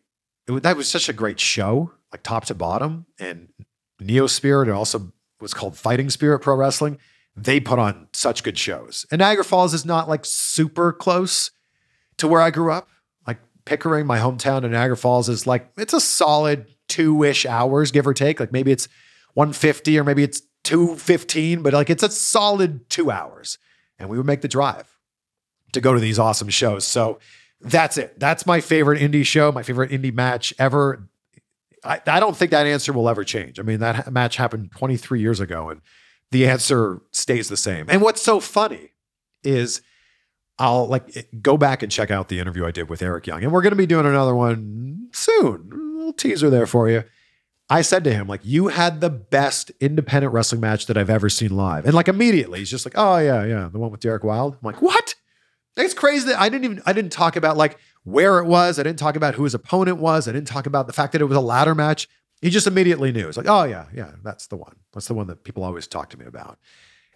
it, 0.47 0.63
that 0.63 0.77
was 0.77 0.87
such 0.87 1.09
a 1.09 1.13
great 1.13 1.39
show, 1.39 1.91
like 2.11 2.23
top 2.23 2.45
to 2.45 2.55
bottom. 2.55 3.05
And 3.19 3.49
Neo 3.99 4.27
Spirit, 4.27 4.69
it 4.69 4.73
also 4.73 5.11
was 5.39 5.53
called 5.53 5.77
Fighting 5.77 6.09
Spirit 6.09 6.39
Pro 6.39 6.55
Wrestling. 6.55 6.97
They 7.35 7.59
put 7.59 7.79
on 7.79 8.07
such 8.13 8.43
good 8.43 8.57
shows. 8.57 9.05
And 9.11 9.19
Niagara 9.19 9.43
Falls 9.43 9.73
is 9.73 9.85
not 9.85 10.07
like 10.07 10.25
super 10.25 10.93
close 10.93 11.51
to 12.17 12.27
where 12.27 12.41
I 12.41 12.51
grew 12.51 12.71
up. 12.71 12.87
Like 13.27 13.39
Pickering, 13.65 14.05
my 14.05 14.19
hometown 14.19 14.63
in 14.63 14.71
Niagara 14.71 14.97
Falls, 14.97 15.29
is 15.29 15.47
like 15.47 15.71
it's 15.77 15.93
a 15.93 16.01
solid 16.01 16.67
two-ish 16.87 17.45
hours, 17.45 17.91
give 17.91 18.07
or 18.07 18.13
take. 18.13 18.39
Like 18.39 18.51
maybe 18.51 18.71
it's 18.71 18.87
150 19.33 19.99
or 19.99 20.03
maybe 20.03 20.23
it's 20.23 20.41
215, 20.63 21.61
but 21.61 21.73
like 21.73 21.89
it's 21.89 22.03
a 22.03 22.09
solid 22.09 22.89
two 22.89 23.11
hours. 23.11 23.57
And 23.97 24.09
we 24.09 24.17
would 24.17 24.25
make 24.25 24.41
the 24.41 24.47
drive 24.47 24.97
to 25.73 25.81
go 25.81 25.93
to 25.93 25.99
these 25.99 26.19
awesome 26.19 26.49
shows. 26.49 26.85
So 26.85 27.19
that's 27.61 27.97
it. 27.97 28.19
That's 28.19 28.45
my 28.45 28.61
favorite 28.61 29.01
indie 29.01 29.25
show, 29.25 29.51
my 29.51 29.63
favorite 29.63 29.91
indie 29.91 30.13
match 30.13 30.53
ever. 30.59 31.07
I, 31.83 32.01
I 32.07 32.19
don't 32.19 32.35
think 32.35 32.51
that 32.51 32.65
answer 32.65 32.93
will 32.93 33.07
ever 33.07 33.23
change. 33.23 33.59
I 33.59 33.63
mean, 33.63 33.79
that 33.79 34.11
match 34.11 34.37
happened 34.37 34.71
23 34.71 35.21
years 35.21 35.39
ago 35.39 35.69
and 35.69 35.81
the 36.31 36.47
answer 36.47 37.01
stays 37.11 37.47
the 37.47 37.57
same. 37.57 37.85
And 37.89 38.01
what's 38.01 38.21
so 38.21 38.39
funny 38.39 38.91
is 39.43 39.81
I'll 40.57 40.87
like 40.87 41.27
go 41.41 41.57
back 41.57 41.83
and 41.83 41.91
check 41.91 42.11
out 42.11 42.29
the 42.29 42.39
interview 42.39 42.65
I 42.65 42.71
did 42.71 42.89
with 42.89 43.01
Eric 43.01 43.27
Young. 43.27 43.43
And 43.43 43.51
we're 43.51 43.61
going 43.61 43.71
to 43.71 43.77
be 43.77 43.85
doing 43.85 44.05
another 44.05 44.35
one 44.35 45.09
soon. 45.11 45.69
A 45.71 45.75
little 45.75 46.13
teaser 46.13 46.49
there 46.49 46.67
for 46.67 46.89
you. 46.89 47.03
I 47.69 47.81
said 47.81 48.03
to 48.03 48.13
him, 48.13 48.27
like, 48.27 48.41
you 48.43 48.67
had 48.67 49.01
the 49.01 49.09
best 49.09 49.71
independent 49.79 50.33
wrestling 50.33 50.61
match 50.61 50.85
that 50.85 50.97
I've 50.97 51.09
ever 51.09 51.29
seen 51.29 51.57
live. 51.57 51.85
And 51.85 51.95
like 51.95 52.07
immediately, 52.07 52.59
he's 52.59 52.69
just 52.69 52.85
like, 52.85 52.93
oh, 52.95 53.17
yeah, 53.17 53.43
yeah, 53.43 53.69
the 53.71 53.79
one 53.79 53.89
with 53.89 54.01
Derek 54.01 54.23
Wylde. 54.23 54.53
I'm 54.53 54.59
like, 54.61 54.81
what? 54.81 55.15
It's 55.77 55.93
crazy 55.93 56.27
that 56.27 56.39
I 56.39 56.47
didn't 56.49 56.65
even 56.65 56.81
I 56.85 56.93
didn't 56.93 57.11
talk 57.11 57.35
about 57.35 57.57
like 57.57 57.77
where 58.03 58.39
it 58.39 58.45
was. 58.45 58.79
I 58.79 58.83
didn't 58.83 58.99
talk 58.99 59.15
about 59.15 59.35
who 59.35 59.43
his 59.43 59.53
opponent 59.53 59.97
was. 59.97 60.27
I 60.27 60.31
didn't 60.31 60.47
talk 60.47 60.67
about 60.67 60.87
the 60.87 60.93
fact 60.93 61.11
that 61.13 61.21
it 61.21 61.25
was 61.25 61.37
a 61.37 61.41
ladder 61.41 61.75
match. 61.75 62.07
He 62.41 62.49
just 62.49 62.67
immediately 62.67 63.11
knew. 63.11 63.27
It's 63.27 63.37
like, 63.37 63.49
oh 63.49 63.63
yeah, 63.63 63.87
yeah, 63.93 64.11
that's 64.23 64.47
the 64.47 64.55
one. 64.55 64.75
That's 64.93 65.07
the 65.07 65.13
one 65.13 65.27
that 65.27 65.43
people 65.43 65.63
always 65.63 65.87
talk 65.87 66.09
to 66.11 66.19
me 66.19 66.25
about. 66.25 66.59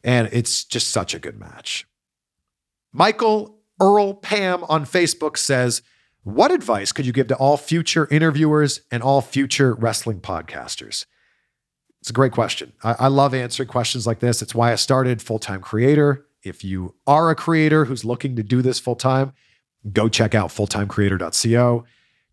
And 0.03 0.29
it's 0.31 0.65
just 0.65 0.89
such 0.89 1.13
a 1.13 1.19
good 1.19 1.39
match. 1.39 1.85
Michael 2.91 3.59
Earl 3.79 4.15
Pam 4.15 4.63
on 4.65 4.85
Facebook 4.85 5.37
says, 5.37 5.81
What 6.23 6.51
advice 6.51 6.91
could 6.91 7.05
you 7.05 7.13
give 7.13 7.27
to 7.27 7.35
all 7.35 7.55
future 7.55 8.07
interviewers 8.09 8.81
and 8.91 9.03
all 9.03 9.21
future 9.21 9.75
wrestling 9.75 10.21
podcasters? 10.21 11.05
It's 12.01 12.09
a 12.09 12.13
great 12.13 12.31
question. 12.31 12.73
I, 12.83 12.95
I 12.99 13.07
love 13.07 13.33
answering 13.33 13.69
questions 13.69 14.07
like 14.07 14.19
this. 14.19 14.41
It's 14.41 14.55
why 14.55 14.71
I 14.71 14.75
started 14.75 15.21
Full 15.21 15.39
Time 15.39 15.61
Creator. 15.61 16.25
If 16.43 16.63
you 16.63 16.95
are 17.05 17.29
a 17.29 17.35
creator 17.35 17.85
who's 17.85 18.05
looking 18.05 18.35
to 18.37 18.43
do 18.43 18.61
this 18.61 18.79
full 18.79 18.95
time, 18.95 19.33
go 19.91 20.09
check 20.09 20.33
out 20.33 20.49
fulltimecreator.co. 20.49 21.85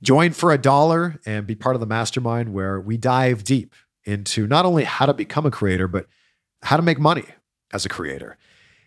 Join 0.03 0.33
for 0.33 0.53
a 0.53 0.59
dollar 0.59 1.21
and 1.27 1.47
be 1.47 1.55
part 1.55 1.75
of 1.75 1.81
the 1.81 1.87
mastermind 1.87 2.53
where 2.53 2.81
we 2.81 2.97
dive 2.97 3.45
deep 3.45 3.75
into 4.05 4.47
not 4.47 4.65
only 4.65 4.85
how 4.85 5.07
to 5.07 5.15
become 5.15 5.45
a 5.45 5.51
creator, 5.51 5.89
but 5.89 6.07
how 6.63 6.77
to 6.77 6.83
make 6.83 6.99
money 6.99 7.25
as 7.73 7.85
a 7.85 7.89
creator. 7.89 8.39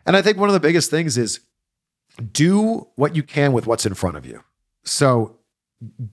And 0.05 0.15
I 0.15 0.21
think 0.21 0.37
one 0.37 0.49
of 0.49 0.53
the 0.53 0.59
biggest 0.59 0.89
things 0.89 1.17
is 1.17 1.41
do 2.19 2.87
what 2.95 3.15
you 3.15 3.23
can 3.23 3.53
with 3.53 3.67
what's 3.67 3.85
in 3.85 3.93
front 3.93 4.17
of 4.17 4.25
you. 4.25 4.43
So 4.83 5.37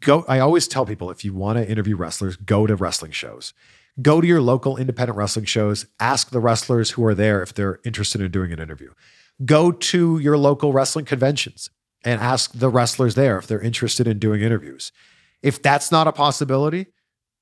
go, 0.00 0.24
I 0.28 0.38
always 0.38 0.68
tell 0.68 0.86
people 0.86 1.10
if 1.10 1.24
you 1.24 1.34
want 1.34 1.58
to 1.58 1.68
interview 1.68 1.96
wrestlers, 1.96 2.36
go 2.36 2.66
to 2.66 2.76
wrestling 2.76 3.12
shows. 3.12 3.52
Go 4.02 4.20
to 4.20 4.26
your 4.26 4.42
local 4.42 4.76
independent 4.76 5.16
wrestling 5.16 5.46
shows, 5.46 5.86
ask 5.98 6.30
the 6.30 6.40
wrestlers 6.40 6.90
who 6.92 7.04
are 7.06 7.14
there 7.14 7.42
if 7.42 7.54
they're 7.54 7.80
interested 7.84 8.20
in 8.20 8.30
doing 8.30 8.52
an 8.52 8.60
interview. 8.60 8.92
Go 9.44 9.72
to 9.72 10.18
your 10.18 10.36
local 10.36 10.72
wrestling 10.72 11.06
conventions 11.06 11.70
and 12.04 12.20
ask 12.20 12.52
the 12.52 12.68
wrestlers 12.68 13.14
there 13.14 13.38
if 13.38 13.46
they're 13.46 13.60
interested 13.60 14.06
in 14.06 14.18
doing 14.18 14.42
interviews. 14.42 14.92
If 15.42 15.62
that's 15.62 15.90
not 15.90 16.06
a 16.06 16.12
possibility, 16.12 16.86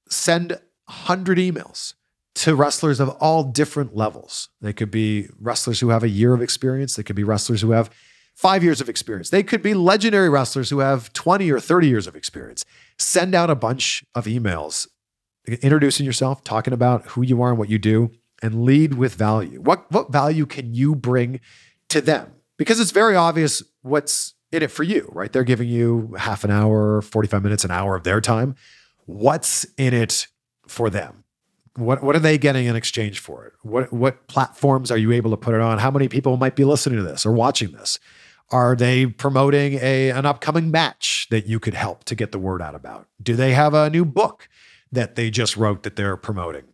send 0.08 0.52
100 0.86 1.38
emails 1.38 1.94
to 2.36 2.54
wrestlers 2.54 3.00
of 3.00 3.08
all 3.20 3.44
different 3.44 3.96
levels. 3.96 4.48
They 4.60 4.72
could 4.72 4.90
be 4.90 5.28
wrestlers 5.40 5.80
who 5.80 5.90
have 5.90 6.02
a 6.02 6.08
year 6.08 6.34
of 6.34 6.42
experience, 6.42 6.96
they 6.96 7.02
could 7.02 7.16
be 7.16 7.24
wrestlers 7.24 7.62
who 7.62 7.72
have 7.72 7.90
five 8.34 8.62
years 8.62 8.80
of 8.80 8.88
experience, 8.88 9.30
they 9.30 9.42
could 9.42 9.62
be 9.62 9.74
legendary 9.74 10.28
wrestlers 10.28 10.70
who 10.70 10.80
have 10.80 11.12
20 11.12 11.50
or 11.50 11.60
30 11.60 11.88
years 11.88 12.06
of 12.06 12.16
experience. 12.16 12.64
Send 12.98 13.34
out 13.34 13.50
a 13.50 13.54
bunch 13.54 14.04
of 14.14 14.26
emails 14.26 14.86
introducing 15.46 16.06
yourself, 16.06 16.42
talking 16.42 16.72
about 16.72 17.06
who 17.08 17.22
you 17.22 17.42
are 17.42 17.50
and 17.50 17.58
what 17.58 17.68
you 17.68 17.78
do, 17.78 18.10
and 18.42 18.64
lead 18.64 18.94
with 18.94 19.14
value. 19.14 19.60
What, 19.60 19.90
what 19.90 20.10
value 20.10 20.46
can 20.46 20.74
you 20.74 20.94
bring 20.94 21.40
to 21.88 22.00
them? 22.00 22.32
Because 22.56 22.80
it's 22.80 22.90
very 22.90 23.16
obvious 23.16 23.62
what's 23.82 24.34
in 24.52 24.62
it 24.62 24.70
for 24.70 24.84
you, 24.84 25.08
right? 25.12 25.32
They're 25.32 25.44
giving 25.44 25.68
you 25.68 26.14
half 26.18 26.44
an 26.44 26.50
hour, 26.50 27.02
45 27.02 27.42
minutes, 27.42 27.64
an 27.64 27.70
hour 27.70 27.96
of 27.96 28.04
their 28.04 28.20
time. 28.20 28.54
What's 29.06 29.64
in 29.76 29.92
it 29.92 30.28
for 30.66 30.88
them? 30.88 31.24
What 31.76 32.04
what 32.04 32.14
are 32.14 32.20
they 32.20 32.38
getting 32.38 32.66
in 32.66 32.76
exchange 32.76 33.18
for 33.18 33.44
it? 33.46 33.52
What 33.62 33.92
what 33.92 34.28
platforms 34.28 34.92
are 34.92 34.96
you 34.96 35.10
able 35.10 35.32
to 35.32 35.36
put 35.36 35.54
it 35.54 35.60
on? 35.60 35.78
How 35.78 35.90
many 35.90 36.06
people 36.06 36.36
might 36.36 36.54
be 36.54 36.64
listening 36.64 36.98
to 36.98 37.02
this 37.02 37.26
or 37.26 37.32
watching 37.32 37.72
this? 37.72 37.98
Are 38.50 38.76
they 38.76 39.06
promoting 39.06 39.74
a 39.80 40.10
an 40.10 40.26
upcoming 40.26 40.70
match 40.70 41.26
that 41.30 41.46
you 41.46 41.58
could 41.58 41.74
help 41.74 42.04
to 42.04 42.14
get 42.14 42.32
the 42.32 42.38
word 42.38 42.62
out 42.62 42.74
about? 42.74 43.08
Do 43.22 43.34
they 43.34 43.52
have 43.52 43.74
a 43.74 43.90
new 43.90 44.04
book 44.04 44.48
that 44.92 45.16
they 45.16 45.30
just 45.30 45.56
wrote 45.56 45.82
that 45.82 45.96
they're 45.96 46.16
promoting? 46.16 46.64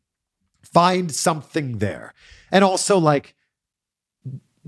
Find 0.63 1.13
something 1.13 1.79
there. 1.79 2.13
And 2.51 2.65
also 2.65 2.99
like 2.99 3.35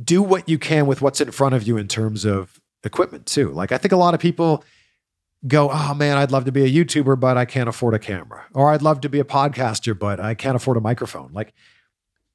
do 0.03 0.23
what 0.23 0.49
you 0.49 0.59
can 0.59 0.87
with 0.87 1.03
what's 1.03 1.21
in 1.21 1.31
front 1.31 1.55
of 1.55 1.65
you 1.65 1.77
in 1.77 1.89
terms 1.89 2.25
of 2.25 2.61
equipment 2.85 3.27
too. 3.27 3.51
Like 3.51 3.73
I 3.73 3.79
think 3.79 3.93
a 3.93 3.97
lot 3.97 4.15
of 4.15 4.21
people 4.21 4.65
go, 5.47 5.71
"Oh 5.73 5.95
man, 5.95 6.17
I'd 6.17 6.31
love 6.31 6.45
to 6.45 6.53
be 6.53 6.65
a 6.65 6.85
YouTuber, 6.85 7.19
but 7.19 7.37
I 7.37 7.45
can't 7.45 7.69
afford 7.69 7.95
a 7.95 7.99
camera." 7.99 8.45
Or 8.55 8.71
I'd 8.71 8.83
love 8.83 9.01
to 9.03 9.09
be 9.09 9.21
a 9.21 9.25
podcaster, 9.25 9.99
but 9.99 10.21
I 10.21 10.35
can't 10.35 10.57
afford 10.57 10.77
a 10.77 10.81
microphone. 10.81 11.33
Like 11.33 11.53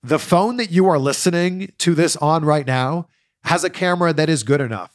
the 0.03 0.20
phone 0.20 0.57
that 0.57 0.72
you 0.72 0.88
are 0.88 0.99
listening 0.99 1.74
to 1.80 1.95
this 1.95 2.15
on 2.18 2.45
right 2.45 2.68
now 2.68 3.07
has 3.48 3.64
a 3.64 3.70
camera 3.70 4.14
that 4.14 4.30
is 4.30 4.43
good 4.43 4.62
enough 4.62 4.93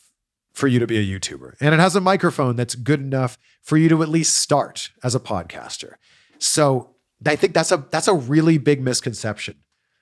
for 0.53 0.69
you 0.69 0.79
to 0.79 0.87
be 0.87 0.99
a 0.99 1.19
YouTuber. 1.19 1.55
And 1.61 1.75
it 1.75 1.81
has 1.81 1.97
a 1.97 2.01
microphone 2.01 2.57
that's 2.57 2.75
good 2.75 3.01
enough 3.01 3.39
for 3.63 3.77
you 3.77 3.89
to 3.89 4.03
at 4.03 4.09
least 4.09 4.37
start 4.37 4.91
as 5.03 5.15
a 5.15 5.21
podcaster. 5.21 5.95
So 6.39 6.95
I 7.25 7.37
think 7.37 7.55
that's 7.55 7.73
a 7.73 7.87
that's 7.91 8.09
a 8.09 8.15
really 8.15 8.59
big 8.59 8.83
misconception. 8.83 9.57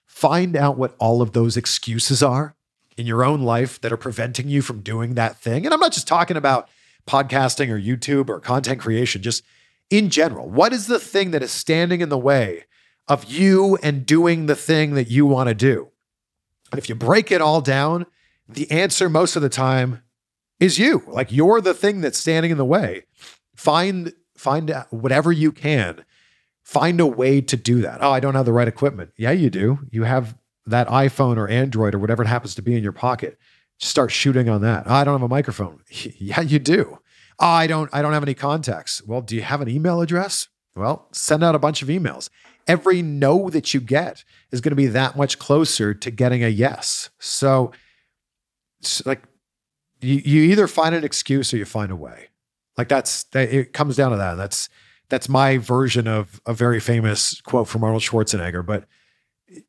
Find 0.06 0.56
out 0.56 0.76
what 0.76 0.96
all 0.98 1.22
of 1.22 1.32
those 1.32 1.56
excuses 1.56 2.22
are 2.22 2.56
in 2.96 3.06
your 3.06 3.24
own 3.24 3.42
life 3.42 3.80
that 3.80 3.92
are 3.92 3.96
preventing 3.96 4.48
you 4.48 4.62
from 4.62 4.80
doing 4.80 5.14
that 5.14 5.36
thing. 5.36 5.64
And 5.64 5.72
I'm 5.72 5.80
not 5.80 5.92
just 5.92 6.08
talking 6.08 6.36
about 6.36 6.68
podcasting 7.06 7.68
or 7.68 7.80
YouTube 7.80 8.28
or 8.28 8.40
content 8.40 8.80
creation, 8.80 9.22
just 9.22 9.44
in 9.90 10.10
general. 10.10 10.48
What 10.48 10.72
is 10.72 10.86
the 10.86 10.98
thing 10.98 11.30
that 11.30 11.42
is 11.42 11.52
standing 11.52 12.00
in 12.00 12.08
the 12.08 12.18
way 12.18 12.64
of 13.06 13.24
you 13.24 13.78
and 13.82 14.04
doing 14.04 14.46
the 14.46 14.56
thing 14.56 14.94
that 14.94 15.10
you 15.10 15.24
want 15.24 15.48
to 15.48 15.54
do? 15.54 15.88
And 16.72 16.78
if 16.78 16.88
you 16.88 16.94
break 16.94 17.30
it 17.30 17.40
all 17.40 17.60
down, 17.60 18.06
the 18.54 18.70
answer 18.70 19.08
most 19.08 19.36
of 19.36 19.42
the 19.42 19.48
time 19.48 20.02
is 20.58 20.78
you. 20.78 21.02
Like 21.06 21.32
you're 21.32 21.60
the 21.60 21.74
thing 21.74 22.00
that's 22.00 22.18
standing 22.18 22.50
in 22.50 22.58
the 22.58 22.64
way. 22.64 23.04
Find 23.56 24.12
find 24.36 24.84
whatever 24.90 25.32
you 25.32 25.52
can. 25.52 26.04
Find 26.62 27.00
a 27.00 27.06
way 27.06 27.40
to 27.40 27.56
do 27.56 27.80
that. 27.82 27.98
Oh, 28.00 28.12
I 28.12 28.20
don't 28.20 28.34
have 28.34 28.46
the 28.46 28.52
right 28.52 28.68
equipment. 28.68 29.10
Yeah, 29.16 29.32
you 29.32 29.50
do. 29.50 29.80
You 29.90 30.04
have 30.04 30.36
that 30.66 30.88
iPhone 30.88 31.36
or 31.36 31.48
Android 31.48 31.94
or 31.94 31.98
whatever 31.98 32.22
it 32.22 32.28
happens 32.28 32.54
to 32.54 32.62
be 32.62 32.76
in 32.76 32.82
your 32.82 32.92
pocket. 32.92 33.38
Just 33.78 33.90
Start 33.90 34.12
shooting 34.12 34.48
on 34.48 34.60
that. 34.62 34.84
Oh, 34.86 34.94
I 34.94 35.04
don't 35.04 35.14
have 35.14 35.22
a 35.22 35.28
microphone. 35.28 35.80
Yeah, 35.90 36.42
you 36.42 36.58
do. 36.58 36.98
Oh, 37.38 37.46
I 37.46 37.66
don't 37.66 37.90
I 37.92 38.02
don't 38.02 38.12
have 38.12 38.22
any 38.22 38.34
contacts. 38.34 39.02
Well, 39.04 39.22
do 39.22 39.34
you 39.34 39.42
have 39.42 39.60
an 39.60 39.68
email 39.68 40.00
address? 40.00 40.48
Well, 40.76 41.08
send 41.12 41.42
out 41.42 41.54
a 41.54 41.58
bunch 41.58 41.82
of 41.82 41.88
emails. 41.88 42.28
Every 42.68 43.02
no 43.02 43.50
that 43.50 43.74
you 43.74 43.80
get 43.80 44.24
is 44.52 44.60
going 44.60 44.70
to 44.70 44.76
be 44.76 44.86
that 44.86 45.16
much 45.16 45.38
closer 45.38 45.92
to 45.94 46.10
getting 46.10 46.44
a 46.44 46.48
yes. 46.48 47.10
So 47.18 47.72
like 49.04 49.22
you, 50.00 50.16
you 50.24 50.42
either 50.50 50.66
find 50.66 50.94
an 50.94 51.04
excuse 51.04 51.52
or 51.52 51.56
you 51.56 51.64
find 51.64 51.90
a 51.90 51.96
way. 51.96 52.28
Like 52.78 52.88
that's 52.88 53.24
that 53.24 53.52
it 53.52 53.72
comes 53.72 53.96
down 53.96 54.10
to 54.12 54.16
that. 54.16 54.34
That's 54.34 54.68
that's 55.08 55.28
my 55.28 55.58
version 55.58 56.06
of 56.06 56.40
a 56.46 56.54
very 56.54 56.80
famous 56.80 57.40
quote 57.40 57.68
from 57.68 57.84
Arnold 57.84 58.02
Schwarzenegger. 58.02 58.64
But 58.64 58.84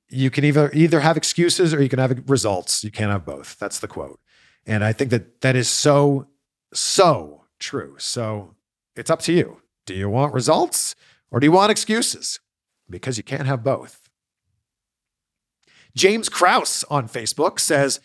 you 0.07 0.30
can 0.30 0.45
either 0.45 0.72
either 0.74 0.99
have 0.99 1.18
excuses 1.18 1.74
or 1.74 1.82
you 1.82 1.89
can 1.89 1.99
have 1.99 2.30
results. 2.30 2.84
You 2.84 2.91
can't 2.91 3.12
have 3.12 3.26
both. 3.26 3.57
That's 3.59 3.80
the 3.80 3.88
quote. 3.88 4.20
And 4.66 4.84
I 4.84 4.93
think 4.93 5.09
that 5.12 5.41
that 5.41 5.55
is 5.55 5.70
so 5.70 6.28
so 6.74 7.45
true. 7.59 7.95
So 7.97 8.55
it's 8.95 9.09
up 9.09 9.22
to 9.24 9.34
you. 9.34 9.62
Do 9.86 9.93
you 9.93 10.09
want 10.09 10.34
results 10.34 10.95
or 11.32 11.39
do 11.39 11.45
you 11.45 11.51
want 11.51 11.72
excuses? 11.72 12.39
Because 12.89 13.18
you 13.18 13.24
can't 13.24 13.47
have 13.47 13.64
both. 13.64 14.09
James 15.95 16.30
Kraus 16.30 16.84
on 16.89 17.07
Facebook 17.07 17.59
says, 17.59 17.99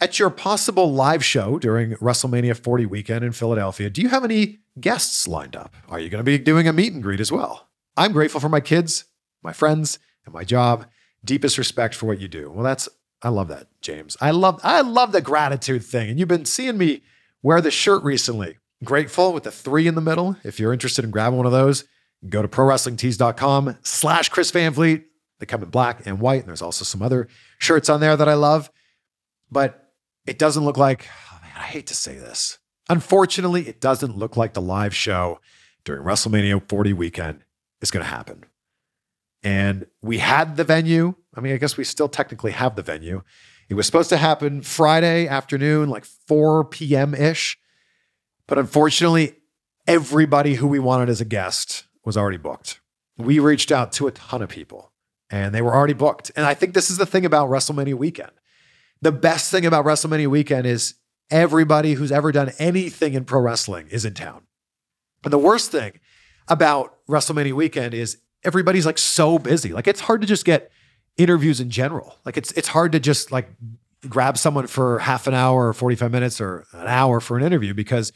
at 0.00 0.18
your 0.18 0.30
possible 0.30 0.92
live 0.92 1.24
show 1.24 1.58
during 1.58 1.92
WrestleMania 1.96 2.56
40 2.56 2.86
weekend 2.86 3.24
in 3.24 3.32
Philadelphia, 3.32 3.90
do 3.90 4.00
you 4.00 4.08
have 4.08 4.24
any 4.24 4.60
guests 4.80 5.28
lined 5.28 5.54
up? 5.54 5.74
Are 5.88 6.00
you 6.00 6.08
going 6.08 6.24
to 6.24 6.24
be 6.24 6.38
doing 6.38 6.66
a 6.66 6.72
meet 6.72 6.92
and 6.92 7.02
greet 7.02 7.20
as 7.20 7.30
well? 7.30 7.68
I'm 7.96 8.12
grateful 8.12 8.40
for 8.40 8.48
my 8.48 8.60
kids, 8.60 9.04
my 9.42 9.52
friends, 9.52 9.98
and 10.24 10.32
my 10.32 10.44
job. 10.44 10.86
Deepest 11.24 11.58
respect 11.58 11.94
for 11.94 12.06
what 12.06 12.20
you 12.20 12.28
do. 12.28 12.50
Well, 12.50 12.64
that's 12.64 12.88
I 13.22 13.28
love 13.28 13.48
that, 13.48 13.66
James. 13.82 14.16
I 14.20 14.30
love 14.30 14.58
I 14.62 14.80
love 14.80 15.12
the 15.12 15.20
gratitude 15.20 15.84
thing. 15.84 16.08
And 16.08 16.18
you've 16.18 16.28
been 16.28 16.46
seeing 16.46 16.78
me 16.78 17.02
wear 17.42 17.60
the 17.60 17.70
shirt 17.70 18.02
recently. 18.02 18.56
Grateful 18.82 19.34
with 19.34 19.42
the 19.42 19.50
three 19.50 19.86
in 19.86 19.94
the 19.94 20.00
middle. 20.00 20.36
If 20.42 20.58
you're 20.58 20.72
interested 20.72 21.04
in 21.04 21.10
grabbing 21.10 21.36
one 21.36 21.44
of 21.44 21.52
those, 21.52 21.84
go 22.26 22.40
to 22.40 22.48
prowrestlingtees.com 22.48 23.76
slash 23.82 24.30
Chris 24.30 24.50
Van 24.50 24.72
Vliet. 24.72 25.04
They 25.38 25.46
come 25.46 25.62
in 25.62 25.68
black 25.68 26.06
and 26.06 26.20
white. 26.20 26.40
And 26.40 26.48
there's 26.48 26.62
also 26.62 26.84
some 26.84 27.02
other 27.02 27.28
shirts 27.58 27.90
on 27.90 28.00
there 28.00 28.16
that 28.16 28.28
I 28.28 28.34
love. 28.34 28.70
But 29.50 29.79
it 30.30 30.38
doesn't 30.38 30.64
look 30.64 30.78
like, 30.78 31.08
oh 31.32 31.40
man, 31.42 31.50
I 31.56 31.64
hate 31.64 31.88
to 31.88 31.94
say 31.94 32.14
this. 32.14 32.58
Unfortunately, 32.88 33.66
it 33.68 33.80
doesn't 33.80 34.16
look 34.16 34.36
like 34.36 34.54
the 34.54 34.62
live 34.62 34.94
show 34.94 35.40
during 35.84 36.04
WrestleMania 36.04 36.68
40 36.68 36.92
weekend 36.92 37.44
is 37.82 37.90
going 37.90 38.04
to 38.04 38.10
happen. 38.10 38.44
And 39.42 39.86
we 40.00 40.18
had 40.18 40.56
the 40.56 40.62
venue. 40.62 41.14
I 41.34 41.40
mean, 41.40 41.52
I 41.52 41.56
guess 41.56 41.76
we 41.76 41.82
still 41.82 42.08
technically 42.08 42.52
have 42.52 42.76
the 42.76 42.82
venue. 42.82 43.22
It 43.68 43.74
was 43.74 43.86
supposed 43.86 44.08
to 44.10 44.18
happen 44.18 44.62
Friday 44.62 45.26
afternoon, 45.26 45.88
like 45.88 46.04
4 46.04 46.64
p.m. 46.66 47.12
ish. 47.12 47.58
But 48.46 48.58
unfortunately, 48.58 49.34
everybody 49.88 50.54
who 50.54 50.68
we 50.68 50.78
wanted 50.78 51.08
as 51.08 51.20
a 51.20 51.24
guest 51.24 51.86
was 52.04 52.16
already 52.16 52.38
booked. 52.38 52.80
We 53.18 53.40
reached 53.40 53.72
out 53.72 53.90
to 53.94 54.06
a 54.06 54.12
ton 54.12 54.42
of 54.42 54.48
people 54.48 54.92
and 55.28 55.52
they 55.52 55.62
were 55.62 55.74
already 55.74 55.94
booked. 55.94 56.30
And 56.36 56.46
I 56.46 56.54
think 56.54 56.74
this 56.74 56.88
is 56.88 56.98
the 56.98 57.06
thing 57.06 57.26
about 57.26 57.48
WrestleMania 57.48 57.94
weekend. 57.94 58.30
The 59.02 59.12
best 59.12 59.50
thing 59.50 59.64
about 59.64 59.84
WrestleMania 59.84 60.28
weekend 60.28 60.66
is 60.66 60.94
everybody 61.30 61.94
who's 61.94 62.12
ever 62.12 62.32
done 62.32 62.52
anything 62.58 63.14
in 63.14 63.24
pro 63.24 63.40
wrestling 63.40 63.88
is 63.88 64.04
in 64.04 64.14
town. 64.14 64.42
And 65.24 65.32
the 65.32 65.38
worst 65.38 65.70
thing 65.70 66.00
about 66.48 66.96
WrestleMania 67.08 67.52
weekend 67.52 67.94
is 67.94 68.18
everybody's 68.44 68.86
like 68.86 68.98
so 68.98 69.38
busy. 69.38 69.72
Like 69.72 69.86
it's 69.86 70.00
hard 70.00 70.20
to 70.20 70.26
just 70.26 70.44
get 70.44 70.70
interviews 71.16 71.60
in 71.60 71.70
general. 71.70 72.16
Like 72.24 72.36
it's 72.36 72.52
it's 72.52 72.68
hard 72.68 72.92
to 72.92 73.00
just 73.00 73.30
like 73.32 73.48
grab 74.08 74.38
someone 74.38 74.66
for 74.66 74.98
half 74.98 75.26
an 75.26 75.34
hour 75.34 75.68
or 75.68 75.72
45 75.72 76.10
minutes 76.10 76.40
or 76.40 76.66
an 76.72 76.86
hour 76.86 77.20
for 77.20 77.36
an 77.36 77.44
interview 77.44 77.74
because 77.74 78.12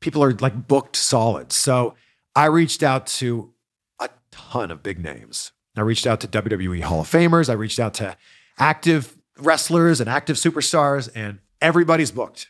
people 0.00 0.22
are 0.22 0.32
like 0.34 0.66
booked 0.68 0.96
solid. 0.96 1.52
So 1.52 1.94
I 2.34 2.46
reached 2.46 2.82
out 2.82 3.06
to 3.06 3.52
a 4.00 4.08
ton 4.30 4.70
of 4.70 4.82
big 4.82 4.98
names. 4.98 5.52
I 5.76 5.82
reached 5.82 6.06
out 6.06 6.20
to 6.20 6.28
WWE 6.28 6.82
Hall 6.82 7.00
of 7.00 7.10
Famers. 7.10 7.48
I 7.48 7.54
reached 7.54 7.78
out 7.78 7.94
to 7.94 8.16
active 8.58 9.16
wrestlers 9.40 10.00
and 10.00 10.08
active 10.08 10.36
superstars, 10.36 11.08
and 11.14 11.38
everybody's 11.60 12.10
booked. 12.12 12.48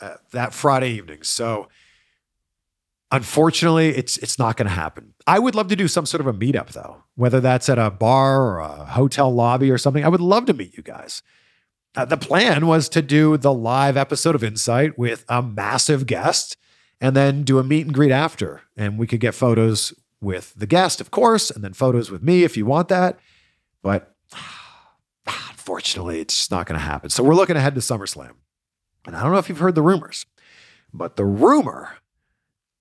uh, 0.00 0.14
that 0.32 0.54
Friday 0.54 0.92
evening. 0.92 1.22
So 1.22 1.68
unfortunately, 3.10 3.90
it's 3.90 4.16
it's 4.18 4.38
not 4.38 4.56
going 4.56 4.68
to 4.68 4.74
happen. 4.74 5.14
I 5.26 5.38
would 5.38 5.54
love 5.54 5.68
to 5.68 5.76
do 5.76 5.88
some 5.88 6.06
sort 6.06 6.20
of 6.20 6.26
a 6.26 6.32
meetup 6.32 6.68
though, 6.72 7.04
whether 7.16 7.40
that's 7.40 7.68
at 7.68 7.78
a 7.78 7.90
bar 7.90 8.42
or 8.42 8.58
a 8.58 8.84
hotel 8.86 9.32
lobby 9.32 9.70
or 9.70 9.78
something. 9.78 10.04
I 10.04 10.08
would 10.08 10.20
love 10.20 10.46
to 10.46 10.54
meet 10.54 10.76
you 10.76 10.82
guys. 10.82 11.22
Uh, 11.96 12.04
the 12.04 12.16
plan 12.16 12.66
was 12.66 12.88
to 12.88 13.02
do 13.02 13.36
the 13.36 13.52
live 13.52 13.96
episode 13.96 14.34
of 14.34 14.44
Insight 14.44 14.96
with 14.96 15.24
a 15.28 15.42
massive 15.42 16.06
guest 16.06 16.56
and 17.00 17.16
then 17.16 17.42
do 17.42 17.58
a 17.58 17.64
meet 17.64 17.84
and 17.84 17.94
greet 17.94 18.12
after. 18.12 18.62
And 18.76 18.96
we 18.96 19.06
could 19.08 19.20
get 19.20 19.34
photos 19.34 19.92
with 20.20 20.54
the 20.54 20.66
guest, 20.66 21.00
of 21.00 21.10
course, 21.10 21.50
and 21.50 21.64
then 21.64 21.72
photos 21.72 22.10
with 22.10 22.22
me 22.22 22.44
if 22.44 22.56
you 22.56 22.64
want 22.64 22.88
that. 22.88 23.18
But 23.82 24.14
unfortunately, 25.70 26.18
it's 26.18 26.36
just 26.36 26.50
not 26.50 26.66
going 26.66 26.78
to 26.78 26.84
happen. 26.84 27.10
So 27.10 27.22
we're 27.22 27.36
looking 27.36 27.56
ahead 27.56 27.76
to 27.76 27.80
SummerSlam. 27.80 28.32
And 29.06 29.14
I 29.14 29.22
don't 29.22 29.30
know 29.30 29.38
if 29.38 29.48
you've 29.48 29.58
heard 29.58 29.76
the 29.76 29.82
rumors, 29.82 30.26
but 30.92 31.14
the 31.14 31.24
rumor 31.24 31.98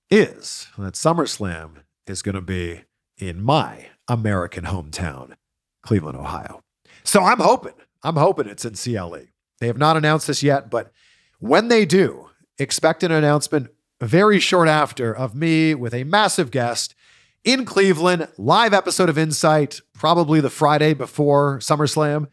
is 0.10 0.68
that 0.76 0.96
SummerSlam 0.96 1.84
is 2.08 2.24
going 2.24 2.34
to 2.34 2.42
be 2.42 2.86
in 3.20 3.44
my 3.44 3.90
American 4.08 4.64
hometown, 4.64 5.36
Cleveland, 5.84 6.18
Ohio. 6.18 6.64
So 7.04 7.24
I'm 7.24 7.38
hoping, 7.38 7.76
I'm 8.02 8.16
hoping 8.16 8.48
it's 8.48 8.66
in 8.66 8.74
CLE. 8.74 9.28
They 9.60 9.68
have 9.68 9.78
not 9.78 9.96
announced 9.96 10.26
this 10.26 10.42
yet, 10.42 10.72
but 10.72 10.92
when 11.38 11.68
they 11.68 11.86
do, 11.86 12.30
expect 12.58 13.04
an 13.04 13.12
announcement 13.12 13.70
very 14.02 14.40
short 14.40 14.68
after 14.68 15.16
of 15.16 15.36
me 15.36 15.76
with 15.76 15.94
a 15.94 16.06
massive 16.06 16.50
guest 16.50 16.96
in 17.44 17.66
Cleveland, 17.66 18.30
live 18.40 18.74
episode 18.74 19.10
of 19.10 19.18
Insight, 19.18 19.80
probably 19.94 20.42
the 20.42 20.50
Friday 20.50 20.96
before 20.96 21.60
SummerSlam. 21.60 22.30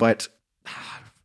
But 0.00 0.28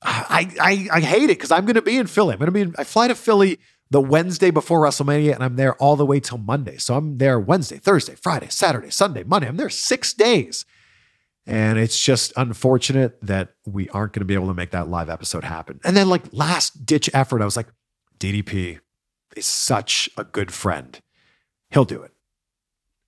I 0.03 0.51
I, 0.59 0.87
I 0.91 0.99
hate 0.99 1.23
it 1.23 1.39
because 1.39 1.51
I'm 1.51 1.65
going 1.65 1.75
to 1.75 1.81
be 1.81 1.97
in 1.97 2.05
Philly. 2.05 2.33
I'm 2.33 2.39
going 2.39 2.47
to 2.47 2.51
be 2.51 2.61
in, 2.61 2.75
I 2.77 2.83
fly 2.83 3.07
to 3.07 3.15
Philly 3.15 3.57
the 3.89 4.01
Wednesday 4.01 4.51
before 4.51 4.81
WrestleMania, 4.81 5.33
and 5.33 5.43
I'm 5.43 5.55
there 5.55 5.75
all 5.75 5.95
the 5.95 6.05
way 6.05 6.19
till 6.19 6.37
Monday. 6.37 6.77
So 6.77 6.95
I'm 6.95 7.17
there 7.17 7.39
Wednesday, 7.39 7.77
Thursday, 7.77 8.15
Friday, 8.15 8.47
Saturday, 8.49 8.89
Sunday, 8.89 9.23
Monday. 9.23 9.47
I'm 9.47 9.57
there 9.57 9.69
six 9.69 10.13
days. 10.13 10.65
And 11.47 11.77
it's 11.77 11.99
just 11.99 12.33
unfortunate 12.35 13.19
that 13.21 13.53
we 13.65 13.87
aren't 13.89 14.13
going 14.13 14.21
to 14.21 14.25
be 14.25 14.33
able 14.33 14.47
to 14.47 14.55
make 14.55 14.71
that 14.71 14.89
live 14.89 15.09
episode 15.09 15.43
happen. 15.43 15.79
And 15.83 15.95
then, 15.95 16.09
like, 16.09 16.23
last 16.31 16.85
ditch 16.85 17.09
effort, 17.13 17.41
I 17.41 17.45
was 17.45 17.55
like, 17.55 17.67
DDP 18.19 18.79
is 19.35 19.45
such 19.45 20.09
a 20.17 20.23
good 20.23 20.51
friend. 20.51 20.99
He'll 21.69 21.85
do 21.85 22.01
it. 22.01 22.11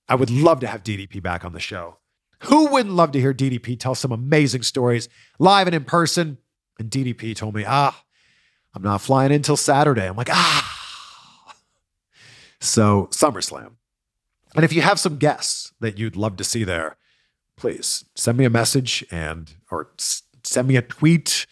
I 0.07 0.15
would 0.15 0.29
love 0.29 0.59
to 0.59 0.67
have 0.67 0.83
DDP 0.83 1.21
back 1.21 1.43
on 1.43 1.53
the 1.53 1.59
show. 1.59 1.97
Who 2.43 2.67
wouldn't 2.67 2.95
love 2.95 3.11
to 3.13 3.19
hear 3.19 3.33
DDP 3.33 3.79
tell 3.79 3.95
some 3.95 4.11
amazing 4.11 4.63
stories 4.63 5.09
live 5.39 5.67
and 5.67 5.75
in 5.75 5.85
person? 5.85 6.37
And 6.79 6.91
DDP 6.91 7.35
told 7.35 7.55
me, 7.55 7.63
ah, 7.67 8.03
I'm 8.75 8.83
not 8.83 9.01
flying 9.01 9.31
in 9.31 9.43
Saturday. 9.43 10.05
I'm 10.07 10.15
like, 10.15 10.29
ah. 10.31 11.57
So, 12.59 13.07
SummerSlam. 13.11 13.71
And 14.55 14.63
if 14.63 14.73
you 14.73 14.81
have 14.81 14.99
some 14.99 15.17
guests 15.17 15.73
that 15.79 15.97
you'd 15.97 16.15
love 16.15 16.37
to 16.37 16.43
see 16.43 16.63
there, 16.63 16.97
please 17.55 18.05
send 18.15 18.37
me 18.37 18.45
a 18.45 18.49
message 18.49 19.05
and 19.11 19.53
or 19.71 19.91
send 20.43 20.67
me 20.67 20.75
a 20.75 20.81
tweet, 20.81 21.45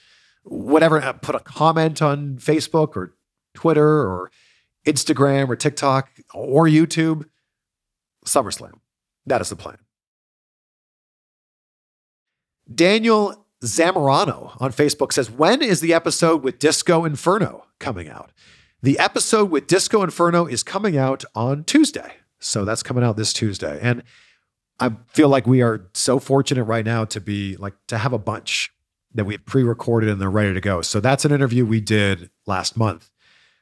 whatever. 0.44 1.02
uh, 1.02 1.14
Put 1.14 1.36
a 1.36 1.40
comment 1.40 2.02
on 2.02 2.38
Facebook 2.38 2.96
or 2.96 3.16
Twitter 3.54 4.02
or 4.02 4.32
Instagram 4.86 5.50
or 5.50 5.56
TikTok 5.56 6.10
or 6.34 6.66
YouTube. 6.66 7.26
SummerSlam. 8.26 8.74
That 9.26 9.42
is 9.42 9.50
the 9.50 9.56
plan. 9.56 9.78
Daniel 12.74 13.46
Zamorano 13.64 14.60
on 14.62 14.72
Facebook 14.72 15.14
says, 15.14 15.30
When 15.30 15.62
is 15.62 15.82
the 15.82 15.94
episode 15.94 16.44
with 16.44 16.60
Disco 16.60 17.06
Inferno 17.06 17.66
coming 17.80 18.10
out? 18.10 18.32
The 18.82 19.00
episode 19.00 19.50
with 19.50 19.68
Disco 19.68 20.04
Inferno 20.04 20.46
is 20.46 20.64
coming 20.64 20.98
out 20.98 21.24
on 21.34 21.64
Tuesday. 21.64 22.14
So 22.40 22.66
that's 22.66 22.84
coming 22.84 23.04
out 23.04 23.18
this 23.18 23.34
Tuesday. 23.34 23.80
And 23.82 24.04
I 24.80 24.92
feel 25.08 25.30
like 25.30 25.48
we 25.48 25.62
are 25.62 25.90
so 25.94 26.20
fortunate 26.20 26.66
right 26.66 26.86
now 26.86 27.06
to 27.06 27.22
be 27.22 27.56
like 27.58 27.74
to 27.88 27.98
have 27.98 28.14
a 28.14 28.20
bunch 28.20 28.72
that 29.14 29.26
we've 29.26 29.46
pre-recorded 29.46 30.10
and 30.10 30.22
they're 30.22 30.30
ready 30.30 30.54
to 30.54 30.62
go. 30.62 30.82
So 30.82 31.00
that's 31.00 31.26
an 31.26 31.32
interview 31.32 31.66
we 31.66 31.80
did 31.80 32.30
last 32.46 32.76
month. 32.76 33.10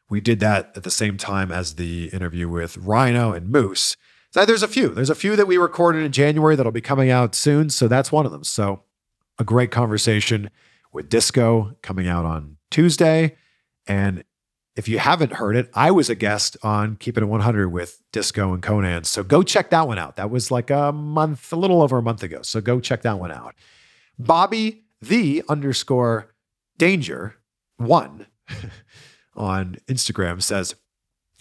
We 0.10 0.20
did 0.20 0.39
that 0.41 0.74
at 0.76 0.84
the 0.84 0.91
same 0.91 1.18
time 1.18 1.51
as 1.51 1.76
the 1.76 2.08
interview 2.08 2.49
with 2.49 2.78
Rhino 2.78 3.32
and 3.32 3.49
Moose. 3.49 3.95
So 4.32 4.45
there's 4.45 4.64
a 4.64 4.68
few. 4.68 4.89
There's 4.89 5.12
a 5.12 5.16
few 5.16 5.36
that 5.36 5.47
we 5.47 5.58
recorded 5.58 6.04
in 6.04 6.12
January 6.12 6.56
that'll 6.56 6.72
be 6.72 6.82
coming 6.82 7.12
out 7.12 7.36
soon. 7.36 7.70
So 7.70 7.88
that's 7.88 8.12
one 8.12 8.26
of 8.26 8.32
them. 8.32 8.43
So 8.43 8.84
a 9.39 9.43
great 9.43 9.71
conversation 9.71 10.49
with 10.91 11.09
Disco 11.09 11.75
coming 11.81 12.07
out 12.07 12.25
on 12.25 12.57
Tuesday. 12.69 13.36
And 13.88 14.23
if 14.75 14.88
you 14.88 14.99
haven't 14.99 15.34
heard 15.34 15.55
it, 15.55 15.69
I 15.73 15.91
was 15.91 16.09
a 16.09 16.15
guest 16.15 16.57
on 16.63 16.95
Keeping 16.95 17.23
It 17.23 17.27
100 17.27 17.69
with 17.69 18.01
Disco 18.11 18.53
and 18.53 18.63
Konnan. 18.63 19.05
So 19.05 19.23
go 19.23 19.43
check 19.43 19.69
that 19.69 19.88
one 19.88 19.99
out. 19.99 20.15
That 20.15 20.31
was 20.31 20.49
like 20.49 20.69
a 20.69 20.91
month, 20.91 21.53
a 21.53 21.55
little 21.55 21.81
over 21.81 21.97
a 21.97 22.01
month 22.01 22.23
ago. 22.23 22.41
So 22.41 22.61
go 22.61 22.79
check 22.79 23.03
that 23.03 23.19
one 23.19 23.31
out. 23.31 23.55
Bobby 24.17 24.84
the 25.01 25.43
underscore 25.49 26.34
danger 26.77 27.36
one 27.77 28.27
on 29.36 29.77
Instagram 29.88 30.41
says, 30.41 30.75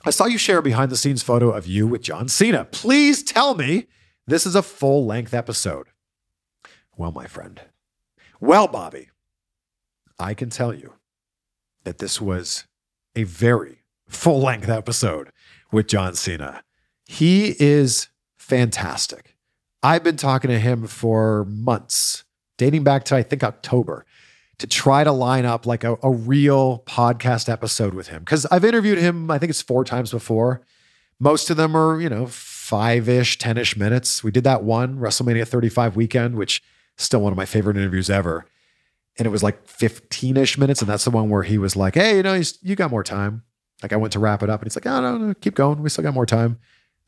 I 0.05 0.11
saw 0.11 0.27
you 0.27 0.37
share 0.37 0.59
a 0.59 0.63
behind 0.63 0.91
the 0.91 0.97
scenes 0.97 1.23
photo 1.23 1.51
of 1.51 1.67
you 1.67 1.87
with 1.87 2.03
John 2.03 2.29
Cena. 2.29 2.65
Please 2.65 3.23
tell 3.23 3.55
me 3.55 3.87
this 4.27 4.47
is 4.47 4.57
a 4.57 4.63
full 4.63 5.07
length 5.07 5.33
episode. 5.33 5.87
Well, 6.97 7.13
my 7.13 7.27
friend. 7.27 7.61
Well, 8.43 8.67
Bobby, 8.67 9.09
I 10.19 10.35
can 10.35 10.51
tell 10.51 10.75
you 10.75 10.95
that 11.85 11.99
this 11.99 12.21
was 12.21 12.65
a 13.15 13.23
very 13.23 13.85
full 14.09 14.41
length 14.41 14.69
episode 14.69 15.31
with 15.71 15.87
John 15.87 16.17
Cena. 16.17 16.65
He 17.05 17.55
is 17.61 18.09
fantastic. 18.37 19.37
I've 19.81 20.03
been 20.03 20.17
talking 20.17 20.51
to 20.51 20.59
him 20.59 20.89
for 20.89 21.45
months, 21.45 22.25
dating 22.59 22.83
back 22.83 23.05
to 23.05 23.15
I 23.15 23.23
think 23.23 23.45
October, 23.45 24.05
to 24.59 24.67
try 24.67 25.05
to 25.05 25.13
line 25.13 25.45
up 25.45 25.65
like 25.65 25.85
a, 25.85 25.97
a 26.03 26.11
real 26.11 26.83
podcast 26.85 27.49
episode 27.49 27.95
with 27.95 28.09
him. 28.09 28.25
Because 28.25 28.45
I've 28.47 28.65
interviewed 28.65 28.99
him, 28.99 29.31
I 29.31 29.39
think 29.39 29.51
it's 29.51 29.63
four 29.63 29.85
times 29.85 30.11
before. 30.11 30.63
Most 31.21 31.49
of 31.49 31.57
them 31.57 31.77
are, 31.77 32.01
you 32.01 32.09
know, 32.09 32.27
five 32.27 33.09
ish, 33.09 33.39
10 33.39 33.57
ish 33.57 33.77
minutes. 33.77 34.25
We 34.25 34.33
did 34.33 34.43
that 34.43 34.65
one, 34.65 34.99
WrestleMania 34.99 35.47
35 35.47 35.95
weekend, 35.95 36.35
which 36.35 36.61
still 37.05 37.21
one 37.21 37.33
of 37.33 37.37
my 37.37 37.45
favorite 37.45 37.77
interviews 37.77 38.11
ever. 38.11 38.47
And 39.19 39.27
it 39.27 39.31
was 39.31 39.43
like 39.43 39.67
15 39.67 40.37
ish 40.37 40.57
minutes. 40.57 40.81
And 40.81 40.89
that's 40.89 41.05
the 41.05 41.11
one 41.11 41.29
where 41.29 41.43
he 41.43 41.59
was 41.59 41.77
like, 41.77 41.95
hey, 41.95 42.17
you 42.17 42.23
know, 42.23 42.41
you, 42.63 42.77
got 42.77 42.91
more 42.91 43.05
time. 43.05 43.43
Like 43.83 43.93
I 43.93 43.97
went 43.97 44.13
to 44.15 44.19
wrap 44.19 44.43
it 44.43 44.51
up 44.51 44.61
and 44.61 44.71
he's 44.71 44.77
like, 44.77 44.87
oh, 44.87 45.01
no, 45.01 45.19
no, 45.19 45.35
keep 45.35 45.55
going. 45.55 45.83
We 45.83 45.91
still 45.91 46.05
got 46.05 46.15
more 46.15 46.27
time. 46.27 46.59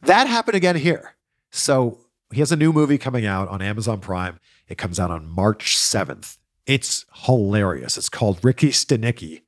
That 0.02 0.26
happened 0.26 0.56
again 0.56 0.76
here. 0.76 1.14
So 1.50 2.00
he 2.32 2.40
has 2.40 2.52
a 2.52 2.56
new 2.56 2.72
movie 2.72 2.98
coming 2.98 3.24
out 3.24 3.48
on 3.48 3.62
Amazon 3.62 4.00
Prime. 4.00 4.38
It 4.68 4.76
comes 4.76 5.00
out 5.00 5.10
on 5.10 5.26
March 5.26 5.76
7th. 5.78 6.36
It's 6.66 7.06
hilarious. 7.24 7.96
It's 7.96 8.08
called 8.08 8.44
Ricky 8.44 8.68
Stanicky. 8.68 9.42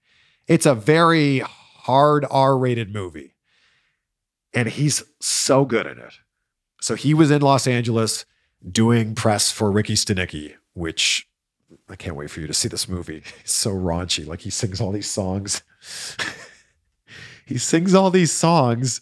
It's 0.47 0.67
a 0.67 0.75
very 0.75 1.41
hard 1.41 2.25
R 2.31 2.57
rated 2.57 2.93
movie. 2.93 3.35
And 4.55 4.69
he's 4.69 5.03
so 5.21 5.65
good 5.65 5.87
in 5.87 5.99
it. 5.99 6.15
So 6.81 6.95
he 6.95 7.15
was 7.15 7.31
in 7.31 7.43
Los 7.43 7.67
Angeles 7.67 8.25
doing 8.71 9.15
press 9.15 9.51
for 9.51 9.71
Ricky 9.71 9.95
Stanicky, 9.95 10.55
which 10.75 11.29
I 11.89 11.97
can't 11.97 12.17
wait 12.17 12.31
for 12.31 12.41
you 12.41 12.47
to 12.47 12.55
see 12.55 12.69
this 12.69 12.89
movie. 12.89 13.23
It's 13.41 13.55
so 13.55 13.73
raunchy. 13.73 14.27
Like 14.27 14.41
he 14.41 14.51
sings 14.51 14.81
all 14.81 14.93
these 14.93 15.11
songs. 15.11 15.63
he 17.47 17.59
sings 17.59 17.95
all 17.95 18.11
these 18.11 18.33
songs, 18.33 19.01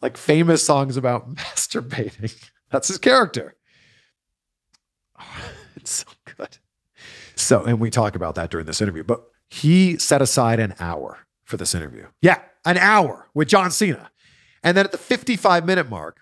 like 0.00 0.16
famous 0.16 0.64
songs 0.64 0.96
about 0.96 1.34
masturbating. 1.34 2.34
That's 2.70 2.88
his 2.88 2.98
character. 2.98 3.56
It's 5.76 6.04
so 6.04 6.06
good. 6.36 6.58
So, 7.34 7.64
and 7.64 7.80
we 7.80 7.90
talk 7.90 8.14
about 8.14 8.36
that 8.36 8.50
during 8.50 8.66
this 8.66 8.80
interview, 8.80 9.02
but 9.02 9.24
he 9.48 9.98
set 9.98 10.22
aside 10.22 10.60
an 10.60 10.74
hour 10.78 11.26
for 11.44 11.56
this 11.56 11.74
interview. 11.74 12.06
Yeah, 12.20 12.40
an 12.64 12.78
hour 12.78 13.28
with 13.34 13.48
John 13.48 13.70
Cena. 13.70 14.10
And 14.62 14.76
then 14.76 14.84
at 14.84 14.92
the 14.92 14.98
55 14.98 15.66
minute 15.66 15.90
mark, 15.90 16.20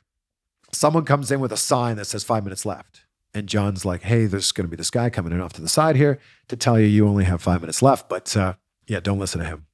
someone 0.72 1.04
comes 1.04 1.30
in 1.30 1.40
with 1.40 1.52
a 1.52 1.56
sign 1.56 1.96
that 1.96 2.06
says 2.06 2.24
five 2.24 2.44
minutes 2.44 2.64
left. 2.64 3.04
And 3.32 3.46
John's 3.48 3.84
like, 3.84 4.02
hey, 4.02 4.26
there's 4.26 4.50
going 4.50 4.66
to 4.66 4.70
be 4.70 4.76
this 4.76 4.90
guy 4.90 5.08
coming 5.08 5.32
in 5.32 5.40
off 5.40 5.52
to 5.54 5.60
the 5.62 5.68
side 5.68 5.94
here 5.96 6.18
to 6.48 6.56
tell 6.56 6.78
you 6.80 6.86
you 6.86 7.06
only 7.06 7.24
have 7.24 7.40
five 7.40 7.60
minutes 7.60 7.80
left. 7.80 8.08
But 8.08 8.36
uh, 8.36 8.54
yeah, 8.88 8.98
don't 9.00 9.20
listen 9.20 9.40
to 9.40 9.46
him. 9.46 9.66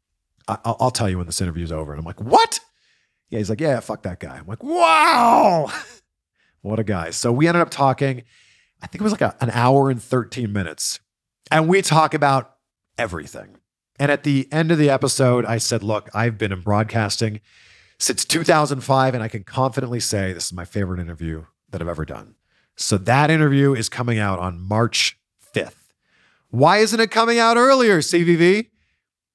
I- 0.47 0.59
I'll-, 0.65 0.77
I'll 0.79 0.91
tell 0.91 1.09
you 1.09 1.17
when 1.17 1.27
this 1.27 1.41
interview's 1.41 1.73
over. 1.73 1.93
And 1.93 1.99
I'm 1.99 2.05
like, 2.05 2.21
what? 2.21 2.61
Yeah, 3.31 3.39
he's 3.39 3.49
like, 3.51 3.61
yeah, 3.61 3.81
fuck 3.81 4.03
that 4.03 4.21
guy. 4.21 4.37
I'm 4.37 4.47
like, 4.47 4.63
wow, 4.63 5.73
what 6.61 6.79
a 6.79 6.85
guy. 6.85 7.11
So 7.11 7.33
we 7.33 7.49
ended 7.49 7.63
up 7.63 7.71
talking, 7.71 8.23
I 8.83 8.87
think 8.87 9.01
it 9.01 9.05
was 9.05 9.13
like 9.13 9.23
a, 9.23 9.35
an 9.41 9.51
hour 9.51 9.91
and 9.91 10.03
13 10.03 10.53
minutes. 10.53 11.01
And 11.51 11.67
we 11.67 11.81
talk 11.83 12.13
about 12.15 12.57
everything. 12.99 13.57
And 13.99 14.13
at 14.13 14.23
the 14.23 14.47
end 14.53 14.71
of 14.71 14.77
the 14.79 14.91
episode, 14.91 15.47
I 15.47 15.57
said, 15.59 15.83
look, 15.83 16.11
I've 16.15 16.37
been 16.37 16.53
in 16.53 16.61
broadcasting 16.61 17.41
since 17.99 18.25
2005, 18.25 19.15
and 19.15 19.23
I 19.23 19.29
can 19.29 19.45
confidently 19.45 20.01
say 20.01 20.33
this 20.33 20.47
is 20.47 20.53
my 20.53 20.65
favorite 20.65 21.01
interview 21.01 21.45
that 21.71 21.81
I've 21.81 21.89
ever 21.89 22.05
done. 22.05 22.35
So 22.77 22.99
that 22.99 23.31
interview 23.31 23.75
is 23.75 23.89
coming 23.89 24.19
out 24.19 24.39
on 24.39 24.61
March 24.61 25.19
5th. 25.55 25.75
Why 26.51 26.79
isn't 26.79 27.01
it 27.01 27.11
coming 27.11 27.39
out 27.39 27.57
earlier, 27.57 27.99
CVV? 27.99 28.69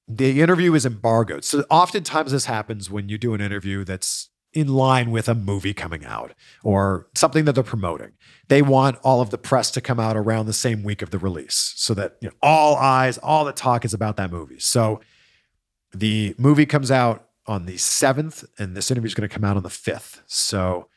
the 0.08 0.40
interview 0.40 0.74
is 0.74 0.84
embargoed. 0.84 1.44
So 1.44 1.64
oftentimes 1.70 2.32
this 2.32 2.46
happens 2.46 2.90
when 2.90 3.08
you 3.08 3.18
do 3.18 3.34
an 3.34 3.40
interview 3.40 3.84
that's 3.84 4.30
in 4.52 4.68
line 4.68 5.10
with 5.10 5.28
a 5.28 5.34
movie 5.34 5.72
coming 5.72 6.04
out 6.04 6.34
or 6.62 7.08
something 7.14 7.46
that 7.46 7.54
they're 7.54 7.64
promoting. 7.64 8.12
They 8.48 8.60
want 8.60 8.98
all 9.02 9.22
of 9.22 9.30
the 9.30 9.38
press 9.38 9.70
to 9.72 9.80
come 9.80 9.98
out 9.98 10.16
around 10.16 10.46
the 10.46 10.52
same 10.52 10.82
week 10.82 11.00
of 11.00 11.10
the 11.10 11.18
release 11.18 11.72
so 11.76 11.94
that 11.94 12.16
you 12.20 12.28
know, 12.28 12.34
all 12.42 12.76
eyes, 12.76 13.16
all 13.18 13.44
the 13.44 13.52
talk 13.52 13.84
is 13.84 13.94
about 13.94 14.16
that 14.18 14.30
movie. 14.30 14.58
So 14.58 15.00
the 15.94 16.34
movie 16.36 16.66
comes 16.66 16.90
out 16.90 17.28
on 17.52 17.66
the 17.66 17.74
7th 17.74 18.44
and 18.58 18.76
this 18.76 18.90
interview 18.90 19.06
is 19.06 19.14
going 19.14 19.28
to 19.28 19.32
come 19.32 19.44
out 19.44 19.56
on 19.56 19.62
the 19.62 19.68
5th. 19.68 20.22
So 20.26 20.88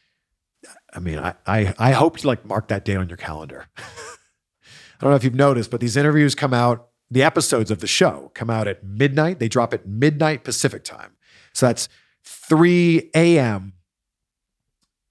I 0.93 0.99
mean, 0.99 1.19
I, 1.19 1.33
I 1.45 1.73
I 1.77 1.91
hope 1.91 2.21
you 2.21 2.27
like 2.27 2.45
mark 2.45 2.69
that 2.69 2.85
date 2.85 2.97
on 2.97 3.09
your 3.09 3.17
calendar. 3.17 3.67
I 3.77 5.01
don't 5.01 5.11
know 5.11 5.15
if 5.15 5.23
you've 5.23 5.35
noticed, 5.35 5.69
but 5.71 5.81
these 5.81 5.97
interviews 5.97 6.35
come 6.35 6.53
out, 6.53 6.87
the 7.11 7.21
episodes 7.23 7.69
of 7.69 7.79
the 7.79 7.87
show 7.87 8.31
come 8.33 8.49
out 8.49 8.67
at 8.67 8.83
midnight. 8.83 9.39
They 9.39 9.49
drop 9.49 9.73
at 9.73 9.85
midnight 9.85 10.43
Pacific 10.43 10.83
time. 10.83 11.11
So 11.53 11.67
that's 11.67 11.89
3 12.23 13.11
a.m. 13.13 13.73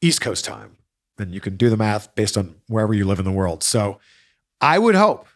East 0.01 0.20
Coast 0.20 0.45
time. 0.45 0.78
And 1.18 1.32
you 1.32 1.40
can 1.40 1.57
do 1.57 1.70
the 1.70 1.76
math 1.76 2.14
based 2.14 2.36
on 2.36 2.57
wherever 2.66 2.92
you 2.92 3.05
live 3.05 3.18
in 3.18 3.24
the 3.24 3.30
world. 3.30 3.62
So 3.62 4.01
I 4.61 4.78
would 4.78 4.95
hope 4.95 5.28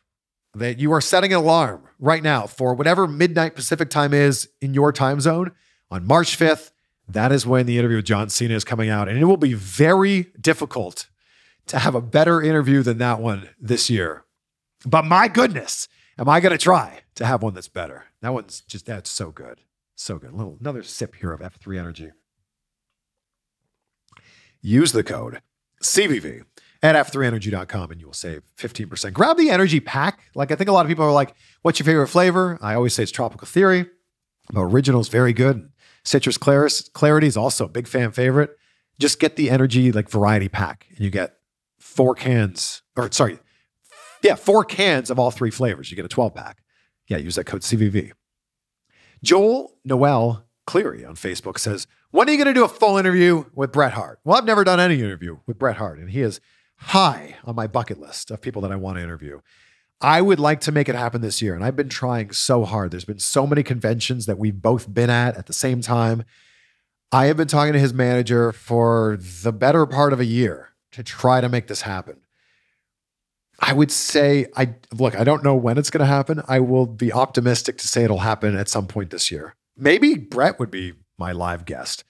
that 0.55 0.79
you 0.81 0.93
are 0.93 1.01
setting 1.01 1.33
an 1.33 1.39
alarm 1.39 1.83
right 2.01 2.23
now 2.23 2.47
for 2.47 2.75
whatever 2.75 3.07
midnight 3.07 3.55
Pacific 3.55 3.91
time 3.91 4.13
is 4.13 4.49
in 4.61 4.75
your 4.75 4.93
time 4.93 5.21
zone 5.21 5.53
on 5.91 6.07
March 6.07 6.39
5th. 6.39 6.71
That 7.09 7.33
is 7.33 7.47
when 7.47 7.67
the 7.67 7.79
interview 7.79 7.97
with 7.97 8.05
John 8.05 8.29
Cena 8.29 8.55
is 8.55 8.65
coming 8.65 8.91
out. 8.91 9.09
And 9.09 9.19
it 9.19 9.25
will 9.25 9.37
be 9.37 9.55
very 9.55 10.33
difficult 10.41 11.09
to 11.67 11.79
have 11.79 11.95
a 11.95 12.03
better 12.03 12.43
interview 12.43 12.83
than 12.83 12.99
that 12.99 13.21
one 13.21 13.49
this 13.61 13.89
year. 13.89 14.25
But 14.85 15.05
my 15.05 15.29
goodness, 15.29 15.89
am 16.19 16.29
I 16.29 16.41
going 16.41 16.53
to 16.53 16.59
try 16.59 17.01
to 17.15 17.27
have 17.27 17.43
one 17.43 17.55
that's 17.55 17.69
better? 17.69 18.05
That 18.21 18.35
one's 18.35 18.61
just, 18.61 18.87
that's 18.87 19.11
so 19.11 19.31
good. 19.31 19.61
So 19.97 20.19
good. 20.19 20.33
little 20.33 20.57
another 20.61 20.83
sip 20.83 21.17
here 21.17 21.33
of 21.33 21.41
F3 21.41 21.79
Energy. 21.79 22.11
Use 24.61 24.93
the 24.93 25.03
code 25.03 25.41
CVV 25.83 26.43
at 26.83 26.95
f3energy.com 26.95 27.91
and 27.91 28.01
you 28.01 28.07
will 28.07 28.15
save 28.15 28.43
15%. 28.57 29.13
Grab 29.13 29.37
the 29.37 29.51
energy 29.51 29.81
pack. 29.81 30.21
Like 30.35 30.53
I 30.53 30.55
think 30.55 30.69
a 30.69 30.73
lot 30.73 30.87
of 30.87 30.89
people 30.89 31.05
are 31.05 31.13
like, 31.13 31.35
what's 31.63 31.79
your 31.79 31.87
favorite 31.87 32.09
flavor? 32.09 32.59
I 32.61 32.75
always 32.75 32.95
say 32.95 33.03
it's 33.03 33.13
tropical 33.13 33.47
theory. 33.47 33.87
Original 34.55 35.01
is 35.01 35.09
very 35.09 35.33
good. 35.33 35.69
Citrus 36.09 36.39
Claris, 36.39 36.89
Clarity 36.89 37.27
is 37.27 37.37
also 37.37 37.67
a 37.67 37.69
big 37.69 37.87
fan 37.87 38.13
favorite. 38.13 38.57
Just 38.99 39.21
get 39.21 39.37
the 39.37 39.51
energy 39.51 39.93
like 39.93 40.09
variety 40.09 40.49
pack 40.49 40.87
and 40.91 41.01
you 41.01 41.11
get 41.11 41.35
four 41.79 42.15
cans, 42.15 42.83
or 42.97 43.13
sorry, 43.13 43.39
yeah, 44.23 44.35
four 44.35 44.65
cans 44.65 45.11
of 45.11 45.19
all 45.19 45.31
three 45.31 45.51
flavors. 45.51 45.91
You 45.91 45.97
get 45.97 46.07
a 46.07 46.09
12 46.09 46.35
pack. 46.35 46.59
Yeah, 47.09 47.19
use 47.19 47.37
that 47.37 47.45
code 47.45 47.61
CVV. 47.61 48.13
Joel 49.23 49.79
Noel 49.85 50.47
Cleary 50.67 51.05
on 51.05 51.15
Facebook 51.15 51.59
says, 51.59 51.87
When 52.11 52.29
are 52.29 52.33
you 52.33 52.39
going 52.39 52.55
to 52.55 52.59
do 52.59 52.65
a 52.65 52.69
full 52.69 52.97
interview 52.97 53.45
with 53.55 53.73
Bret 53.73 53.93
Hart? 53.93 54.21
Well, 54.25 54.39
I've 54.39 54.45
never 54.45 54.65
done 54.65 54.81
any 54.81 55.01
interview 55.01 55.39
with 55.47 55.59
Bret 55.59 55.77
Hart, 55.77 55.99
and 55.99 56.11
he 56.11 56.23
is 56.23 56.41
high 56.77 57.37
on 57.45 57.55
my 57.55 57.67
bucket 57.67 58.01
list 58.01 58.31
of 58.31 58.41
people 58.41 58.63
that 58.63 58.73
I 58.73 58.77
want 58.77 58.97
to 58.97 59.03
interview. 59.03 59.41
I 60.01 60.21
would 60.21 60.39
like 60.39 60.61
to 60.61 60.73
make 60.73 60.89
it 60.89 60.95
happen 60.95 61.23
this 61.23 61.43
year, 61.43 61.55
and 61.55 61.65
I've 61.65 61.75
been 61.75 61.89
trying 61.89 62.31
so 62.33 62.65
hard. 62.65 62.93
There's 62.93 63.05
been 63.05 63.19
so 63.19 63.47
many 63.47 63.63
conventions 63.63 64.27
that 64.27 64.39
we've 64.39 64.61
both 64.61 64.93
been 64.93 65.11
at 65.11 65.37
at 65.37 65.47
the 65.47 65.53
same 65.53 65.81
time. 65.81 66.25
I 67.11 67.27
have 67.27 67.37
been 67.37 67.49
talking 67.49 67.73
to 67.73 67.81
his 67.81 67.95
manager 67.95 68.53
for 68.53 69.19
the 69.21 69.53
better 69.53 69.87
part 69.87 70.13
of 70.13 70.21
a 70.21 70.25
year 70.25 70.71
to 70.93 71.03
try 71.03 71.41
to 71.41 71.49
make 71.49 71.67
this 71.67 71.83
happen. 71.83 72.21
I 73.61 73.73
would 73.73 73.91
say 73.91 74.47
I 74.57 74.75
look, 74.93 75.19
I 75.19 75.25
don't 75.25 75.43
know 75.43 75.57
when 75.57 75.79
it's 75.79 75.91
going 75.91 76.01
to 76.01 76.07
happen. 76.07 76.43
I 76.47 76.61
will 76.61 76.87
be 76.87 77.13
optimistic 77.13 77.79
to 77.79 77.89
say 77.89 78.05
it'll 78.05 78.19
happen 78.19 78.57
at 78.57 78.69
some 78.69 78.87
point 78.87 79.11
this 79.11 79.31
year. 79.31 79.57
Maybe 79.77 80.15
Bret 80.15 80.61
would 80.61 80.71
be 80.71 80.93
my 81.19 81.33
live 81.33 81.65
guest. 81.65 82.05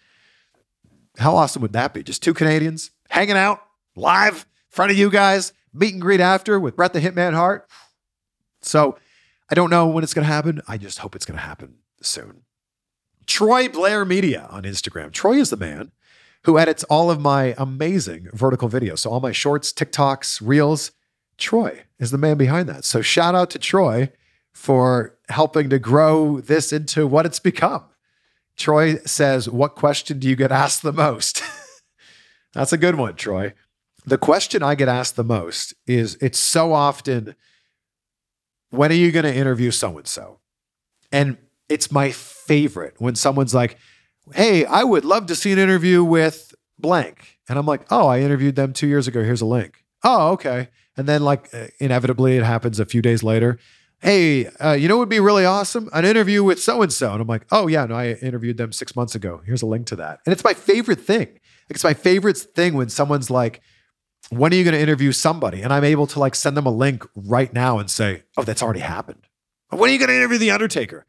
How 1.16 1.36
awesome 1.36 1.62
would 1.62 1.72
that 1.72 1.95
be? 1.95 2.03
Just 2.03 2.22
two 2.22 2.34
Canadians 2.34 2.91
hanging 3.09 3.36
out 3.36 3.62
live 3.97 4.34
in 4.34 4.70
front 4.70 4.91
of 4.91 4.99
you 4.99 5.11
guys, 5.11 5.53
meet 5.79 5.95
and 5.95 6.03
greet 6.03 6.20
after 6.20 6.59
with 6.59 6.76
Bret 6.76 6.93
the 6.93 7.01
Hitman 7.01 7.35
Hart. 7.35 7.68
So 8.61 8.99
I 9.51 9.55
don't 9.55 9.70
know 9.70 9.87
when 9.87 10.05
it's 10.05 10.14
going 10.14 10.26
to 10.26 10.33
happen. 10.33 10.61
I 10.68 10.76
just 10.76 10.99
hope 10.99 11.14
it's 11.14 11.24
going 11.24 11.39
to 11.39 11.45
happen 11.45 11.76
soon. 12.03 12.43
Troy 13.26 13.68
Blair 13.68 14.05
Media 14.05 14.47
on 14.51 14.62
Instagram. 14.62 15.12
Troy 15.12 15.37
is 15.37 15.51
the 15.51 15.57
man 15.57 15.93
who 16.45 16.59
edits 16.59 16.85
all 16.85 17.11
of 17.11 17.20
my 17.20 17.55
amazing 17.59 18.29
vertical 18.33 18.68
videos. 18.68 19.01
So 19.01 19.11
all 19.11 19.20
my 19.20 19.33
shorts, 19.33 19.72
TikToks, 19.72 20.41
reels. 20.43 20.93
Troy 21.37 21.85
is 21.99 22.11
the 22.11 22.18
man 22.18 22.37
behind 22.37 22.68
that. 22.68 22.85
So 22.85 23.03
shout 23.03 23.35
out 23.35 23.51
to 23.51 23.59
Troy 23.59 24.11
for 24.53 25.16
helping 25.29 25.70
to 25.70 25.79
grow 25.79 26.41
this 26.41 26.72
into 26.72 27.07
what 27.07 27.26
it's 27.26 27.39
become. 27.39 27.85
Troy 28.57 28.97
says, 29.07 29.49
What 29.49 29.76
question 29.76 30.18
do 30.18 30.29
you 30.29 30.37
get 30.37 30.51
asked 30.51 30.83
the 30.83 30.93
most? 30.93 31.43
That's 32.55 32.72
a 32.72 32.79
good 32.79 32.97
one, 32.97 33.14
Troy. 33.14 33.55
The 34.09 34.17
question 34.17 34.63
I 34.63 34.75
get 34.75 34.89
asked 34.89 35.17
the 35.17 35.25
most 35.25 35.75
is 35.87 36.17
it's 36.23 36.39
so 36.39 36.73
often, 36.73 37.35
when 38.71 38.91
are 38.91 38.95
you 38.95 39.13
going 39.13 39.27
to 39.27 39.35
interview 39.35 39.71
so 39.71 39.99
and 39.99 40.07
so? 40.07 40.41
And 41.13 41.37
it's 41.69 41.93
my 41.93 42.11
favorite 42.11 42.95
when 42.99 43.17
someone's 43.17 43.55
like, 43.55 43.77
Hey, 44.33 44.65
I 44.65 44.83
would 44.83 45.05
love 45.05 45.27
to 45.27 45.37
see 45.37 45.53
an 45.53 45.59
interview 45.59 46.03
with 46.03 46.55
blank. 46.79 47.39
And 47.51 47.59
I'm 47.59 47.67
like, 47.67 47.83
Oh, 47.91 48.07
I 48.07 48.21
interviewed 48.21 48.57
them 48.57 48.73
two 48.73 48.87
years 48.87 49.09
ago. 49.09 49.23
Here's 49.23 49.43
a 49.43 49.47
link. 49.47 49.85
Oh, 50.03 50.31
okay. 50.33 50.69
And 50.97 51.07
then, 51.07 51.23
like, 51.23 51.53
uh, 51.53 51.67
inevitably, 51.79 52.39
it 52.39 52.45
happens 52.45 52.81
a 52.81 52.87
few 52.87 53.03
days 53.03 53.23
later. 53.23 53.59
Hey, 54.01 54.47
uh, 54.47 54.73
you 54.73 54.89
know 54.89 54.97
what 54.97 55.01
would 55.01 55.09
be 55.11 55.21
really 55.21 55.45
awesome? 55.45 55.91
An 55.93 56.07
interview 56.07 56.43
with 56.43 56.63
so 56.63 56.81
and 56.81 56.93
so. 56.93 57.13
And 57.13 57.21
I'm 57.21 57.29
like, 57.29 57.45
oh, 57.51 57.67
yeah, 57.67 57.85
no, 57.85 57.95
I 57.95 58.13
interviewed 58.13 58.57
them 58.57 58.73
six 58.73 58.97
months 58.97 59.15
ago. 59.15 59.43
Here's 59.45 59.61
a 59.61 59.67
link 59.67 59.87
to 59.89 59.97
that. 59.97 60.21
And 60.25 60.33
it's 60.33 60.45
my 60.45 60.55
favorite 60.55 61.01
thing. 61.01 61.41
It's 61.69 61.85
my 61.85 61.93
favorite 61.93 62.39
thing 62.39 62.73
when 62.73 62.89
someone's 62.89 63.29
like, 63.29 63.61
when 64.31 64.53
are 64.53 64.57
you 64.57 64.64
going 64.64 64.74
to 64.74 64.81
interview 64.81 65.12
somebody? 65.12 65.62
And 65.62 65.72
I'm 65.72 65.85
able 65.85 66.07
to 66.09 66.18
like 66.18 66.35
send 66.35 66.57
them 66.57 66.66
a 66.66 66.70
link 66.70 67.05
right 67.14 67.53
now 67.53 67.79
and 67.79 67.91
say, 67.91 68.24
oh, 68.37 68.45
that's 68.45 68.62
already 68.62 68.81
happened. 68.81 69.26
When 69.70 69.91
are 69.91 69.93
you 69.93 69.99
going 69.99 70.09
to 70.09 70.16
interview 70.16 70.39
The 70.39 70.51
Undertaker? 70.51 71.07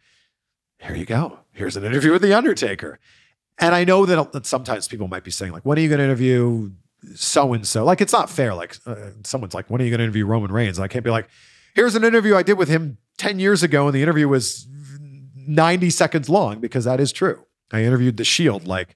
Here 0.79 0.95
you 0.95 1.05
go. 1.05 1.39
Here's 1.51 1.75
an 1.75 1.83
interview 1.83 2.11
with 2.11 2.21
The 2.21 2.33
Undertaker. 2.33 2.99
And 3.57 3.75
I 3.75 3.83
know 3.83 4.05
that 4.05 4.45
sometimes 4.45 4.87
people 4.87 5.07
might 5.07 5.23
be 5.23 5.31
saying, 5.31 5.51
like, 5.51 5.65
when 5.65 5.77
are 5.77 5.81
you 5.81 5.89
going 5.89 5.99
to 5.99 6.05
interview 6.05 6.71
so 7.15 7.53
and 7.53 7.67
so? 7.67 7.83
Like, 7.83 7.99
it's 7.99 8.13
not 8.13 8.29
fair. 8.29 8.53
Like, 8.53 8.77
uh, 8.85 8.95
someone's 9.23 9.53
like, 9.53 9.69
when 9.69 9.81
are 9.81 9.83
you 9.83 9.89
going 9.89 9.99
to 9.99 10.05
interview 10.05 10.25
Roman 10.25 10.51
Reigns? 10.51 10.77
And 10.77 10.85
I 10.85 10.87
can't 10.87 11.03
be 11.03 11.11
like, 11.11 11.27
here's 11.75 11.95
an 11.95 12.05
interview 12.05 12.35
I 12.35 12.43
did 12.43 12.57
with 12.57 12.69
him 12.69 12.97
10 13.17 13.39
years 13.39 13.61
ago, 13.63 13.87
and 13.87 13.93
the 13.93 14.01
interview 14.01 14.29
was 14.29 14.65
90 15.35 15.89
seconds 15.89 16.29
long 16.29 16.59
because 16.59 16.85
that 16.85 17.01
is 17.01 17.11
true. 17.11 17.45
I 17.71 17.83
interviewed 17.83 18.17
The 18.17 18.23
Shield 18.23 18.65
like 18.65 18.95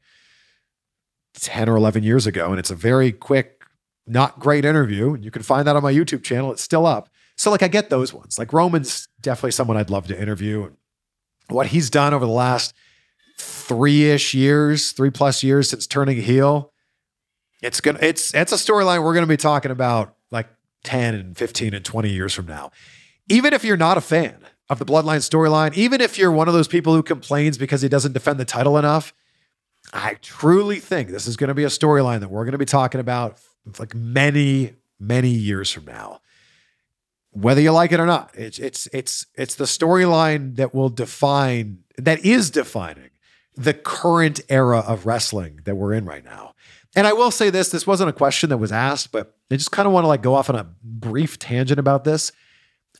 10 1.35 1.67
or 1.67 1.75
11 1.75 2.03
years 2.03 2.25
ago, 2.25 2.49
and 2.49 2.59
it's 2.59 2.71
a 2.71 2.75
very 2.75 3.11
quick, 3.11 3.62
not 4.05 4.39
great 4.39 4.65
interview. 4.65 5.15
You 5.15 5.31
can 5.31 5.43
find 5.43 5.67
that 5.67 5.75
on 5.75 5.83
my 5.83 5.93
YouTube 5.93 6.23
channel. 6.23 6.51
It's 6.51 6.61
still 6.61 6.85
up. 6.85 7.09
So, 7.35 7.49
like, 7.49 7.63
I 7.63 7.67
get 7.67 7.89
those 7.89 8.13
ones. 8.13 8.37
Like, 8.37 8.53
Roman's 8.53 9.07
definitely 9.21 9.51
someone 9.51 9.77
I'd 9.77 9.89
love 9.89 10.07
to 10.07 10.19
interview. 10.19 10.63
And 10.65 10.75
what 11.49 11.67
he's 11.67 11.89
done 11.89 12.13
over 12.13 12.25
the 12.25 12.31
last 12.31 12.73
three 13.37 14.09
ish 14.09 14.33
years, 14.33 14.91
three 14.91 15.09
plus 15.09 15.43
years 15.43 15.69
since 15.69 15.87
turning 15.87 16.21
heel, 16.21 16.71
it's 17.61 17.79
gonna 17.79 17.99
it's 18.01 18.33
it's 18.33 18.51
a 18.51 18.55
storyline 18.55 19.03
we're 19.03 19.13
gonna 19.13 19.25
be 19.25 19.37
talking 19.37 19.71
about 19.71 20.15
like 20.31 20.47
10 20.83 21.15
and 21.15 21.37
15 21.37 21.73
and 21.73 21.83
20 21.83 22.09
years 22.09 22.33
from 22.33 22.45
now. 22.45 22.71
Even 23.29 23.53
if 23.53 23.63
you're 23.63 23.77
not 23.77 23.97
a 23.97 24.01
fan 24.01 24.37
of 24.69 24.79
the 24.79 24.85
bloodline 24.85 25.17
storyline, 25.17 25.73
even 25.75 26.01
if 26.01 26.17
you're 26.17 26.31
one 26.31 26.47
of 26.47 26.53
those 26.53 26.67
people 26.67 26.93
who 26.93 27.01
complains 27.01 27.57
because 27.57 27.81
he 27.81 27.87
doesn't 27.89 28.11
defend 28.11 28.39
the 28.39 28.45
title 28.45 28.77
enough, 28.77 29.13
I 29.93 30.15
truly 30.15 30.79
think 30.79 31.09
this 31.09 31.25
is 31.25 31.37
going 31.37 31.47
to 31.49 31.53
be 31.53 31.63
a 31.63 31.67
storyline 31.67 32.19
that 32.19 32.29
we're 32.29 32.43
going 32.43 32.53
to 32.53 32.57
be 32.57 32.65
talking 32.65 32.99
about 32.99 33.39
like 33.79 33.95
many, 33.95 34.73
many 34.99 35.29
years 35.29 35.71
from 35.71 35.85
now. 35.85 36.21
Whether 37.31 37.61
you 37.61 37.71
like 37.71 37.91
it 37.91 37.99
or 37.99 38.05
not, 38.05 38.31
it's 38.35 38.59
it's 38.59 38.87
it's 38.93 39.25
it's 39.35 39.55
the 39.55 39.63
storyline 39.63 40.55
that 40.57 40.75
will 40.75 40.89
define 40.89 41.79
that 41.97 42.23
is 42.23 42.51
defining 42.51 43.09
the 43.55 43.73
current 43.73 44.39
era 44.49 44.79
of 44.79 45.05
wrestling 45.05 45.59
that 45.65 45.75
we're 45.75 45.93
in 45.93 46.05
right 46.05 46.23
now. 46.23 46.53
And 46.95 47.07
I 47.07 47.13
will 47.13 47.31
say 47.31 47.49
this, 47.49 47.69
this 47.69 47.87
wasn't 47.87 48.09
a 48.09 48.13
question 48.13 48.49
that 48.49 48.57
was 48.57 48.71
asked, 48.71 49.11
but 49.11 49.35
I 49.49 49.55
just 49.55 49.71
kind 49.71 49.87
of 49.87 49.93
want 49.93 50.03
to 50.03 50.07
like 50.07 50.21
go 50.21 50.35
off 50.35 50.49
on 50.49 50.55
a 50.55 50.67
brief 50.83 51.39
tangent 51.39 51.79
about 51.79 52.03
this. 52.03 52.31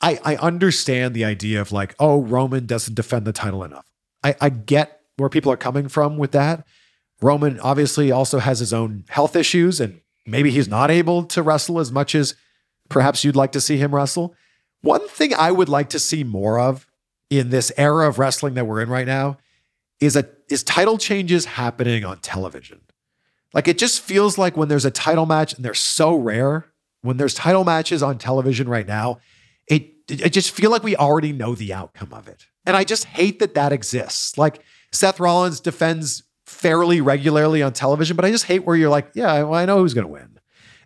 I, 0.01 0.20
I 0.24 0.36
understand 0.38 1.14
the 1.14 1.26
idea 1.26 1.61
of 1.61 1.72
like, 1.72 1.95
oh, 1.99 2.22
Roman 2.22 2.66
doesn't 2.66 2.95
defend 2.95 3.26
the 3.26 3.34
title 3.34 3.64
enough. 3.64 3.86
I, 4.24 4.36
I 4.41 4.49
get 4.49 5.01
where 5.18 5.30
people 5.30 5.51
are 5.51 5.57
coming 5.57 5.88
from 5.88 6.18
with 6.18 6.32
that. 6.32 6.66
Roman 7.22 7.59
obviously 7.59 8.11
also 8.11 8.39
has 8.39 8.59
his 8.59 8.74
own 8.74 9.05
health 9.09 9.36
issues, 9.36 9.80
and 9.80 10.01
maybe 10.26 10.51
he's 10.51 10.67
not 10.67 10.91
able 10.91 11.24
to 11.26 11.41
wrestle 11.41 11.80
as 11.80 11.91
much 11.91 12.15
as 12.15 12.36
perhaps 12.89 13.24
you'd 13.24 13.36
like 13.36 13.51
to 13.53 13.61
see 13.61 13.78
him 13.78 13.93
wrestle. 13.93 14.36
One 14.82 15.07
thing 15.07 15.34
I 15.34 15.51
would 15.51 15.69
like 15.69 15.89
to 15.89 15.99
see 15.99 16.24
more 16.24 16.59
of 16.59 16.88
in 17.30 17.49
this 17.49 17.71
era 17.78 18.07
of 18.07 18.19
wrestling 18.19 18.53
that 18.55 18.67
we're 18.67 18.82
in 18.82 18.89
right 18.89 19.07
now 19.07 19.38
is 19.99 20.15
a 20.15 20.28
is 20.49 20.63
title 20.63 20.97
changes 20.97 21.45
happening 21.45 22.03
on 22.03 22.19
television. 22.19 22.82
Like 23.53 23.67
it 23.67 23.78
just 23.78 24.01
feels 24.01 24.38
like 24.38 24.57
when 24.57 24.67
there's 24.67 24.86
a 24.86 24.91
title 24.91 25.26
match 25.26 25.53
and 25.53 25.63
they're 25.63 25.74
so 25.74 26.15
rare, 26.15 26.65
when 27.01 27.17
there's 27.17 27.34
title 27.34 27.63
matches 27.63 28.03
on 28.03 28.17
television 28.17 28.67
right 28.67 28.88
now, 28.88 29.19
it 29.67 29.89
I 30.09 30.30
just 30.30 30.51
feel 30.51 30.71
like 30.71 30.84
we 30.84 30.95
already 30.95 31.32
know 31.32 31.55
the 31.55 31.74
outcome 31.74 32.13
of 32.13 32.28
it. 32.28 32.47
And 32.65 32.76
I 32.76 32.84
just 32.84 33.05
hate 33.05 33.39
that 33.39 33.55
that 33.55 33.71
exists. 33.71 34.38
Like 34.38 34.61
Seth 34.91 35.19
Rollins 35.19 35.59
defends 35.59 36.24
fairly 36.45 37.01
regularly 37.01 37.61
on 37.61 37.73
television, 37.73 38.15
but 38.15 38.25
I 38.25 38.31
just 38.31 38.45
hate 38.45 38.65
where 38.65 38.75
you're 38.75 38.89
like, 38.89 39.11
yeah, 39.13 39.43
well, 39.43 39.53
I 39.53 39.65
know 39.65 39.77
who's 39.77 39.93
going 39.93 40.07
to 40.07 40.11
win. 40.11 40.39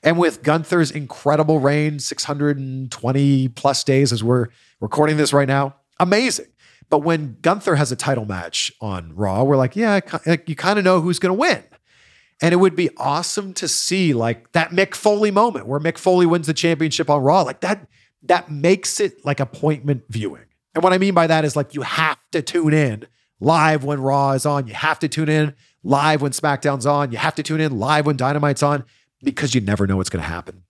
And 0.04 0.18
with 0.18 0.44
Gunther's 0.44 0.92
incredible 0.92 1.60
reign, 1.60 2.00
620 2.00 3.48
plus 3.50 3.84
days 3.84 4.14
as 4.14 4.24
we're 4.24 4.48
recording 4.80 5.18
this 5.18 5.34
right 5.34 5.48
now, 5.48 5.76
amazing. 6.00 6.48
But 6.90 7.00
when 7.00 7.38
Gunther 7.42 7.76
has 7.76 7.92
a 7.92 7.96
title 7.96 8.26
match 8.26 8.72
on 8.80 9.14
Raw, 9.16 9.44
we're 9.44 9.58
like, 9.58 9.76
yeah, 9.76 10.00
you 10.46 10.56
kind 10.56 10.80
of 10.80 10.86
know 10.86 11.02
who's 11.02 11.20
going 11.20 11.36
to 11.36 11.40
win. 11.40 11.64
And 12.42 12.54
it 12.54 12.58
would 12.58 12.76
be 12.76 12.90
awesome 12.98 13.54
to 13.56 13.68
see 13.68 14.14
like 14.14 14.52
that 14.52 14.70
Mick 14.70 14.94
Foley 14.94 15.32
moment 15.32 15.66
where 15.66 15.80
Mick 15.80 15.98
Foley 15.98 16.28
wins 16.28 16.48
the 16.48 16.54
championship 16.54 17.10
on 17.10 17.24
Raw. 17.24 17.42
Like 17.42 17.62
that, 17.62 17.88
that 18.24 18.52
makes 18.52 19.00
it 19.00 19.26
like 19.26 19.40
appointment 19.40 20.04
viewing. 20.10 20.46
And 20.76 20.84
what 20.84 20.94
I 20.94 21.00
mean 21.00 21.16
by 21.16 21.26
that 21.28 21.44
is 21.44 21.56
like 21.56 21.74
you 21.74 21.82
have 21.82 22.20
to 22.32 22.44
tune 22.44 22.74
in 22.74 23.08
live 23.40 23.84
when 23.84 24.02
Raw 24.02 24.32
is 24.32 24.46
on. 24.46 24.68
You 24.68 24.74
have 24.74 25.00
to 25.00 25.08
tune 25.08 25.30
in 25.30 25.56
live 25.84 26.22
when 26.22 26.32
SmackDown's 26.32 26.86
on. 26.86 27.12
You 27.12 27.18
have 27.18 27.36
to 27.36 27.44
tune 27.44 27.62
in 27.62 27.80
live 27.80 28.06
when 28.06 28.18
Dynamite's 28.18 28.64
on 28.64 28.84
because 29.24 29.56
you 29.56 29.62
never 29.62 29.88
know 29.88 29.98
what's 29.98 30.10
going 30.10 30.24
to 30.24 30.30
happen. 30.30 30.64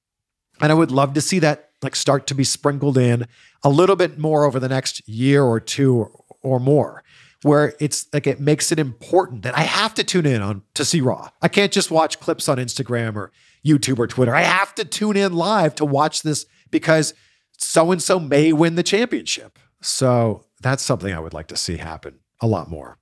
And 0.59 0.71
I 0.71 0.75
would 0.75 0.91
love 0.91 1.13
to 1.13 1.21
see 1.21 1.39
that 1.39 1.71
like 1.81 1.95
start 1.95 2.27
to 2.27 2.35
be 2.35 2.43
sprinkled 2.43 2.97
in 2.97 3.27
a 3.63 3.69
little 3.69 3.95
bit 3.95 4.17
more 4.17 4.45
over 4.45 4.59
the 4.59 4.69
next 4.69 5.07
year 5.07 5.43
or 5.43 5.59
two 5.59 6.11
or 6.41 6.59
more 6.59 7.03
where 7.43 7.75
it's 7.79 8.07
like 8.13 8.25
it 8.25 8.39
makes 8.39 8.71
it 8.71 8.79
important 8.79 9.43
that 9.43 9.57
I 9.57 9.61
have 9.61 9.93
to 9.95 10.03
tune 10.03 10.25
in 10.25 10.41
on 10.41 10.63
to 10.73 10.83
see 10.83 11.01
Raw. 11.01 11.29
I 11.41 11.47
can't 11.47 11.71
just 11.71 11.91
watch 11.91 12.19
clips 12.19 12.49
on 12.49 12.57
Instagram 12.57 13.15
or 13.15 13.31
YouTube 13.65 13.99
or 13.99 14.07
Twitter. 14.07 14.33
I 14.33 14.41
have 14.41 14.73
to 14.75 14.85
tune 14.85 15.15
in 15.15 15.33
live 15.33 15.75
to 15.75 15.85
watch 15.85 16.23
this 16.23 16.45
because 16.71 17.13
so 17.57 17.91
and 17.91 18.01
so 18.01 18.19
may 18.19 18.53
win 18.53 18.75
the 18.75 18.83
championship. 18.83 19.59
So 19.81 20.45
that's 20.61 20.81
something 20.81 21.13
I 21.13 21.19
would 21.19 21.33
like 21.33 21.47
to 21.47 21.57
see 21.57 21.77
happen 21.77 22.19
a 22.41 22.47
lot 22.47 22.69
more. 22.69 22.97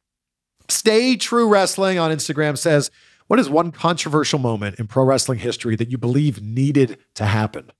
Stay 0.67 1.15
True 1.15 1.47
Wrestling 1.47 1.99
on 1.99 2.11
Instagram 2.11 2.57
says, 2.57 2.89
What 3.27 3.39
is 3.39 3.49
one 3.49 3.71
controversial 3.71 4.39
moment 4.39 4.79
in 4.79 4.88
pro 4.88 5.03
wrestling 5.03 5.39
history 5.39 5.75
that 5.75 5.91
you 5.91 5.97
believe 5.97 6.41
needed 6.41 6.97
to 7.15 7.25
happen? 7.25 7.71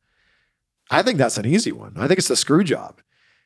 I 0.92 1.02
think 1.02 1.18
that's 1.18 1.38
an 1.38 1.46
easy 1.46 1.72
one. 1.72 1.94
I 1.98 2.08
think 2.08 2.20
it's 2.20 2.28
the 2.28 2.36
screw 2.36 2.64
job 2.64 3.02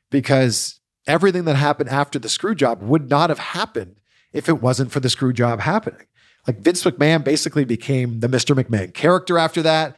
because 0.10 0.80
everything 1.08 1.46
that 1.46 1.56
happened 1.56 1.90
after 1.90 2.20
the 2.20 2.30
screw 2.30 2.54
job 2.54 2.82
would 2.82 3.10
not 3.10 3.30
have 3.30 3.40
happened 3.40 3.96
if 4.34 4.50
it 4.50 4.62
wasn't 4.62 4.92
for 4.92 5.00
the 5.00 5.10
screw 5.10 5.34
job 5.34 5.62
happening. 5.62 6.06
Like 6.48 6.60
Vince 6.60 6.84
McMahon 6.84 7.24
basically 7.24 7.66
became 7.66 8.20
the 8.20 8.28
Mr. 8.28 8.62
McMahon 8.62 8.94
character 8.94 9.38
after 9.38 9.62
that. 9.62 9.98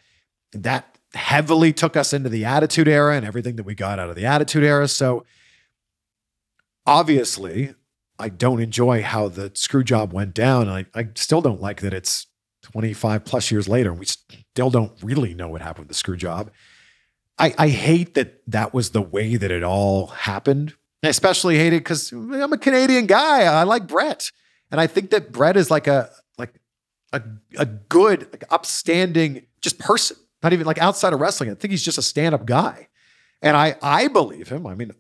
That 0.54 0.98
heavily 1.14 1.74
took 1.74 1.98
us 1.98 2.14
into 2.14 2.30
the 2.30 2.46
Attitude 2.46 2.88
Era 2.88 3.16
and 3.16 3.26
everything 3.26 3.56
that 3.56 3.64
we 3.64 3.76
got 3.76 4.00
out 4.00 4.10
of 4.10 4.16
the 4.16 4.26
Attitude 4.26 4.64
Era. 4.64 4.88
So 4.88 5.26
obviously, 6.86 7.74
I 8.22 8.30
don't 8.30 8.62
enjoy 8.62 9.02
how 9.02 9.28
the 9.28 9.52
screw 9.56 9.84
job 9.84 10.14
went 10.14 10.34
down. 10.34 10.70
I, 10.70 10.86
I 10.94 11.10
still 11.16 11.42
don't 11.42 11.62
like 11.62 11.82
that 11.82 11.94
it's 11.94 12.28
25 12.62 13.26
plus 13.26 13.52
years 13.52 13.68
later 13.68 13.90
and 13.92 14.00
we 14.00 14.06
still 14.06 14.70
don't 14.70 14.94
really 15.02 15.34
know 15.34 15.48
what 15.48 15.62
happened 15.62 15.86
with 15.86 15.90
the 15.90 15.96
screw 15.96 16.16
job. 16.18 16.52
I, 17.40 17.54
I 17.58 17.68
hate 17.70 18.14
that 18.14 18.42
that 18.48 18.74
was 18.74 18.92
the 18.92 19.02
way 19.02 19.36
that 19.36 19.50
it 19.50 19.64
all 19.64 20.08
happened. 20.08 20.76
I 21.04 21.08
especially 21.08 21.58
hate 21.58 21.74
it 21.74 21.80
because 21.80 22.12
I'm 22.12 22.54
a 22.54 22.58
Canadian 22.58 23.08
guy. 23.08 23.44
I 23.44 23.64
like 23.64 23.88
Bret. 23.88 24.32
And 24.70 24.80
I 24.80 24.88
think 24.88 25.10
that 25.10 25.32
Bret 25.32 25.58
is 25.58 25.72
like 25.72 25.88
a 25.88 26.10
like 26.38 26.54
a, 27.12 27.22
a 27.58 27.66
good, 27.66 28.28
like 28.32 28.44
upstanding 28.52 29.48
just 29.62 29.80
person. 29.80 30.18
Not 30.44 30.54
even 30.54 30.68
like 30.68 30.78
outside 30.78 31.14
of 31.14 31.20
wrestling. 31.20 31.50
I 31.50 31.56
think 31.56 31.72
he's 31.72 31.84
just 31.84 31.98
a 31.98 32.04
stand-up 32.04 32.46
guy. 32.46 32.88
And 33.42 33.58
I 33.58 33.76
I 33.82 34.08
believe 34.08 34.50
him. 34.50 34.68
I 34.68 34.76
mean, 34.76 34.92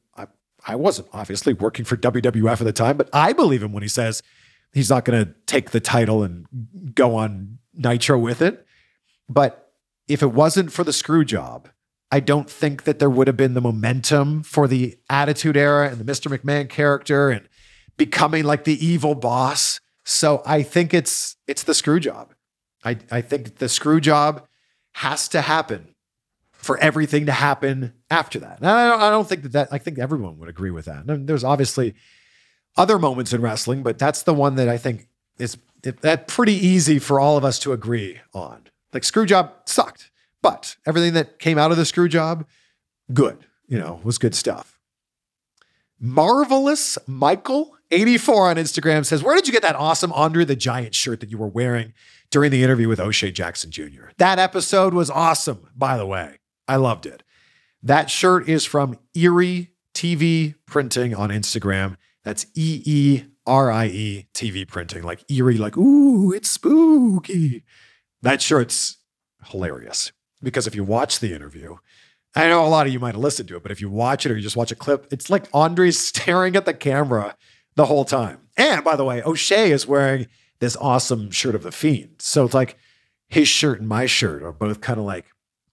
I, 0.67 0.75
wasn't 0.75 1.07
obviously 1.13 1.53
working 1.53 1.85
for 1.85 1.97
WWF 1.97 2.51
at 2.51 2.63
the 2.63 2.73
time, 2.73 2.97
but 2.97 3.09
I 3.13 3.33
believe 3.33 3.63
him 3.63 3.73
when 3.73 3.83
he 3.83 3.89
says 3.89 4.21
he's 4.73 4.89
not 4.89 5.05
going 5.05 5.25
to 5.25 5.33
take 5.45 5.71
the 5.71 5.79
title 5.79 6.23
and 6.23 6.45
go 6.93 7.15
on 7.15 7.59
Nitro 7.73 8.17
with 8.17 8.41
it. 8.41 8.65
But 9.29 9.71
if 10.07 10.21
it 10.21 10.33
wasn't 10.33 10.71
for 10.71 10.83
the 10.83 10.93
screw 10.93 11.23
job, 11.25 11.69
I 12.11 12.19
don't 12.19 12.49
think 12.49 12.83
that 12.83 12.99
there 12.99 13.09
would 13.09 13.27
have 13.27 13.37
been 13.37 13.53
the 13.53 13.61
momentum 13.61 14.43
for 14.43 14.67
the 14.67 14.97
Attitude 15.09 15.55
Era 15.55 15.89
and 15.89 15.97
the 15.97 16.11
Mr. 16.11 16.35
McMahon 16.35 16.69
character 16.69 17.29
and 17.29 17.47
becoming 17.97 18.43
like 18.43 18.65
the 18.65 18.85
evil 18.85 19.15
boss. 19.15 19.79
So 20.03 20.41
I 20.45 20.63
think 20.63 20.93
it's 20.93 21.37
it's 21.47 21.63
the 21.63 21.73
screw 21.73 21.99
job. 21.99 22.33
I, 22.83 22.97
I 23.11 23.21
think 23.21 23.57
the 23.57 23.69
screw 23.69 24.01
job 24.01 24.45
has 24.93 25.27
to 25.29 25.41
happen 25.41 25.90
for 26.61 26.77
everything 26.77 27.25
to 27.25 27.31
happen 27.31 27.93
after 28.09 28.39
that. 28.39 28.59
And 28.59 28.67
I 28.67 28.87
don't, 28.89 29.01
I 29.01 29.09
don't 29.09 29.27
think 29.27 29.43
that, 29.43 29.51
that 29.53 29.67
I 29.71 29.77
think 29.77 29.97
everyone 29.97 30.37
would 30.37 30.49
agree 30.49 30.71
with 30.71 30.85
that. 30.85 31.05
And 31.05 31.27
there's 31.27 31.43
obviously 31.43 31.95
other 32.77 32.99
moments 32.99 33.33
in 33.33 33.41
wrestling, 33.41 33.83
but 33.83 33.97
that's 33.97 34.23
the 34.23 34.33
one 34.33 34.55
that 34.55 34.69
I 34.69 34.77
think 34.77 35.07
is 35.37 35.57
that 35.81 36.27
pretty 36.27 36.53
easy 36.53 36.99
for 36.99 37.19
all 37.19 37.37
of 37.37 37.43
us 37.43 37.57
to 37.59 37.73
agree 37.73 38.19
on. 38.33 38.67
Like 38.93 39.03
screw 39.03 39.25
job 39.25 39.51
sucked. 39.65 40.11
But 40.41 40.75
everything 40.85 41.13
that 41.13 41.39
came 41.39 41.57
out 41.57 41.71
of 41.71 41.77
the 41.77 41.85
screw 41.85 42.07
job, 42.07 42.45
good, 43.13 43.45
you 43.67 43.79
know, 43.79 43.99
was 44.03 44.17
good 44.17 44.35
stuff. 44.35 44.79
Marvelous 45.99 46.97
Michael 47.07 47.75
84 47.91 48.49
on 48.49 48.55
Instagram 48.55 49.05
says, 49.05 49.23
Where 49.23 49.35
did 49.35 49.47
you 49.47 49.53
get 49.53 49.61
that 49.61 49.75
awesome 49.75 50.11
Andre 50.13 50.45
the 50.45 50.55
Giant 50.55 50.95
shirt 50.95 51.19
that 51.19 51.29
you 51.29 51.37
were 51.37 51.47
wearing 51.47 51.93
during 52.31 52.49
the 52.49 52.63
interview 52.63 52.87
with 52.87 52.99
O'Shea 52.99 53.31
Jackson 53.31 53.69
Jr.? 53.69 54.05
That 54.17 54.39
episode 54.39 54.93
was 54.93 55.11
awesome, 55.11 55.67
by 55.75 55.97
the 55.97 56.07
way. 56.07 56.37
I 56.71 56.77
loved 56.77 57.05
it. 57.05 57.21
That 57.83 58.09
shirt 58.09 58.47
is 58.47 58.63
from 58.63 58.97
Eerie 59.13 59.71
TV 59.93 60.55
Printing 60.65 61.13
on 61.13 61.29
Instagram. 61.29 61.97
That's 62.23 62.45
E 62.55 62.81
E 62.85 63.23
R 63.45 63.69
I 63.69 63.87
E 63.87 64.27
TV 64.33 64.65
Printing, 64.65 65.03
like 65.03 65.29
Eerie, 65.29 65.57
like, 65.57 65.75
ooh, 65.75 66.31
it's 66.31 66.49
spooky. 66.49 67.65
That 68.21 68.41
shirt's 68.41 68.99
hilarious 69.47 70.13
because 70.41 70.65
if 70.65 70.73
you 70.73 70.85
watch 70.85 71.19
the 71.19 71.33
interview, 71.35 71.75
I 72.37 72.47
know 72.47 72.65
a 72.65 72.69
lot 72.69 72.87
of 72.87 72.93
you 72.93 73.01
might 73.01 73.15
have 73.15 73.21
listened 73.21 73.49
to 73.49 73.57
it, 73.57 73.63
but 73.63 73.73
if 73.73 73.81
you 73.81 73.89
watch 73.89 74.25
it 74.25 74.31
or 74.31 74.37
you 74.37 74.41
just 74.41 74.55
watch 74.55 74.71
a 74.71 74.75
clip, 74.75 75.07
it's 75.11 75.29
like 75.29 75.49
Andre's 75.53 75.99
staring 76.07 76.55
at 76.55 76.63
the 76.63 76.73
camera 76.73 77.35
the 77.75 77.87
whole 77.87 78.05
time. 78.05 78.47
And 78.55 78.81
by 78.81 78.95
the 78.95 79.03
way, 79.03 79.21
O'Shea 79.23 79.71
is 79.71 79.85
wearing 79.85 80.27
this 80.59 80.77
awesome 80.77 81.31
shirt 81.31 81.53
of 81.53 81.63
the 81.63 81.71
Fiend. 81.73 82.15
So 82.19 82.45
it's 82.45 82.53
like 82.53 82.77
his 83.27 83.49
shirt 83.49 83.79
and 83.79 83.89
my 83.89 84.05
shirt 84.05 84.41
are 84.41 84.53
both 84.53 84.79
kind 84.79 84.99
of 84.99 85.05
like 85.05 85.25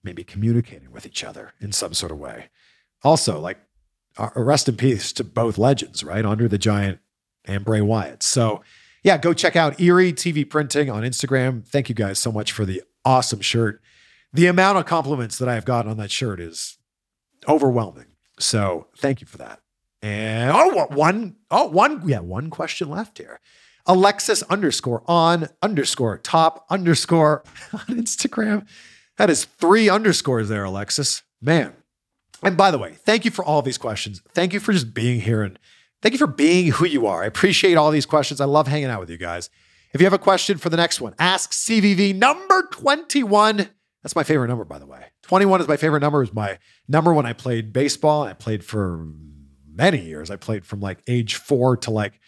maybe 0.02 0.24
communicating 0.24 0.90
with 0.90 1.06
each 1.06 1.24
other 1.24 1.52
in 1.60 1.72
some 1.72 1.94
sort 1.94 2.12
of 2.12 2.18
way. 2.18 2.50
Also, 3.02 3.38
like 3.38 3.58
rest 4.34 4.68
in 4.68 4.76
peace 4.76 5.12
to 5.12 5.24
both 5.24 5.58
legends, 5.58 6.02
right? 6.02 6.24
Andre 6.24 6.48
the 6.48 6.58
Giant 6.58 6.98
and 7.44 7.64
Bray 7.64 7.80
Wyatt. 7.80 8.22
So 8.22 8.62
yeah, 9.02 9.16
go 9.16 9.32
check 9.32 9.56
out 9.56 9.80
Eerie 9.80 10.12
TV 10.12 10.48
Printing 10.48 10.90
on 10.90 11.02
Instagram. 11.02 11.66
Thank 11.66 11.88
you 11.88 11.94
guys 11.94 12.18
so 12.18 12.32
much 12.32 12.52
for 12.52 12.64
the 12.64 12.82
awesome 13.04 13.40
shirt 13.40 13.80
the 14.32 14.46
amount 14.46 14.78
of 14.78 14.86
compliments 14.86 15.38
that 15.38 15.48
I've 15.48 15.64
gotten 15.64 15.90
on 15.90 15.96
that 15.98 16.10
shirt 16.10 16.40
is 16.40 16.78
overwhelming. 17.48 18.06
So 18.38 18.88
thank 18.98 19.20
you 19.20 19.26
for 19.26 19.38
that. 19.38 19.60
And 20.02 20.52
oh, 20.54 20.86
one, 20.90 21.36
oh, 21.50 21.68
one, 21.68 22.06
yeah, 22.06 22.20
one 22.20 22.50
question 22.50 22.88
left 22.88 23.18
here. 23.18 23.40
Alexis 23.86 24.42
underscore 24.44 25.02
on 25.06 25.48
underscore 25.62 26.18
top 26.18 26.66
underscore 26.70 27.42
on 27.72 27.86
Instagram. 27.86 28.66
That 29.18 29.30
is 29.30 29.44
three 29.44 29.88
underscores 29.88 30.48
there, 30.48 30.64
Alexis. 30.64 31.22
Man. 31.40 31.74
And 32.42 32.56
by 32.56 32.70
the 32.70 32.78
way, 32.78 32.94
thank 33.04 33.24
you 33.24 33.30
for 33.30 33.44
all 33.44 33.62
these 33.62 33.78
questions. 33.78 34.22
Thank 34.32 34.52
you 34.52 34.60
for 34.60 34.72
just 34.72 34.94
being 34.94 35.20
here 35.20 35.42
and 35.42 35.58
thank 36.02 36.12
you 36.12 36.18
for 36.18 36.26
being 36.26 36.72
who 36.72 36.86
you 36.86 37.06
are. 37.06 37.24
I 37.24 37.26
appreciate 37.26 37.76
all 37.76 37.90
these 37.90 38.06
questions. 38.06 38.40
I 38.40 38.44
love 38.44 38.68
hanging 38.68 38.88
out 38.88 39.00
with 39.00 39.10
you 39.10 39.16
guys. 39.16 39.50
If 39.92 40.00
you 40.00 40.06
have 40.06 40.12
a 40.12 40.18
question 40.18 40.58
for 40.58 40.68
the 40.68 40.76
next 40.76 41.00
one, 41.00 41.14
ask 41.18 41.50
CVV 41.50 42.14
number 42.14 42.68
21 42.70 43.70
that's 44.02 44.14
my 44.14 44.22
favorite 44.22 44.48
number, 44.48 44.64
by 44.64 44.78
the 44.78 44.86
way. 44.86 45.06
21 45.22 45.60
is 45.60 45.68
my 45.68 45.76
favorite 45.76 46.00
number. 46.00 46.20
Was 46.20 46.32
my 46.32 46.58
number 46.86 47.12
when 47.12 47.26
I 47.26 47.32
played 47.32 47.72
baseball. 47.72 48.22
I 48.22 48.32
played 48.32 48.64
for 48.64 49.06
many 49.70 50.00
years. 50.00 50.30
I 50.30 50.36
played 50.36 50.64
from 50.64 50.80
like 50.80 51.02
age 51.06 51.34
four 51.34 51.76
to 51.78 51.90
like 51.90 52.20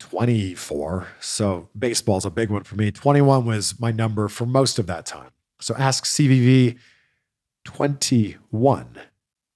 24. 0.00 1.08
So 1.20 1.68
baseball's 1.78 2.24
a 2.24 2.30
big 2.30 2.50
one 2.50 2.64
for 2.64 2.76
me. 2.76 2.90
21 2.90 3.44
was 3.44 3.78
my 3.78 3.92
number 3.92 4.28
for 4.28 4.46
most 4.46 4.78
of 4.78 4.86
that 4.86 5.06
time. 5.06 5.30
So 5.60 5.74
Ask 5.76 6.04
CVV 6.04 6.78
21 7.64 8.98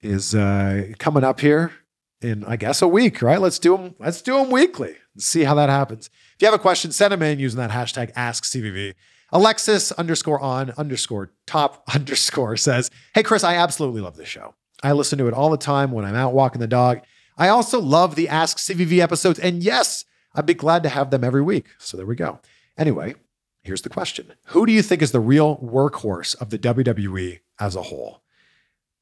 is 0.00 0.34
uh, 0.34 0.88
coming 0.98 1.24
up 1.24 1.40
here 1.40 1.72
in, 2.20 2.44
I 2.44 2.56
guess, 2.56 2.82
a 2.82 2.88
week, 2.88 3.22
right? 3.22 3.40
Let's 3.40 3.58
do 3.58 3.76
them. 3.76 3.94
Let's 3.98 4.22
do 4.22 4.34
them 4.34 4.50
weekly 4.50 4.96
and 5.14 5.22
see 5.22 5.44
how 5.44 5.54
that 5.54 5.68
happens. 5.68 6.10
If 6.34 6.42
you 6.42 6.46
have 6.46 6.54
a 6.54 6.58
question, 6.58 6.92
send 6.92 7.12
them 7.12 7.22
in 7.22 7.38
using 7.38 7.58
that 7.58 7.70
hashtag 7.70 8.12
AskCVV. 8.14 8.94
Alexis 9.30 9.92
underscore 9.92 10.40
on 10.40 10.72
underscore 10.76 11.32
top 11.46 11.84
underscore 11.94 12.56
says, 12.56 12.90
Hey, 13.14 13.22
Chris, 13.22 13.44
I 13.44 13.54
absolutely 13.54 14.00
love 14.00 14.16
this 14.16 14.28
show. 14.28 14.54
I 14.82 14.92
listen 14.92 15.18
to 15.18 15.28
it 15.28 15.34
all 15.34 15.50
the 15.50 15.56
time 15.56 15.92
when 15.92 16.04
I'm 16.04 16.14
out 16.14 16.34
walking 16.34 16.60
the 16.60 16.66
dog. 16.66 17.00
I 17.38 17.48
also 17.48 17.80
love 17.80 18.14
the 18.14 18.28
Ask 18.28 18.58
CVV 18.58 18.98
episodes. 18.98 19.38
And 19.38 19.62
yes, 19.62 20.04
I'd 20.34 20.46
be 20.46 20.54
glad 20.54 20.82
to 20.82 20.88
have 20.88 21.10
them 21.10 21.24
every 21.24 21.42
week. 21.42 21.66
So 21.78 21.96
there 21.96 22.06
we 22.06 22.16
go. 22.16 22.40
Anyway, 22.76 23.14
here's 23.62 23.82
the 23.82 23.88
question 23.88 24.32
Who 24.46 24.66
do 24.66 24.72
you 24.72 24.82
think 24.82 25.02
is 25.02 25.12
the 25.12 25.20
real 25.20 25.56
workhorse 25.58 26.40
of 26.40 26.50
the 26.50 26.58
WWE 26.58 27.40
as 27.58 27.76
a 27.76 27.82
whole? 27.82 28.22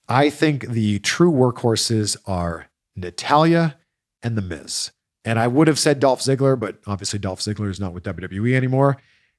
I 0.09 0.31
think 0.31 0.69
the 0.69 0.99
true 1.01 1.31
workhorses 1.31 2.17
are 2.27 2.67
Natalya 2.97 3.77
and 4.23 4.37
The 4.37 4.43
Miz. 4.43 4.91
And 5.25 5.39
I 5.39 5.47
would 5.47 5.69
have 5.69 5.79
said 5.79 6.01
Dolph 6.01 6.21
Ziggler, 6.21 6.59
but 6.59 6.79
obviously 6.87 7.19
Dolph 7.19 7.41
Ziggler 7.41 7.71
is 7.71 7.79
not 7.79 7.93
with 7.93 8.05
WWE 8.05 8.55
anymore. 8.55 8.97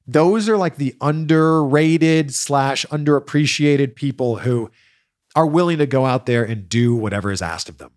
Those 0.08 0.48
are 0.48 0.58
like 0.58 0.78
the 0.78 0.96
underrated 1.02 2.34
slash 2.34 2.86
underappreciated 2.88 3.96
people 3.96 4.38
who 4.38 4.72
are 5.36 5.48
willing 5.48 5.78
to 5.80 5.86
go 5.86 6.06
out 6.06 6.26
there 6.26 6.44
and 6.44 6.70
do 6.70 6.96
whatever 6.96 7.32
is 7.32 7.42
asked 7.42 7.70
of 7.70 7.78
them. 7.78 7.92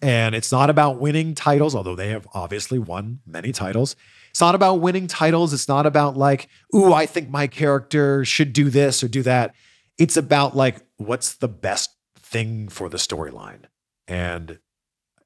And 0.00 0.34
it's 0.34 0.52
not 0.52 0.70
about 0.70 1.00
winning 1.00 1.34
titles, 1.34 1.74
although 1.74 1.96
they 1.96 2.10
have 2.10 2.26
obviously 2.32 2.78
won 2.78 3.20
many 3.26 3.52
titles. 3.52 3.96
It's 4.38 4.40
not 4.40 4.54
about 4.54 4.76
winning 4.76 5.08
titles. 5.08 5.52
It's 5.52 5.66
not 5.66 5.84
about 5.84 6.16
like, 6.16 6.48
ooh, 6.72 6.92
I 6.92 7.06
think 7.06 7.28
my 7.28 7.48
character 7.48 8.24
should 8.24 8.52
do 8.52 8.70
this 8.70 9.02
or 9.02 9.08
do 9.08 9.20
that. 9.24 9.52
It's 9.98 10.16
about 10.16 10.54
like, 10.54 10.76
what's 10.96 11.34
the 11.34 11.48
best 11.48 11.90
thing 12.16 12.68
for 12.68 12.88
the 12.88 12.98
storyline? 12.98 13.62
And 14.06 14.60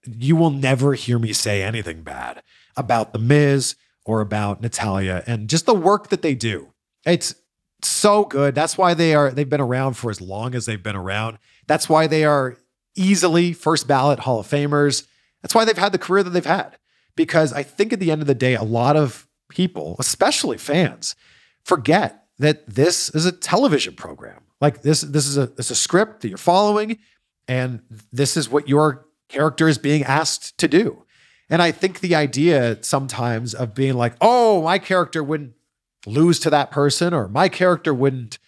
you 0.06 0.34
will 0.34 0.48
never 0.48 0.94
hear 0.94 1.18
me 1.18 1.34
say 1.34 1.62
anything 1.62 2.00
bad 2.00 2.42
about 2.74 3.12
The 3.12 3.18
Miz 3.18 3.76
or 4.06 4.22
about 4.22 4.62
Natalya 4.62 5.22
and 5.26 5.46
just 5.46 5.66
the 5.66 5.74
work 5.74 6.08
that 6.08 6.22
they 6.22 6.34
do. 6.34 6.72
It's 7.04 7.34
so 7.82 8.24
good. 8.24 8.54
That's 8.54 8.78
why 8.78 8.94
they 8.94 9.14
are 9.14 9.30
they've 9.30 9.46
been 9.46 9.60
around 9.60 9.92
for 9.92 10.10
as 10.10 10.22
long 10.22 10.54
as 10.54 10.64
they've 10.64 10.82
been 10.82 10.96
around. 10.96 11.36
That's 11.66 11.86
why 11.86 12.06
they 12.06 12.24
are 12.24 12.56
easily 12.96 13.52
first 13.52 13.86
ballot 13.86 14.20
Hall 14.20 14.40
of 14.40 14.48
Famers. 14.48 15.06
That's 15.42 15.54
why 15.54 15.66
they've 15.66 15.76
had 15.76 15.92
the 15.92 15.98
career 15.98 16.22
that 16.22 16.30
they've 16.30 16.46
had. 16.46 16.78
Because 17.16 17.52
I 17.52 17.62
think 17.62 17.92
at 17.92 18.00
the 18.00 18.10
end 18.10 18.22
of 18.22 18.26
the 18.26 18.34
day, 18.34 18.54
a 18.54 18.62
lot 18.62 18.96
of 18.96 19.26
people, 19.48 19.96
especially 19.98 20.58
fans, 20.58 21.14
forget 21.64 22.24
that 22.38 22.66
this 22.68 23.10
is 23.10 23.26
a 23.26 23.32
television 23.32 23.94
program. 23.94 24.40
Like 24.60 24.82
this, 24.82 25.02
this 25.02 25.26
is 25.26 25.36
a 25.36 25.46
this 25.46 25.66
is 25.66 25.72
a 25.72 25.74
script 25.74 26.22
that 26.22 26.28
you're 26.28 26.38
following, 26.38 26.98
and 27.48 27.82
this 28.12 28.36
is 28.36 28.48
what 28.48 28.68
your 28.68 29.06
character 29.28 29.68
is 29.68 29.78
being 29.78 30.04
asked 30.04 30.56
to 30.58 30.68
do. 30.68 31.04
And 31.50 31.60
I 31.60 31.70
think 31.70 32.00
the 32.00 32.14
idea 32.14 32.78
sometimes 32.82 33.54
of 33.54 33.74
being 33.74 33.94
like, 33.94 34.14
oh, 34.20 34.62
my 34.62 34.78
character 34.78 35.22
wouldn't 35.22 35.52
lose 36.06 36.38
to 36.40 36.50
that 36.50 36.70
person, 36.70 37.12
or 37.12 37.28
my 37.28 37.48
character 37.48 37.92
wouldn't 37.92 38.38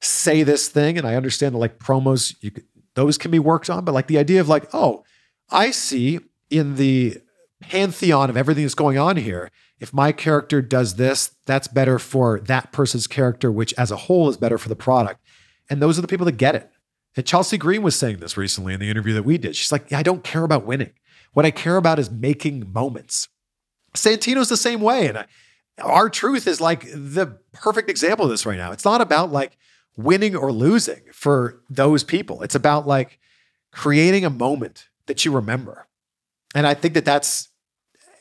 say 0.00 0.42
this 0.42 0.68
thing. 0.68 0.96
And 0.98 1.06
I 1.06 1.16
understand 1.16 1.54
that 1.54 1.58
like 1.58 1.78
promos, 1.78 2.34
you 2.40 2.50
could, 2.50 2.64
those 2.94 3.18
can 3.18 3.30
be 3.30 3.38
worked 3.38 3.68
on, 3.68 3.84
but 3.84 3.92
like 3.92 4.06
the 4.06 4.18
idea 4.18 4.40
of 4.40 4.48
like, 4.48 4.68
oh, 4.72 5.04
I 5.50 5.70
see 5.70 6.20
in 6.50 6.76
the 6.76 7.20
pantheon 7.60 8.30
of 8.30 8.36
everything 8.36 8.64
that's 8.64 8.74
going 8.74 8.98
on 8.98 9.16
here, 9.16 9.50
if 9.78 9.92
my 9.92 10.12
character 10.12 10.62
does 10.62 10.96
this, 10.96 11.36
that's 11.44 11.68
better 11.68 11.98
for 11.98 12.40
that 12.40 12.72
person's 12.72 13.06
character, 13.06 13.52
which 13.52 13.74
as 13.74 13.90
a 13.90 13.96
whole 13.96 14.28
is 14.28 14.36
better 14.36 14.58
for 14.58 14.68
the 14.68 14.76
product. 14.76 15.20
And 15.68 15.82
those 15.82 15.98
are 15.98 16.02
the 16.02 16.08
people 16.08 16.26
that 16.26 16.36
get 16.36 16.54
it. 16.54 16.70
And 17.16 17.26
Chelsea 17.26 17.58
Green 17.58 17.82
was 17.82 17.96
saying 17.96 18.18
this 18.18 18.36
recently 18.36 18.74
in 18.74 18.80
the 18.80 18.90
interview 18.90 19.14
that 19.14 19.24
we 19.24 19.38
did. 19.38 19.56
She's 19.56 19.72
like, 19.72 19.92
I 19.92 20.02
don't 20.02 20.22
care 20.22 20.44
about 20.44 20.66
winning. 20.66 20.92
What 21.32 21.46
I 21.46 21.50
care 21.50 21.76
about 21.76 21.98
is 21.98 22.10
making 22.10 22.72
moments. 22.72 23.28
Santino's 23.94 24.48
the 24.48 24.56
same 24.56 24.80
way. 24.80 25.08
And 25.08 25.26
R-Truth 25.78 26.46
is 26.46 26.60
like 26.60 26.90
the 26.92 27.38
perfect 27.52 27.90
example 27.90 28.26
of 28.26 28.30
this 28.30 28.46
right 28.46 28.58
now. 28.58 28.72
It's 28.72 28.84
not 28.84 29.00
about 29.00 29.32
like 29.32 29.56
winning 29.96 30.36
or 30.36 30.52
losing 30.52 31.02
for 31.12 31.62
those 31.70 32.04
people. 32.04 32.42
It's 32.42 32.54
about 32.54 32.86
like 32.86 33.18
creating 33.72 34.24
a 34.24 34.30
moment 34.30 34.88
that 35.06 35.24
you 35.24 35.32
remember. 35.32 35.85
And 36.56 36.66
I 36.66 36.72
think 36.72 36.94
that 36.94 37.04
that's 37.04 37.50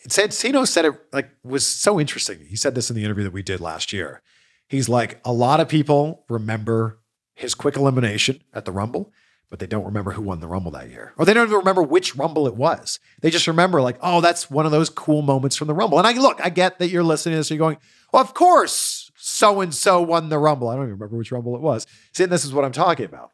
Santino 0.10 0.68
said 0.68 0.84
it 0.84 0.94
like 1.14 1.30
was 1.42 1.66
so 1.66 2.02
interesting. 2.02 2.46
He 2.48 2.58
said 2.58 2.76
this 2.76 2.90
in 2.90 2.96
the 2.98 3.06
interview 3.06 3.24
that 3.24 3.32
we 3.32 3.42
did 3.42 3.62
last 3.62 3.94
year. 3.94 4.22
He's 4.68 4.90
like, 4.90 5.22
a 5.24 5.32
lot 5.32 5.62
of 5.62 5.70
people 5.70 6.26
remember 6.28 7.00
his 7.34 7.56
quick 7.56 7.78
elimination 7.78 8.44
at 8.54 8.66
the 8.66 8.74
Rumble, 8.74 9.14
but 9.50 9.60
they 9.60 9.68
don't 9.68 9.86
remember 9.86 10.12
who 10.12 10.22
won 10.22 10.42
the 10.42 10.50
Rumble 10.50 10.72
that 10.72 10.90
year. 10.90 11.14
Or 11.18 11.24
they 11.24 11.34
don't 11.34 11.48
even 11.48 11.60
remember 11.60 11.82
which 11.82 12.18
Rumble 12.18 12.46
it 12.46 12.58
was. 12.58 13.00
They 13.22 13.30
just 13.30 13.48
remember, 13.48 13.82
like, 13.82 13.98
oh, 14.02 14.20
that's 14.20 14.52
one 14.52 14.66
of 14.66 14.72
those 14.74 14.90
cool 14.90 15.22
moments 15.22 15.56
from 15.56 15.70
the 15.70 15.74
Rumble. 15.74 15.98
And 15.98 16.06
I 16.06 16.12
look, 16.12 16.40
I 16.44 16.50
get 16.50 16.80
that 16.80 16.90
you're 16.90 17.04
listening 17.04 17.36
to 17.36 17.38
this, 17.38 17.52
and 17.52 17.58
you're 17.58 17.66
going, 17.66 17.78
well, 18.12 18.22
of 18.22 18.34
course, 18.34 19.12
so 19.16 19.62
and 19.62 19.74
so 19.74 20.02
won 20.02 20.28
the 20.28 20.40
Rumble. 20.40 20.68
I 20.68 20.76
don't 20.76 20.86
even 20.86 20.96
remember 20.96 21.18
which 21.18 21.32
Rumble 21.32 21.56
it 21.56 21.62
was. 21.62 21.88
See, 22.14 22.26
this 22.26 22.44
is 22.44 22.54
what 22.54 22.66
I'm 22.66 22.74
talking 22.74 23.06
about. 23.06 23.32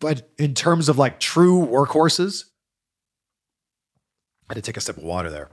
But 0.00 0.28
in 0.36 0.54
terms 0.54 0.88
of 0.88 0.98
like 0.98 1.20
true 1.20 1.64
workhorses, 1.64 2.44
Had 4.52 4.62
to 4.62 4.68
take 4.68 4.76
a 4.76 4.82
sip 4.82 4.98
of 4.98 5.02
water 5.02 5.30
there. 5.30 5.48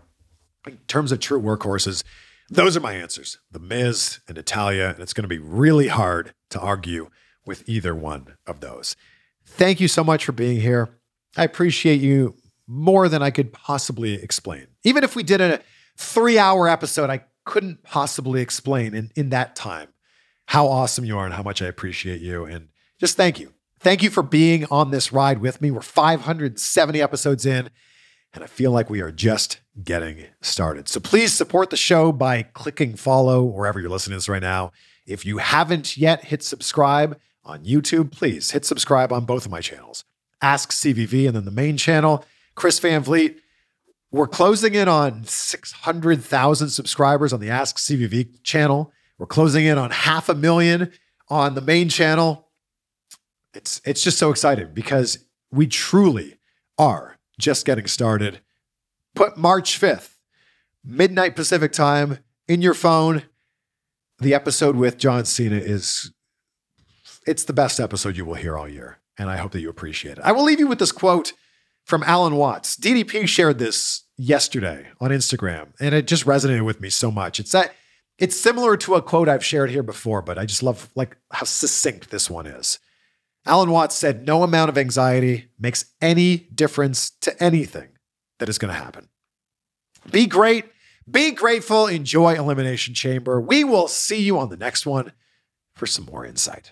In 0.68 0.78
terms 0.88 1.14
of 1.14 1.22
true 1.22 1.42
workhorses, 1.42 2.04
those 2.50 2.76
are 2.76 2.82
my 2.82 2.92
answers 2.92 3.40
The 3.50 3.60
Miz 3.60 4.20
and 4.28 4.36
Natalya. 4.36 4.90
And 4.90 5.00
it's 5.00 5.14
going 5.14 5.24
to 5.24 5.30
be 5.30 5.38
really 5.38 5.88
hard 5.88 6.34
to 6.50 6.60
argue 6.60 7.10
with 7.46 7.64
either 7.70 7.96
one 7.96 8.36
of 8.46 8.60
those. 8.60 8.98
Thank 9.46 9.80
you 9.80 9.88
so 9.88 10.04
much 10.04 10.26
for 10.26 10.34
being 10.34 10.60
here. 10.60 10.90
I 11.38 11.46
appreciate 11.46 12.02
you 12.02 12.36
more 12.68 13.08
than 13.08 13.24
I 13.24 13.32
could 13.32 13.54
possibly 13.54 14.22
explain. 14.22 14.68
Even 14.84 15.06
if 15.06 15.16
we 15.16 15.24
did 15.24 15.40
a 15.40 15.62
three 15.98 16.38
hour 16.38 16.68
episode, 16.68 17.10
I 17.10 17.24
couldn't 17.46 17.84
possibly 17.84 18.42
explain 18.42 18.94
in, 18.94 19.12
in 19.16 19.30
that 19.30 19.56
time 19.56 19.94
how 20.48 20.68
awesome 20.68 21.06
you 21.06 21.18
are 21.18 21.24
and 21.24 21.34
how 21.34 21.44
much 21.44 21.62
I 21.62 21.68
appreciate 21.68 22.20
you. 22.20 22.44
And 22.44 22.68
just 23.00 23.16
thank 23.16 23.40
you. 23.40 23.54
Thank 23.80 24.04
you 24.04 24.10
for 24.10 24.24
being 24.24 24.66
on 24.70 24.92
this 24.92 25.14
ride 25.14 25.38
with 25.38 25.62
me. 25.62 25.72
We're 25.72 25.80
570 25.80 27.02
episodes 27.02 27.46
in, 27.46 27.70
and 28.34 28.44
I 28.44 28.48
feel 28.48 28.72
like 28.72 28.90
we 28.90 29.02
are 29.02 29.12
just 29.12 29.60
getting 29.84 30.26
started. 30.42 30.88
So 30.88 31.00
please 31.00 31.34
support 31.34 31.70
the 31.70 31.78
show 31.78 32.12
by 32.12 32.44
clicking 32.44 32.96
follow 32.96 33.44
wherever 33.44 33.80
you're 33.80 33.90
listening 33.90 34.16
to 34.16 34.18
this 34.18 34.30
right 34.30 34.42
now. 34.42 34.72
If 35.06 35.26
you 35.26 35.40
haven't 35.40 35.98
yet 35.98 36.26
hit 36.26 36.44
subscribe 36.44 37.20
on 37.44 37.66
YouTube, 37.66 38.12
please 38.12 38.52
hit 38.52 38.66
subscribe 38.66 39.12
on 39.12 39.26
both 39.26 39.46
of 39.46 39.52
my 39.52 39.62
channels. 39.62 40.06
Ask 40.42 40.72
CVV 40.72 41.28
and 41.28 41.36
then 41.36 41.46
the 41.46 41.52
main 41.52 41.78
channel, 41.78 42.24
Chris 42.56 42.80
Van 42.80 43.02
Vliet. 43.04 43.38
We're 44.12 44.28
closing 44.28 44.74
in 44.74 44.88
on 44.88 45.24
600,000 45.26 46.70
subscribers 46.70 47.34
on 47.34 47.40
the 47.40 47.50
Ask 47.50 47.78
CVV 47.78 48.44
channel. 48.44 48.92
We're 49.18 49.28
closing 49.28 49.66
in 49.66 49.78
on 49.78 49.92
half 49.92 50.30
a 50.30 50.36
million 50.36 50.92
on 51.28 51.56
the 51.56 51.62
main 51.62 51.90
channel. 51.90 52.48
It's 53.54 53.82
it's 53.86 54.04
just 54.04 54.18
so 54.18 54.30
exciting 54.30 54.70
because 54.74 55.26
we 55.52 55.68
truly 55.68 56.40
are 56.78 57.19
just 57.40 57.66
getting 57.66 57.88
started. 57.88 58.42
Put 59.16 59.38
March 59.38 59.80
5th, 59.80 60.16
midnight 60.84 61.36
Pacific 61.36 61.72
time 61.72 62.20
in 62.48 62.62
your 62.62 62.76
phone. 62.76 63.24
The 64.20 64.34
episode 64.34 64.76
with 64.76 64.98
John 64.98 65.26
Cena 65.26 65.56
is 65.56 66.12
it's 67.26 67.46
the 67.46 67.54
best 67.54 67.80
episode 67.80 68.18
you 68.18 68.26
will 68.26 68.36
hear 68.36 68.58
all 68.58 68.68
year. 68.68 69.00
And 69.18 69.30
I 69.30 69.38
hope 69.38 69.52
that 69.54 69.62
you 69.62 69.70
appreciate 69.70 70.18
it. 70.18 70.24
I 70.24 70.32
will 70.32 70.44
leave 70.44 70.60
you 70.60 70.68
with 70.68 70.80
this 70.80 70.92
quote 70.92 71.34
from 71.86 72.04
Alan 72.04 72.36
Watts. 72.36 72.76
DDP 72.76 73.28
shared 73.28 73.60
this 73.60 74.04
yesterday 74.18 74.88
on 75.02 75.12
Instagram, 75.12 75.70
and 75.80 75.96
it 75.96 76.08
just 76.08 76.26
resonated 76.26 76.66
with 76.66 76.80
me 76.80 76.90
so 76.90 77.10
much. 77.12 77.40
It's 77.40 77.52
that 77.52 77.74
it's 78.18 78.40
similar 78.40 78.78
to 78.78 78.96
a 78.96 79.02
quote 79.02 79.30
I've 79.30 79.46
shared 79.46 79.72
here 79.72 79.84
before, 79.84 80.22
but 80.22 80.38
I 80.38 80.46
just 80.46 80.62
love 80.62 80.90
like 80.96 81.18
how 81.32 81.46
succinct 81.46 82.12
this 82.12 82.30
one 82.30 82.46
is. 82.46 82.80
Alan 83.46 83.72
Watts 83.72 83.96
said, 83.96 84.26
No 84.26 84.44
amount 84.44 84.70
of 84.70 84.78
anxiety 84.78 85.50
makes 85.60 85.86
any 86.02 86.38
difference 86.54 87.12
to 87.22 87.42
anything 87.42 87.90
that 88.40 88.50
is 88.50 88.58
going 88.58 88.74
to 88.74 88.80
happen. 88.80 89.10
Be 90.12 90.26
great, 90.26 90.66
be 91.10 91.32
grateful, 91.32 91.88
enjoy 91.88 92.36
Elimination 92.36 92.94
Chamber. 92.94 93.40
We 93.40 93.64
will 93.64 93.88
see 93.88 94.22
you 94.22 94.38
on 94.38 94.50
the 94.50 94.58
next 94.58 94.86
one 94.86 95.14
for 95.76 95.86
some 95.86 96.06
more 96.06 96.26
insight. 96.26 96.72